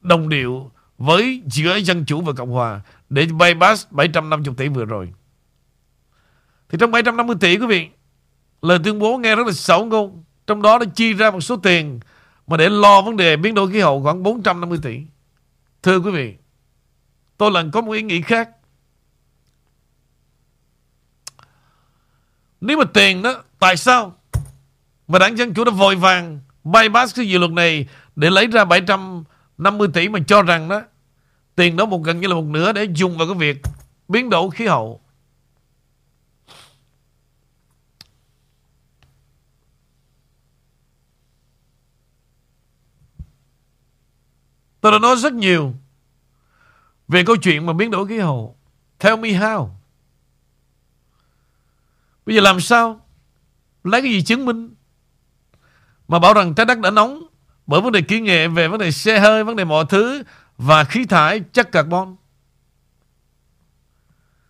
đồng 0.00 0.28
điệu 0.28 0.70
với 0.98 1.42
giữa 1.46 1.76
Dân 1.76 2.04
Chủ 2.04 2.20
và 2.20 2.32
Cộng 2.32 2.50
Hòa 2.50 2.80
để 3.08 3.26
bypass 3.26 3.86
750 3.90 4.54
tỷ 4.56 4.68
vừa 4.68 4.84
rồi. 4.84 5.12
Thì 6.68 6.78
trong 6.80 6.90
750 6.90 7.36
tỷ 7.40 7.58
quý 7.58 7.66
vị, 7.66 7.88
lời 8.62 8.78
tuyên 8.84 8.98
bố 8.98 9.18
nghe 9.18 9.36
rất 9.36 9.46
là 9.46 9.52
xấu 9.52 9.84
ngôn. 9.84 10.24
Trong 10.46 10.62
đó 10.62 10.78
đã 10.78 10.86
chi 10.94 11.12
ra 11.12 11.30
một 11.30 11.40
số 11.40 11.56
tiền 11.56 12.00
mà 12.46 12.56
để 12.56 12.68
lo 12.68 13.02
vấn 13.02 13.16
đề 13.16 13.36
biến 13.36 13.54
đổi 13.54 13.72
khí 13.72 13.80
hậu 13.80 14.02
khoảng 14.02 14.22
450 14.22 14.78
tỷ. 14.82 15.00
Thưa 15.82 15.98
quý 16.00 16.10
vị, 16.10 16.34
tôi 17.36 17.50
lần 17.50 17.70
có 17.70 17.80
một 17.80 17.92
ý 17.92 18.02
nghĩ 18.02 18.20
khác. 18.22 18.48
Nếu 22.66 22.78
mà 22.78 22.84
tiền 22.84 23.22
đó, 23.22 23.42
tại 23.58 23.76
sao 23.76 24.16
mà 25.08 25.18
đảng 25.18 25.38
Dân 25.38 25.54
Chủ 25.54 25.64
đã 25.64 25.70
vội 25.70 25.96
vàng 25.96 26.40
bypass 26.64 27.16
cái 27.16 27.28
dự 27.28 27.38
luật 27.38 27.50
này 27.50 27.88
để 28.16 28.30
lấy 28.30 28.46
ra 28.46 28.64
750 28.64 29.88
tỷ 29.94 30.08
mà 30.08 30.18
cho 30.26 30.42
rằng 30.42 30.68
đó 30.68 30.82
tiền 31.56 31.76
đó 31.76 31.86
một 31.86 31.98
gần 31.98 32.20
như 32.20 32.28
là 32.28 32.34
một 32.34 32.44
nửa 32.44 32.72
để 32.72 32.86
dùng 32.94 33.18
vào 33.18 33.26
cái 33.26 33.36
việc 33.36 33.62
biến 34.08 34.30
đổi 34.30 34.50
khí 34.50 34.66
hậu. 34.66 35.00
Tôi 44.80 44.92
đã 44.92 44.98
nói 44.98 45.16
rất 45.16 45.32
nhiều 45.32 45.74
về 47.08 47.24
câu 47.24 47.36
chuyện 47.36 47.66
mà 47.66 47.72
biến 47.72 47.90
đổi 47.90 48.08
khí 48.08 48.18
hậu. 48.18 48.56
Tell 48.98 49.16
me 49.16 49.28
how. 49.28 49.83
Bây 52.26 52.34
giờ 52.34 52.40
làm 52.40 52.60
sao? 52.60 53.06
Lấy 53.84 54.02
cái 54.02 54.10
gì 54.10 54.22
chứng 54.22 54.46
minh? 54.46 54.74
Mà 56.08 56.18
bảo 56.18 56.34
rằng 56.34 56.54
trái 56.54 56.66
đất 56.66 56.78
đã 56.78 56.90
nóng 56.90 57.26
bởi 57.66 57.80
vấn 57.80 57.92
đề 57.92 58.02
kỹ 58.02 58.20
nghệ 58.20 58.48
về 58.48 58.68
vấn 58.68 58.80
đề 58.80 58.90
xe 58.90 59.18
hơi, 59.18 59.44
vấn 59.44 59.56
đề 59.56 59.64
mọi 59.64 59.84
thứ 59.88 60.22
và 60.58 60.84
khí 60.84 61.04
thải 61.04 61.40
chất 61.40 61.72
carbon. 61.72 62.16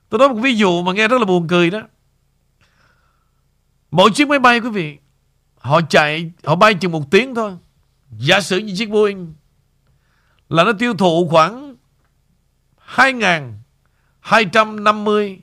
Tôi 0.09 0.19
nói 0.19 0.29
một 0.29 0.41
ví 0.41 0.55
dụ 0.55 0.83
mà 0.83 0.93
nghe 0.93 1.09
rất 1.09 1.19
là 1.19 1.25
buồn 1.25 1.49
cười 1.49 1.71
đó. 1.71 1.81
Mỗi 3.91 4.11
chiếc 4.11 4.29
máy 4.29 4.39
bay 4.39 4.61
quý 4.61 4.71
vị, 4.71 4.99
họ 5.59 5.81
chạy, 5.81 6.33
họ 6.45 6.55
bay 6.55 6.75
chừng 6.75 6.93
một 6.93 7.11
tiếng 7.11 7.35
thôi. 7.35 7.57
Giả 8.19 8.41
sử 8.41 8.59
như 8.59 8.75
chiếc 8.77 8.91
Boeing 8.91 9.35
là 10.49 10.65
nó 10.65 10.73
tiêu 10.79 10.95
thụ 10.95 11.29
khoảng 11.31 11.77
2.250 12.95 15.39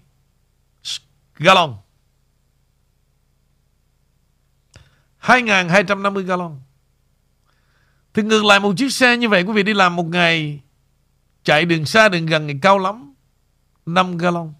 gallon. 1.36 1.76
2.250 5.22 6.22
gallon. 6.22 6.60
Thì 8.14 8.24
ngược 8.24 8.46
lại 8.46 8.60
một 8.60 8.74
chiếc 8.78 8.92
xe 8.92 9.18
như 9.18 9.30
vậy, 9.30 9.44
quý 9.44 9.54
vị 9.54 9.64
đi 9.64 9.74
làm 9.74 9.96
một 9.96 10.06
ngày, 10.06 10.62
chạy 11.44 11.66
đường 11.66 11.86
xa, 11.86 12.10
đường 12.10 12.26
gần 12.26 12.48
ngày 12.48 12.60
cao 12.62 12.78
lắm 12.78 13.14
5 13.86 14.18
gallon. 14.18 14.54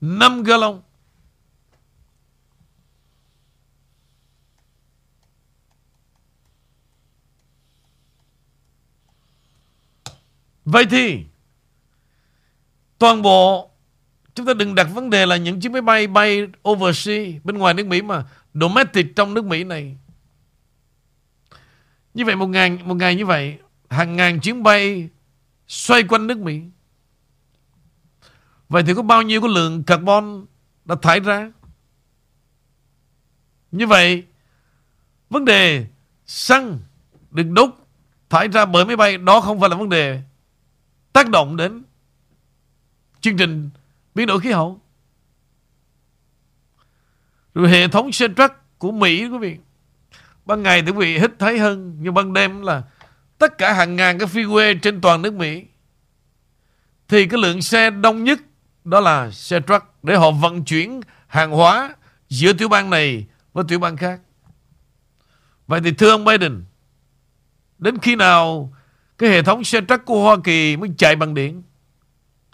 năm 0.00 0.42
gallon 0.42 0.82
Vậy 10.64 10.86
thì 10.90 11.29
toàn 13.00 13.22
bộ, 13.22 13.70
chúng 14.34 14.46
ta 14.46 14.54
đừng 14.54 14.74
đặt 14.74 14.84
vấn 14.94 15.10
đề 15.10 15.26
là 15.26 15.36
những 15.36 15.60
chiếc 15.60 15.72
máy 15.72 15.82
bay 15.82 16.06
bay 16.06 16.46
overseas 16.68 17.34
bên 17.44 17.58
ngoài 17.58 17.74
nước 17.74 17.86
Mỹ 17.86 18.02
mà 18.02 18.24
domestic 18.54 19.16
trong 19.16 19.34
nước 19.34 19.44
Mỹ 19.44 19.64
này. 19.64 19.96
Như 22.14 22.24
vậy 22.24 22.36
một 22.36 22.46
ngày 22.46 22.70
một 22.84 22.94
ngày 22.94 23.14
như 23.14 23.26
vậy, 23.26 23.58
hàng 23.90 24.16
ngàn 24.16 24.40
chuyến 24.40 24.62
bay 24.62 25.08
xoay 25.68 26.02
quanh 26.02 26.26
nước 26.26 26.38
Mỹ. 26.38 26.60
Vậy 28.68 28.82
thì 28.86 28.94
có 28.94 29.02
bao 29.02 29.22
nhiêu 29.22 29.40
cái 29.40 29.50
lượng 29.50 29.84
carbon 29.84 30.46
đã 30.84 30.94
thải 31.02 31.20
ra? 31.20 31.52
Như 33.72 33.86
vậy, 33.86 34.24
vấn 35.30 35.44
đề 35.44 35.86
xăng 36.26 36.78
được 37.30 37.50
đốt, 37.50 37.70
thải 38.30 38.48
ra 38.48 38.64
bởi 38.64 38.84
máy 38.84 38.96
bay 38.96 39.18
đó 39.18 39.40
không 39.40 39.60
phải 39.60 39.68
là 39.68 39.76
vấn 39.76 39.88
đề 39.88 40.22
tác 41.12 41.28
động 41.28 41.56
đến 41.56 41.82
chương 43.20 43.36
trình 43.36 43.70
biến 44.14 44.26
đổi 44.26 44.40
khí 44.40 44.50
hậu. 44.50 44.80
Rồi 47.54 47.68
hệ 47.68 47.88
thống 47.88 48.12
xe 48.12 48.26
truck 48.36 48.54
của 48.78 48.92
Mỹ 48.92 49.28
quý 49.28 49.38
vị. 49.38 49.56
Ban 50.44 50.62
ngày 50.62 50.82
thì 50.82 50.90
quý 50.90 50.98
vị 50.98 51.18
hít 51.18 51.30
thấy 51.38 51.58
hơn, 51.58 51.96
nhưng 52.00 52.14
ban 52.14 52.32
đêm 52.32 52.62
là 52.62 52.82
tất 53.38 53.58
cả 53.58 53.72
hàng 53.72 53.96
ngàn 53.96 54.18
cái 54.18 54.28
freeway 54.28 54.78
trên 54.78 55.00
toàn 55.00 55.22
nước 55.22 55.34
Mỹ. 55.34 55.64
Thì 57.08 57.26
cái 57.26 57.40
lượng 57.40 57.62
xe 57.62 57.90
đông 57.90 58.24
nhất 58.24 58.40
đó 58.84 59.00
là 59.00 59.30
xe 59.30 59.60
truck 59.66 59.84
để 60.02 60.16
họ 60.16 60.30
vận 60.30 60.64
chuyển 60.64 61.00
hàng 61.26 61.50
hóa 61.50 61.94
giữa 62.28 62.52
tiểu 62.52 62.68
bang 62.68 62.90
này 62.90 63.26
với 63.52 63.64
tiểu 63.68 63.78
bang 63.78 63.96
khác. 63.96 64.20
Vậy 65.66 65.80
thì 65.84 65.92
thưa 65.92 66.10
ông 66.10 66.24
Biden, 66.24 66.64
đến 67.78 67.98
khi 67.98 68.16
nào 68.16 68.72
cái 69.18 69.30
hệ 69.30 69.42
thống 69.42 69.64
xe 69.64 69.80
truck 69.88 70.04
của 70.04 70.22
Hoa 70.22 70.36
Kỳ 70.44 70.76
mới 70.76 70.90
chạy 70.98 71.16
bằng 71.16 71.34
điện? 71.34 71.62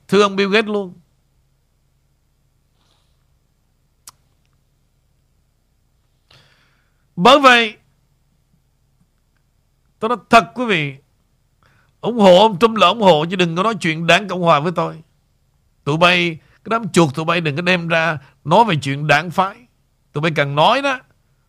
Thưa 0.08 0.22
ông 0.22 0.36
Bill 0.36 0.52
Gates 0.52 0.68
luôn. 0.70 0.94
Bởi 7.16 7.40
vậy 7.40 7.76
Tôi 9.98 10.08
nói 10.08 10.18
thật 10.30 10.52
quý 10.54 10.64
vị 10.64 10.96
ủng 12.00 12.18
hộ 12.18 12.38
ông 12.38 12.58
Trump 12.58 12.76
là 12.76 12.86
ủng 12.86 13.00
hộ 13.00 13.26
chứ 13.30 13.36
đừng 13.36 13.56
có 13.56 13.62
nói 13.62 13.74
chuyện 13.80 14.06
đảng 14.06 14.28
Cộng 14.28 14.42
Hòa 14.42 14.60
với 14.60 14.72
tôi. 14.72 15.02
Tụi 15.84 15.96
bay, 15.96 16.38
cái 16.64 16.70
đám 16.70 16.88
chuột 16.92 17.14
tụi 17.14 17.24
bay 17.24 17.40
đừng 17.40 17.56
có 17.56 17.62
đem 17.62 17.88
ra 17.88 18.18
nói 18.44 18.64
về 18.64 18.76
chuyện 18.82 19.06
đảng 19.06 19.30
phái. 19.30 19.56
Tụi 20.12 20.22
bay 20.22 20.32
càng 20.34 20.54
nói 20.54 20.82
đó, 20.82 21.00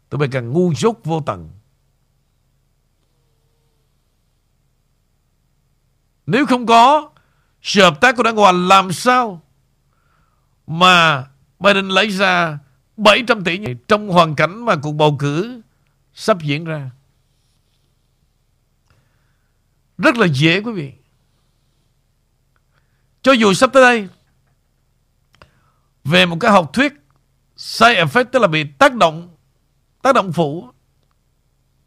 tụi 0.09 0.19
bay 0.19 0.29
càng 0.31 0.51
ngu 0.51 0.73
dốt 0.73 0.99
vô 1.03 1.21
tận. 1.25 1.49
Nếu 6.25 6.45
không 6.45 6.65
có 6.65 7.09
sự 7.61 7.81
hợp 7.81 8.01
tác 8.01 8.15
của 8.15 8.23
đảng 8.23 8.35
Hòa 8.35 8.51
làm 8.51 8.91
sao 8.91 9.41
mà 10.67 11.25
Biden 11.59 11.89
lấy 11.89 12.09
ra 12.09 12.59
700 12.97 13.43
tỷ 13.43 13.57
này 13.57 13.75
trong 13.87 14.09
hoàn 14.09 14.35
cảnh 14.35 14.65
mà 14.65 14.75
cuộc 14.75 14.91
bầu 14.91 15.15
cử 15.19 15.61
sắp 16.13 16.41
diễn 16.41 16.65
ra. 16.65 16.89
Rất 19.97 20.17
là 20.17 20.27
dễ, 20.27 20.61
quý 20.61 20.71
vị. 20.71 20.91
Cho 23.21 23.31
dù 23.31 23.53
sắp 23.53 23.69
tới 23.73 23.83
đây, 23.83 24.07
về 26.03 26.25
một 26.25 26.37
cái 26.39 26.51
học 26.51 26.73
thuyết 26.73 26.93
side 27.55 28.03
effect, 28.03 28.23
tức 28.23 28.39
là 28.39 28.47
bị 28.47 28.63
tác 28.63 28.95
động 28.95 29.35
tác 30.01 30.15
động 30.15 30.33
phụ 30.33 30.69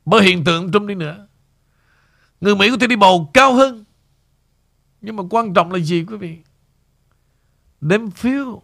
bởi 0.04 0.22
hiện 0.22 0.44
tượng 0.44 0.72
Trump 0.72 0.88
đi 0.88 0.94
nữa. 0.94 1.26
Người 2.40 2.56
Mỹ 2.56 2.70
có 2.70 2.76
thể 2.80 2.86
đi 2.86 2.96
bầu 2.96 3.30
cao 3.34 3.54
hơn. 3.54 3.84
Nhưng 5.00 5.16
mà 5.16 5.22
quan 5.30 5.54
trọng 5.54 5.72
là 5.72 5.78
gì 5.78 6.04
quý 6.04 6.16
vị? 6.16 6.38
Đếm 7.80 8.10
phiếu. 8.10 8.62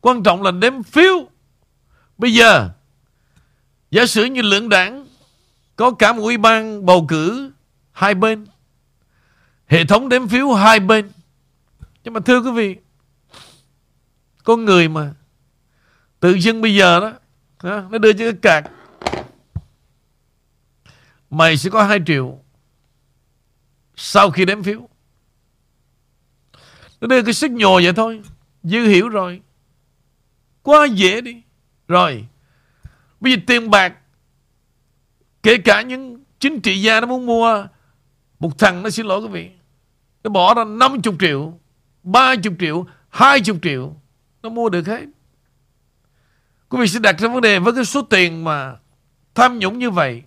Quan 0.00 0.22
trọng 0.22 0.42
là 0.42 0.50
đếm 0.50 0.82
phiếu. 0.82 1.28
Bây 2.18 2.34
giờ 2.34 2.70
giả 3.90 4.06
sử 4.06 4.24
như 4.24 4.42
lượng 4.42 4.68
đảng 4.68 5.06
có 5.76 5.90
cả 5.90 6.12
một 6.12 6.22
ủy 6.22 6.36
ban 6.36 6.86
bầu 6.86 7.06
cử 7.08 7.52
hai 7.92 8.14
bên. 8.14 8.46
Hệ 9.66 9.84
thống 9.84 10.08
đếm 10.08 10.28
phiếu 10.28 10.52
hai 10.52 10.80
bên. 10.80 11.10
Nhưng 12.04 12.14
mà 12.14 12.20
thưa 12.20 12.40
quý 12.40 12.50
vị, 12.50 12.76
con 14.44 14.64
người 14.64 14.88
mà 14.88 15.14
tự 16.20 16.34
dưng 16.34 16.60
bây 16.60 16.74
giờ 16.74 17.00
đó 17.00 17.12
nó 17.62 17.98
đưa 17.98 18.12
cho 18.12 18.18
cái 18.18 18.38
cạc 18.42 18.70
mày 21.30 21.56
sẽ 21.56 21.70
có 21.70 21.84
2 21.84 22.00
triệu 22.06 22.38
sau 23.96 24.30
khi 24.30 24.44
đếm 24.44 24.62
phiếu. 24.62 24.88
Nó 27.00 27.06
đưa 27.06 27.22
cái 27.22 27.34
sức 27.34 27.50
nhồi 27.50 27.84
vậy 27.84 27.92
thôi. 27.92 28.22
Dư 28.62 28.84
hiểu 28.84 29.08
rồi. 29.08 29.42
Quá 30.62 30.86
dễ 30.86 31.20
đi. 31.20 31.42
Rồi, 31.88 32.26
bây 33.20 33.32
giờ 33.32 33.38
tiền 33.46 33.70
bạc, 33.70 33.94
kể 35.42 35.58
cả 35.58 35.82
những 35.82 36.24
chính 36.38 36.60
trị 36.60 36.82
gia 36.82 37.00
nó 37.00 37.06
muốn 37.06 37.26
mua, 37.26 37.66
một 38.38 38.58
thằng 38.58 38.82
nó 38.82 38.90
xin 38.90 39.06
lỗi 39.06 39.20
quý 39.20 39.28
vị. 39.28 39.50
Nó 40.22 40.30
bỏ 40.30 40.54
ra 40.54 40.64
50 40.64 41.16
triệu 41.20 41.58
30 42.02 42.54
triệu 42.60 42.86
20 43.08 43.58
triệu, 43.62 43.96
nó 44.42 44.48
mua 44.48 44.68
được 44.68 44.86
hết. 44.86 45.04
Quý 46.68 46.80
vị 46.80 46.88
sẽ 46.88 47.00
đặt 47.00 47.18
ra 47.18 47.28
vấn 47.28 47.40
đề 47.40 47.58
với 47.58 47.74
cái 47.74 47.84
số 47.84 48.02
tiền 48.02 48.44
mà 48.44 48.76
tham 49.34 49.58
nhũng 49.58 49.78
như 49.78 49.90
vậy 49.90 50.22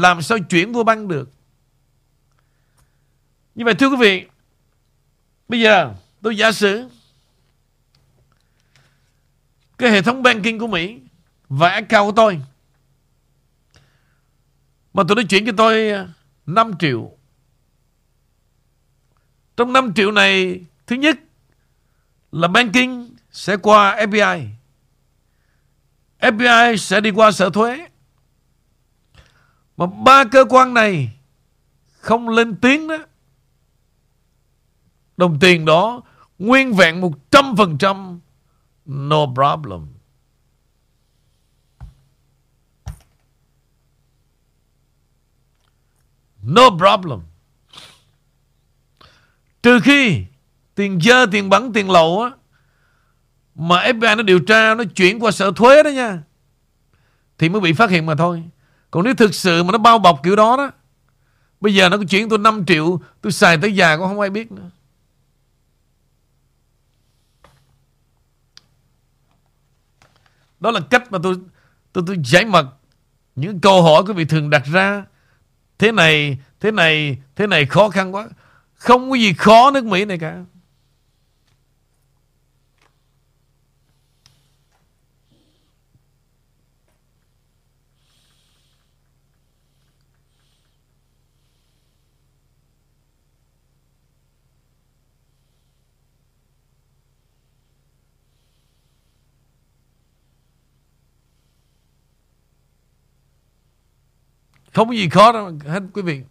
làm 0.00 0.22
sao 0.22 0.38
chuyển 0.38 0.72
vô 0.72 0.84
băng 0.84 1.08
được? 1.08 1.32
Như 3.54 3.64
vậy, 3.64 3.74
thưa 3.74 3.88
quý 3.88 3.96
vị, 4.00 4.26
Bây 5.48 5.60
giờ 5.60 5.94
tôi 6.22 6.36
giả 6.36 6.52
sử 6.52 6.88
Cái 9.78 9.90
hệ 9.90 10.02
thống 10.02 10.22
banking 10.22 10.58
của 10.58 10.66
Mỹ 10.66 11.00
Và 11.48 11.68
account 11.68 12.06
của 12.06 12.12
tôi, 12.16 12.40
Mà 14.94 15.02
tôi 15.08 15.16
đã 15.16 15.22
chuyển 15.28 15.46
cho 15.46 15.52
tôi 15.56 15.90
à, 15.90 16.08
5 16.46 16.72
triệu. 16.78 17.10
Trong 19.56 19.72
5 19.72 19.92
triệu 19.94 20.12
này, 20.12 20.60
Thứ 20.86 20.96
nhất 20.96 21.18
Là 22.32 22.48
banking 22.48 23.08
sẽ 23.30 23.56
qua 23.56 23.96
FBI 23.96 24.48
FBI 26.20 26.76
sẽ 26.76 27.00
đi 27.00 27.10
qua 27.10 27.32
sở 27.32 27.50
thuế 27.50 27.86
mà 29.76 29.86
ba 29.86 30.24
cơ 30.24 30.44
quan 30.48 30.74
này 30.74 31.12
không 31.88 32.28
lên 32.28 32.56
tiếng 32.56 32.88
đó 32.88 32.96
đồng 35.16 35.38
tiền 35.40 35.64
đó 35.64 36.02
nguyên 36.38 36.74
vẹn 36.74 37.00
100% 37.30 38.18
no 38.86 39.26
problem. 39.34 39.86
No 46.42 46.70
problem. 46.78 47.20
Trừ 49.62 49.80
khi 49.80 50.24
tiền 50.74 51.00
dơ, 51.00 51.26
tiền 51.26 51.50
bắn, 51.50 51.72
tiền 51.72 51.90
lậu 51.90 52.22
á 52.22 52.30
mà 53.54 53.82
FBI 53.82 54.16
nó 54.16 54.22
điều 54.22 54.38
tra 54.38 54.74
nó 54.74 54.84
chuyển 54.94 55.18
qua 55.18 55.30
sở 55.30 55.52
thuế 55.56 55.82
đó 55.82 55.90
nha 55.90 56.22
thì 57.38 57.48
mới 57.48 57.60
bị 57.60 57.72
phát 57.72 57.90
hiện 57.90 58.06
mà 58.06 58.14
thôi. 58.14 58.42
Còn 58.96 59.04
nếu 59.04 59.14
thực 59.14 59.34
sự 59.34 59.62
mà 59.62 59.72
nó 59.72 59.78
bao 59.78 59.98
bọc 59.98 60.20
kiểu 60.22 60.36
đó 60.36 60.56
đó 60.56 60.70
Bây 61.60 61.74
giờ 61.74 61.88
nó 61.88 61.96
có 61.96 62.04
chuyển 62.04 62.28
tôi 62.28 62.38
5 62.38 62.64
triệu 62.66 63.00
Tôi 63.20 63.32
xài 63.32 63.58
tới 63.58 63.74
già 63.74 63.96
cũng 63.96 64.06
không 64.06 64.20
ai 64.20 64.30
biết 64.30 64.52
nữa 64.52 64.70
Đó 70.60 70.70
là 70.70 70.80
cách 70.90 71.12
mà 71.12 71.18
tôi 71.22 71.36
tôi 71.92 72.04
tôi 72.06 72.16
giải 72.24 72.44
mật 72.44 72.66
những 73.34 73.60
câu 73.60 73.82
hỏi 73.82 74.02
quý 74.06 74.12
vị 74.12 74.24
thường 74.24 74.50
đặt 74.50 74.62
ra. 74.66 75.04
Thế 75.78 75.92
này, 75.92 76.38
thế 76.60 76.70
này, 76.70 77.18
thế 77.36 77.46
này 77.46 77.66
khó 77.66 77.88
khăn 77.88 78.14
quá. 78.14 78.28
Không 78.74 79.10
có 79.10 79.16
gì 79.16 79.32
khó 79.32 79.70
nước 79.70 79.84
Mỹ 79.84 80.04
này 80.04 80.18
cả. 80.18 80.44
Không 104.76 104.88
có 104.88 104.94
gì 104.94 105.08
khó 105.08 105.32
đâu, 105.32 105.52
hết 105.66 105.82
quý 105.92 106.02
vị. 106.02 106.22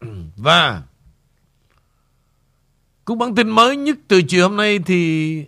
Và 0.36 0.82
cũng 3.04 3.18
bản 3.18 3.34
tin 3.34 3.50
mới 3.50 3.76
nhất 3.76 3.96
từ 4.08 4.22
chiều 4.22 4.48
hôm 4.48 4.56
nay 4.56 4.78
thì 4.86 5.44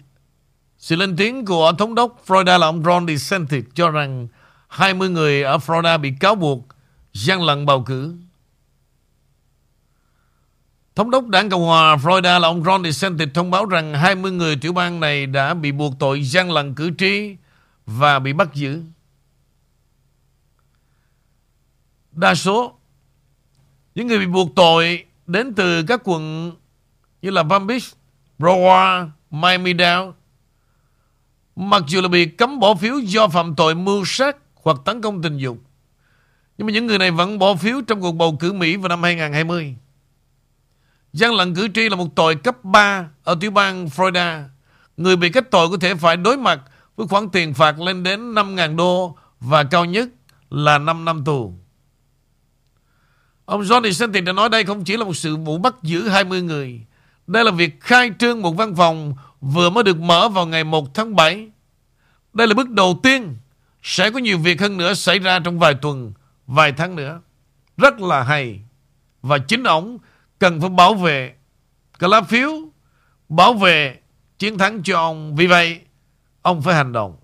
sự 0.78 0.96
lên 0.96 1.16
tiếng 1.16 1.44
của 1.44 1.72
thống 1.78 1.94
đốc 1.94 2.22
Florida 2.26 2.58
là 2.58 2.66
ông 2.66 2.82
Ron 2.84 3.06
DeSantis 3.06 3.64
cho 3.74 3.90
rằng 3.90 4.28
20 4.72 5.08
người 5.08 5.42
ở 5.42 5.56
Florida 5.56 6.00
bị 6.00 6.12
cáo 6.20 6.34
buộc 6.34 6.66
gian 7.12 7.42
lận 7.42 7.66
bầu 7.66 7.82
cử. 7.82 8.14
Thống 10.94 11.10
đốc 11.10 11.28
đảng 11.28 11.50
Cộng 11.50 11.62
hòa 11.62 11.96
Florida 11.96 12.40
là 12.40 12.48
ông 12.48 12.64
Ron 12.64 12.84
DeSantis 12.84 13.28
thông 13.34 13.50
báo 13.50 13.66
rằng 13.66 13.94
20 13.94 14.32
người 14.32 14.56
tiểu 14.56 14.72
bang 14.72 15.00
này 15.00 15.26
đã 15.26 15.54
bị 15.54 15.72
buộc 15.72 15.94
tội 15.98 16.22
gian 16.22 16.50
lận 16.50 16.74
cử 16.74 16.90
tri 16.98 17.36
và 17.86 18.18
bị 18.18 18.32
bắt 18.32 18.54
giữ. 18.54 18.82
Đa 22.12 22.34
số 22.34 22.78
những 23.94 24.06
người 24.06 24.18
bị 24.18 24.26
buộc 24.26 24.48
tội 24.56 25.04
đến 25.26 25.54
từ 25.54 25.82
các 25.82 26.00
quận 26.04 26.52
như 27.22 27.30
là 27.30 27.42
Palm 27.42 27.66
Beach, 27.66 27.82
Broward, 28.38 29.08
Miami-Dade. 29.30 30.12
Mặc 31.56 31.82
dù 31.86 32.00
là 32.00 32.08
bị 32.08 32.26
cấm 32.26 32.60
bỏ 32.60 32.74
phiếu 32.74 32.98
do 32.98 33.28
phạm 33.28 33.54
tội 33.54 33.74
mưu 33.74 34.04
sát 34.04 34.36
hoặc 34.62 34.76
tấn 34.84 35.00
công 35.00 35.22
tình 35.22 35.38
dục. 35.38 35.58
Nhưng 36.58 36.66
mà 36.66 36.72
những 36.72 36.86
người 36.86 36.98
này 36.98 37.10
vẫn 37.10 37.38
bỏ 37.38 37.54
phiếu 37.54 37.80
trong 37.86 38.00
cuộc 38.00 38.12
bầu 38.12 38.36
cử 38.40 38.52
Mỹ 38.52 38.76
vào 38.76 38.88
năm 38.88 39.02
2020. 39.02 39.76
Gian 41.12 41.34
lận 41.34 41.54
cử 41.54 41.68
tri 41.74 41.88
là 41.88 41.96
một 41.96 42.08
tội 42.16 42.34
cấp 42.34 42.64
3 42.64 43.08
ở 43.24 43.36
tiểu 43.40 43.50
bang 43.50 43.86
Florida. 43.86 44.42
Người 44.96 45.16
bị 45.16 45.30
kết 45.30 45.50
tội 45.50 45.70
có 45.70 45.76
thể 45.80 45.94
phải 45.94 46.16
đối 46.16 46.36
mặt 46.36 46.60
với 46.96 47.06
khoản 47.06 47.28
tiền 47.28 47.54
phạt 47.54 47.80
lên 47.80 48.02
đến 48.02 48.34
5.000 48.34 48.76
đô 48.76 49.16
và 49.40 49.64
cao 49.64 49.84
nhất 49.84 50.08
là 50.50 50.78
5 50.78 51.04
năm 51.04 51.24
tù. 51.24 51.54
Ông 53.44 53.62
Johnny 53.62 53.82
DeSantis 53.82 54.24
đã 54.24 54.32
nói 54.32 54.48
đây 54.48 54.64
không 54.64 54.84
chỉ 54.84 54.96
là 54.96 55.04
một 55.04 55.16
sự 55.16 55.36
vụ 55.36 55.58
bắt 55.58 55.74
giữ 55.82 56.08
20 56.08 56.42
người. 56.42 56.80
Đây 57.26 57.44
là 57.44 57.50
việc 57.50 57.80
khai 57.80 58.10
trương 58.18 58.42
một 58.42 58.56
văn 58.56 58.74
phòng 58.76 59.14
vừa 59.40 59.70
mới 59.70 59.84
được 59.84 60.00
mở 60.00 60.28
vào 60.28 60.46
ngày 60.46 60.64
1 60.64 60.94
tháng 60.94 61.16
7. 61.16 61.50
Đây 62.32 62.46
là 62.46 62.54
bước 62.54 62.70
đầu 62.70 63.00
tiên 63.02 63.36
sẽ 63.82 64.10
có 64.10 64.18
nhiều 64.18 64.38
việc 64.38 64.60
hơn 64.60 64.76
nữa 64.76 64.94
xảy 64.94 65.18
ra 65.18 65.38
trong 65.38 65.58
vài 65.58 65.74
tuần, 65.74 66.12
vài 66.46 66.72
tháng 66.72 66.96
nữa. 66.96 67.20
Rất 67.76 68.00
là 68.00 68.22
hay. 68.22 68.60
Và 69.22 69.38
chính 69.38 69.64
ông 69.64 69.98
cần 70.38 70.60
phải 70.60 70.70
bảo 70.70 70.94
vệ 70.94 71.34
cái 71.98 72.10
lá 72.10 72.22
phiếu, 72.22 72.50
bảo 73.28 73.54
vệ 73.54 73.98
chiến 74.38 74.58
thắng 74.58 74.82
cho 74.82 74.98
ông. 74.98 75.36
Vì 75.36 75.46
vậy, 75.46 75.80
ông 76.42 76.62
phải 76.62 76.74
hành 76.74 76.92
động. 76.92 77.16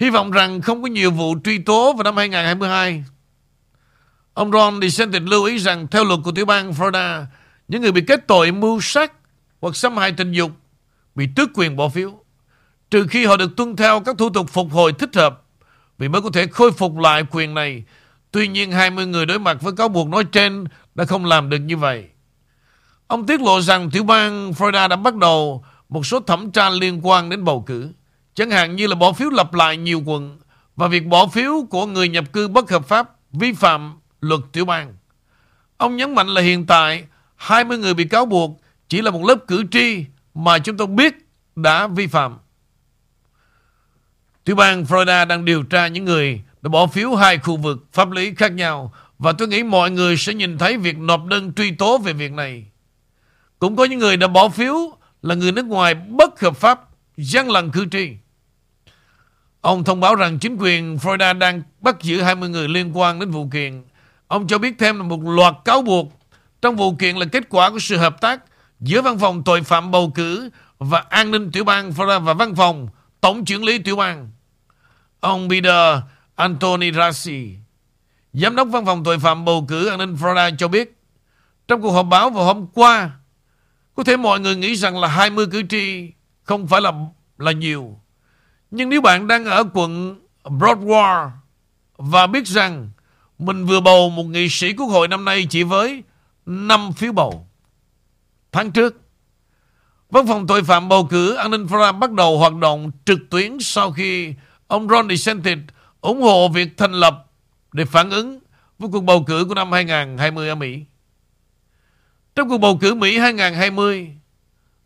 Hy 0.00 0.10
vọng 0.10 0.30
rằng 0.30 0.60
không 0.60 0.82
có 0.82 0.88
nhiều 0.88 1.10
vụ 1.10 1.34
truy 1.44 1.58
tố 1.58 1.92
vào 1.92 2.02
năm 2.02 2.16
2022. 2.16 3.04
Ông 4.34 4.52
Ron 4.52 4.80
DeSantis 4.82 5.22
lưu 5.22 5.44
ý 5.44 5.58
rằng 5.58 5.86
theo 5.86 6.04
luật 6.04 6.20
của 6.24 6.32
tiểu 6.32 6.44
bang 6.44 6.72
Florida, 6.72 7.24
những 7.68 7.82
người 7.82 7.92
bị 7.92 8.02
kết 8.06 8.26
tội 8.26 8.52
mưu 8.52 8.80
sát 8.80 9.12
hoặc 9.60 9.76
xâm 9.76 9.96
hại 9.96 10.12
tình 10.12 10.32
dục 10.32 10.50
bị 11.14 11.28
tước 11.36 11.50
quyền 11.54 11.76
bỏ 11.76 11.88
phiếu 11.88 12.21
trừ 12.92 13.06
khi 13.10 13.24
họ 13.24 13.36
được 13.36 13.56
tuân 13.56 13.76
theo 13.76 14.00
các 14.00 14.18
thủ 14.18 14.30
tục 14.30 14.46
phục 14.50 14.72
hồi 14.72 14.92
thích 14.92 15.10
hợp, 15.14 15.42
vì 15.98 16.08
mới 16.08 16.22
có 16.22 16.30
thể 16.32 16.46
khôi 16.46 16.72
phục 16.72 16.98
lại 16.98 17.24
quyền 17.30 17.54
này. 17.54 17.84
Tuy 18.30 18.48
nhiên 18.48 18.72
20 18.72 19.06
người 19.06 19.26
đối 19.26 19.38
mặt 19.38 19.62
với 19.62 19.72
cáo 19.76 19.88
buộc 19.88 20.08
nói 20.08 20.24
trên 20.24 20.64
đã 20.94 21.04
không 21.04 21.24
làm 21.24 21.48
được 21.48 21.58
như 21.58 21.76
vậy. 21.76 22.04
Ông 23.06 23.26
tiết 23.26 23.40
lộ 23.40 23.60
rằng 23.60 23.90
tiểu 23.90 24.04
bang 24.04 24.52
Florida 24.52 24.88
đã 24.88 24.96
bắt 24.96 25.16
đầu 25.16 25.64
một 25.88 26.06
số 26.06 26.20
thẩm 26.20 26.50
tra 26.50 26.70
liên 26.70 27.00
quan 27.06 27.28
đến 27.28 27.44
bầu 27.44 27.64
cử. 27.66 27.88
Chẳng 28.34 28.50
hạn 28.50 28.76
như 28.76 28.86
là 28.86 28.94
bỏ 28.94 29.12
phiếu 29.12 29.30
lặp 29.30 29.54
lại 29.54 29.76
nhiều 29.76 30.02
quận 30.06 30.38
và 30.76 30.88
việc 30.88 31.06
bỏ 31.06 31.26
phiếu 31.26 31.66
của 31.70 31.86
người 31.86 32.08
nhập 32.08 32.24
cư 32.32 32.48
bất 32.48 32.70
hợp 32.70 32.88
pháp 32.88 33.10
vi 33.32 33.52
phạm 33.52 33.94
luật 34.20 34.40
tiểu 34.52 34.64
bang. 34.64 34.96
Ông 35.76 35.96
nhấn 35.96 36.14
mạnh 36.14 36.28
là 36.28 36.40
hiện 36.40 36.66
tại 36.66 37.04
20 37.36 37.78
người 37.78 37.94
bị 37.94 38.04
cáo 38.04 38.26
buộc 38.26 38.60
chỉ 38.88 39.02
là 39.02 39.10
một 39.10 39.24
lớp 39.24 39.36
cử 39.46 39.64
tri 39.70 40.04
mà 40.34 40.58
chúng 40.58 40.76
tôi 40.76 40.86
biết 40.86 41.14
đã 41.56 41.86
vi 41.86 42.06
phạm. 42.06 42.38
Tiểu 44.44 44.56
bang 44.56 44.84
Florida 44.84 45.26
đang 45.26 45.44
điều 45.44 45.62
tra 45.62 45.88
những 45.88 46.04
người 46.04 46.42
đã 46.62 46.68
bỏ 46.68 46.86
phiếu 46.86 47.14
hai 47.14 47.38
khu 47.38 47.56
vực 47.56 47.86
pháp 47.92 48.10
lý 48.10 48.34
khác 48.34 48.52
nhau 48.52 48.92
và 49.18 49.32
tôi 49.32 49.48
nghĩ 49.48 49.62
mọi 49.62 49.90
người 49.90 50.16
sẽ 50.16 50.34
nhìn 50.34 50.58
thấy 50.58 50.76
việc 50.76 50.98
nộp 50.98 51.24
đơn 51.24 51.52
truy 51.54 51.70
tố 51.70 51.98
về 51.98 52.12
việc 52.12 52.32
này. 52.32 52.64
Cũng 53.58 53.76
có 53.76 53.84
những 53.84 53.98
người 53.98 54.16
đã 54.16 54.26
bỏ 54.26 54.48
phiếu 54.48 54.74
là 55.22 55.34
người 55.34 55.52
nước 55.52 55.66
ngoài 55.66 55.94
bất 55.94 56.40
hợp 56.40 56.56
pháp, 56.56 56.80
gian 57.16 57.50
lận 57.50 57.70
cử 57.70 57.86
tri. 57.90 58.08
Ông 59.60 59.84
thông 59.84 60.00
báo 60.00 60.14
rằng 60.14 60.38
chính 60.38 60.56
quyền 60.56 60.96
Florida 60.96 61.38
đang 61.38 61.62
bắt 61.80 62.02
giữ 62.02 62.22
20 62.22 62.48
người 62.48 62.68
liên 62.68 62.98
quan 62.98 63.18
đến 63.18 63.30
vụ 63.30 63.48
kiện. 63.52 63.82
Ông 64.26 64.46
cho 64.46 64.58
biết 64.58 64.74
thêm 64.78 64.98
là 64.98 65.02
một 65.02 65.22
loạt 65.22 65.54
cáo 65.64 65.82
buộc 65.82 66.20
trong 66.62 66.76
vụ 66.76 66.94
kiện 66.94 67.16
là 67.16 67.26
kết 67.32 67.48
quả 67.48 67.70
của 67.70 67.78
sự 67.78 67.96
hợp 67.96 68.20
tác 68.20 68.40
giữa 68.80 69.02
văn 69.02 69.18
phòng 69.18 69.42
tội 69.44 69.62
phạm 69.62 69.90
bầu 69.90 70.12
cử 70.14 70.50
và 70.78 71.04
an 71.10 71.30
ninh 71.30 71.50
tiểu 71.50 71.64
bang 71.64 71.90
Florida 71.90 72.20
và 72.20 72.34
văn 72.34 72.54
phòng 72.54 72.88
tổng 73.22 73.44
trưởng 73.44 73.64
lý 73.64 73.78
tiểu 73.78 73.96
bang. 73.96 74.30
Ông 75.20 75.48
Peter 75.50 76.02
Anthony 76.34 76.92
Rassi, 76.92 77.56
giám 78.32 78.56
đốc 78.56 78.68
văn 78.68 78.86
phòng 78.86 79.04
tội 79.04 79.18
phạm 79.18 79.44
bầu 79.44 79.64
cử 79.68 79.86
an 79.86 79.98
ninh 79.98 80.14
Florida 80.14 80.56
cho 80.56 80.68
biết 80.68 80.98
trong 81.68 81.82
cuộc 81.82 81.90
họp 81.90 82.06
báo 82.06 82.30
vào 82.30 82.44
hôm 82.44 82.66
qua 82.74 83.10
có 83.94 84.04
thể 84.04 84.16
mọi 84.16 84.40
người 84.40 84.56
nghĩ 84.56 84.76
rằng 84.76 85.00
là 85.00 85.08
20 85.08 85.46
cử 85.46 85.62
tri 85.68 86.12
không 86.42 86.66
phải 86.66 86.80
là 86.80 86.92
là 87.38 87.52
nhiều. 87.52 88.00
Nhưng 88.70 88.88
nếu 88.88 89.00
bạn 89.00 89.26
đang 89.26 89.44
ở 89.44 89.64
quận 89.74 90.20
Broadway 90.44 91.30
và 91.96 92.26
biết 92.26 92.46
rằng 92.46 92.90
mình 93.38 93.66
vừa 93.66 93.80
bầu 93.80 94.10
một 94.10 94.24
nghị 94.24 94.48
sĩ 94.48 94.72
quốc 94.72 94.86
hội 94.86 95.08
năm 95.08 95.24
nay 95.24 95.46
chỉ 95.50 95.62
với 95.62 96.02
5 96.46 96.92
phiếu 96.92 97.12
bầu. 97.12 97.46
Tháng 98.52 98.70
trước, 98.70 99.01
Văn 100.12 100.26
phòng 100.26 100.46
tội 100.46 100.62
phạm 100.62 100.88
bầu 100.88 101.06
cử 101.10 101.34
an 101.34 101.50
ninh 101.50 101.66
Florida 101.66 101.98
bắt 101.98 102.12
đầu 102.12 102.38
hoạt 102.38 102.54
động 102.54 102.90
trực 103.04 103.18
tuyến 103.30 103.58
sau 103.60 103.92
khi 103.92 104.34
ông 104.66 104.88
Ron 104.88 105.08
DeSantis 105.08 105.58
ủng 106.00 106.22
hộ 106.22 106.48
việc 106.48 106.68
thành 106.76 106.92
lập 106.92 107.30
để 107.72 107.84
phản 107.84 108.10
ứng 108.10 108.38
với 108.78 108.88
cuộc 108.92 109.00
bầu 109.00 109.24
cử 109.26 109.44
của 109.48 109.54
năm 109.54 109.72
2020 109.72 110.48
ở 110.48 110.54
Mỹ. 110.54 110.84
Trong 112.34 112.48
cuộc 112.48 112.58
bầu 112.58 112.78
cử 112.80 112.94
Mỹ 112.94 113.18
2020, 113.18 114.10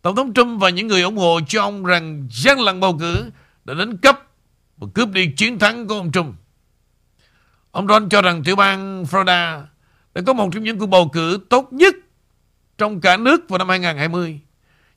Tổng 0.03 0.17
thống 0.17 0.35
Trump 0.35 0.61
và 0.61 0.71
những 0.71 0.87
người 0.87 1.03
ủng 1.03 1.17
hộ 1.17 1.41
cho 1.49 1.63
ông 1.63 1.85
rằng 1.85 2.29
gian 2.31 2.61
lận 2.61 2.81
bầu 2.81 2.97
cử 3.01 3.31
đã 3.65 3.75
đến 3.75 3.97
cấp 3.97 4.19
và 4.77 4.87
cướp 4.95 5.09
đi 5.11 5.33
chiến 5.37 5.59
thắng 5.59 5.87
của 5.87 5.95
ông 5.95 6.13
Trump. 6.13 6.35
Ông 7.71 7.89
Ron 7.89 8.09
cho 8.09 8.23
rằng 8.23 8.45
tiểu 8.45 8.57
bang 8.57 9.05
Florida 9.05 9.63
đã 10.15 10.23
có 10.27 10.33
một 10.33 10.49
trong 10.53 10.63
những 10.65 10.79
cuộc 10.79 10.87
bầu 10.87 11.11
cử 11.13 11.39
tốt 11.51 11.73
nhất 11.73 11.95
trong 12.79 13.01
cả 13.01 13.17
nước 13.17 13.49
vào 13.49 13.59
năm 13.59 13.69
2020. 13.69 14.41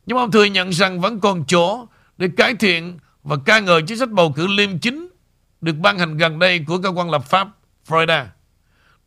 Nhưng 0.10 0.18
ông 0.18 0.32
thừa 0.32 0.44
nhận 0.44 0.70
rằng 0.70 1.02
vẫn 1.02 1.20
còn 1.20 1.44
chỗ 1.48 1.88
để 2.18 2.30
cải 2.38 2.56
thiện 2.56 3.00
và 3.24 3.36
ca 3.46 3.60
ngợi 3.60 3.82
chính 3.82 3.98
sách 3.98 4.10
bầu 4.10 4.34
cử 4.36 4.48
liêm 4.48 4.80
chính 4.80 5.10
được 5.62 5.76
ban 5.76 6.00
hành 6.00 6.18
gần 6.18 6.40
đây 6.40 6.60
của 6.68 6.78
cơ 6.78 6.90
quan 6.90 7.10
lập 7.10 7.26
pháp 7.26 7.48
Florida. 7.88 8.26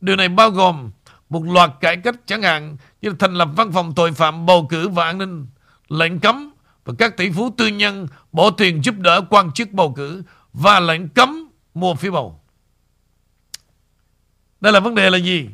Điều 0.01 0.17
này 0.17 0.29
bao 0.29 0.51
gồm 0.51 0.91
một 1.29 1.45
loạt 1.45 1.71
cải 1.81 1.97
cách 1.97 2.15
chẳng 2.27 2.43
hạn 2.43 2.77
như 3.03 3.13
thành 3.19 3.35
lập 3.35 3.49
văn 3.57 3.73
phòng 3.73 3.93
tội 3.97 4.13
phạm 4.13 4.47
bầu 4.47 4.67
cử 4.71 4.89
và 4.89 5.05
an 5.05 5.19
ninh, 5.19 5.47
lệnh 5.89 6.21
cấm 6.21 6.51
và 6.85 6.95
các 6.99 7.17
tỷ 7.17 7.31
phú 7.31 7.55
tư 7.57 7.67
nhân 7.67 8.07
bỏ 8.33 8.51
tiền 8.51 8.85
giúp 8.85 8.95
đỡ 8.99 9.21
quan 9.31 9.53
chức 9.53 9.71
bầu 9.71 9.93
cử 9.97 10.23
và 10.53 10.81
lệnh 10.81 11.09
cấm 11.09 11.49
mua 11.75 11.95
phiếu 11.95 12.13
bầu. 12.13 12.41
Đây 14.61 14.73
là 14.73 14.81
vấn 14.81 14.95
đề 14.95 15.11
là 15.11 15.19
gì? 15.19 15.49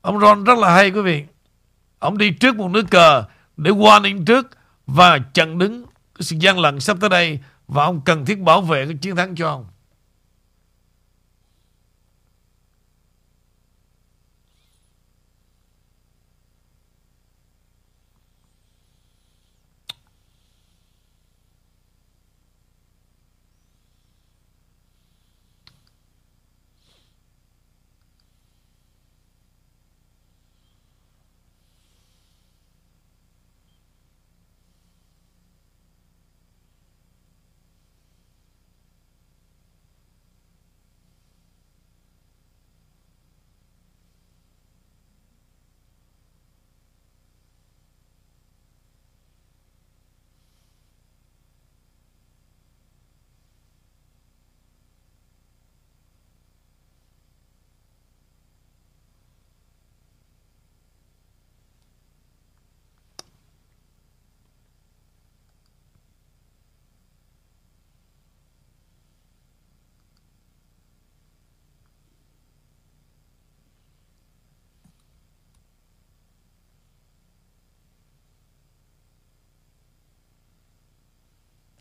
Ông 0.00 0.20
Ron 0.20 0.44
rất 0.44 0.58
là 0.58 0.74
hay 0.74 0.90
quý 0.90 1.00
vị. 1.00 1.24
Ông 1.98 2.18
đi 2.18 2.30
trước 2.30 2.56
một 2.56 2.68
nước 2.68 2.84
cờ 2.90 3.24
để 3.62 3.70
warning 3.70 4.24
trước 4.24 4.50
và 4.86 5.18
chặn 5.18 5.58
đứng 5.58 5.86
sự 6.20 6.36
gian 6.40 6.58
lận 6.58 6.80
sắp 6.80 6.96
tới 7.00 7.10
đây, 7.10 7.38
và 7.68 7.84
ông 7.84 8.00
cần 8.04 8.24
thiết 8.24 8.40
bảo 8.40 8.60
vệ 8.60 8.86
cái 8.86 8.94
chiến 9.00 9.16
thắng 9.16 9.34
cho 9.34 9.48
ông. 9.48 9.66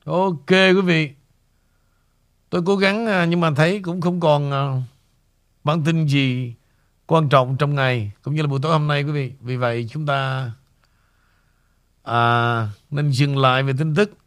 Ok 0.10 0.50
quý 0.50 0.82
vị 0.82 1.12
Tôi 2.50 2.62
cố 2.66 2.76
gắng 2.76 3.06
à, 3.06 3.26
nhưng 3.26 3.40
mà 3.40 3.52
thấy 3.56 3.82
cũng 3.84 4.02
không 4.02 4.20
còn 4.20 4.52
à, 4.52 4.82
bản 5.64 5.84
tin 5.84 6.06
gì 6.06 6.54
quan 7.08 7.30
trọng 7.30 7.58
trong 7.58 7.76
ngày 7.76 8.12
cũng 8.22 8.36
như 8.36 8.42
là 8.42 8.48
buổi 8.48 8.60
tối 8.62 8.72
hôm 8.72 8.88
nay 8.88 9.04
quý 9.04 9.12
vị. 9.12 9.34
Vì 9.42 9.58
vậy 9.58 9.88
chúng 9.92 10.06
ta 10.06 10.52
à, 12.04 12.70
nên 12.92 13.12
dừng 13.12 13.38
lại 13.38 13.64
về 13.64 13.74
tin 13.78 13.96
tức 13.96 14.18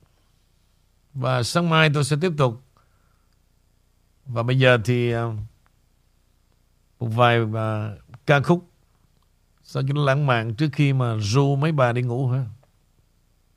và 1.14 1.42
sáng 1.42 1.70
mai 1.70 1.90
tôi 1.94 2.04
sẽ 2.04 2.16
tiếp 2.20 2.32
tục. 2.38 2.62
Và 4.26 4.42
bây 4.42 4.58
giờ 4.58 4.78
thì 4.84 5.12
à, 5.12 5.24
một 7.00 7.06
vài 7.06 7.40
ca 8.26 8.40
khúc 8.40 8.68
sao 9.62 9.82
cho 9.88 9.94
nó 9.94 10.04
lãng 10.04 10.26
mạn 10.26 10.54
trước 10.54 10.68
khi 10.72 10.92
mà 10.92 11.16
ru 11.20 11.56
mấy 11.56 11.72
bà 11.72 11.92
đi 11.92 12.02
ngủ 12.02 12.28
ha. 12.28 12.44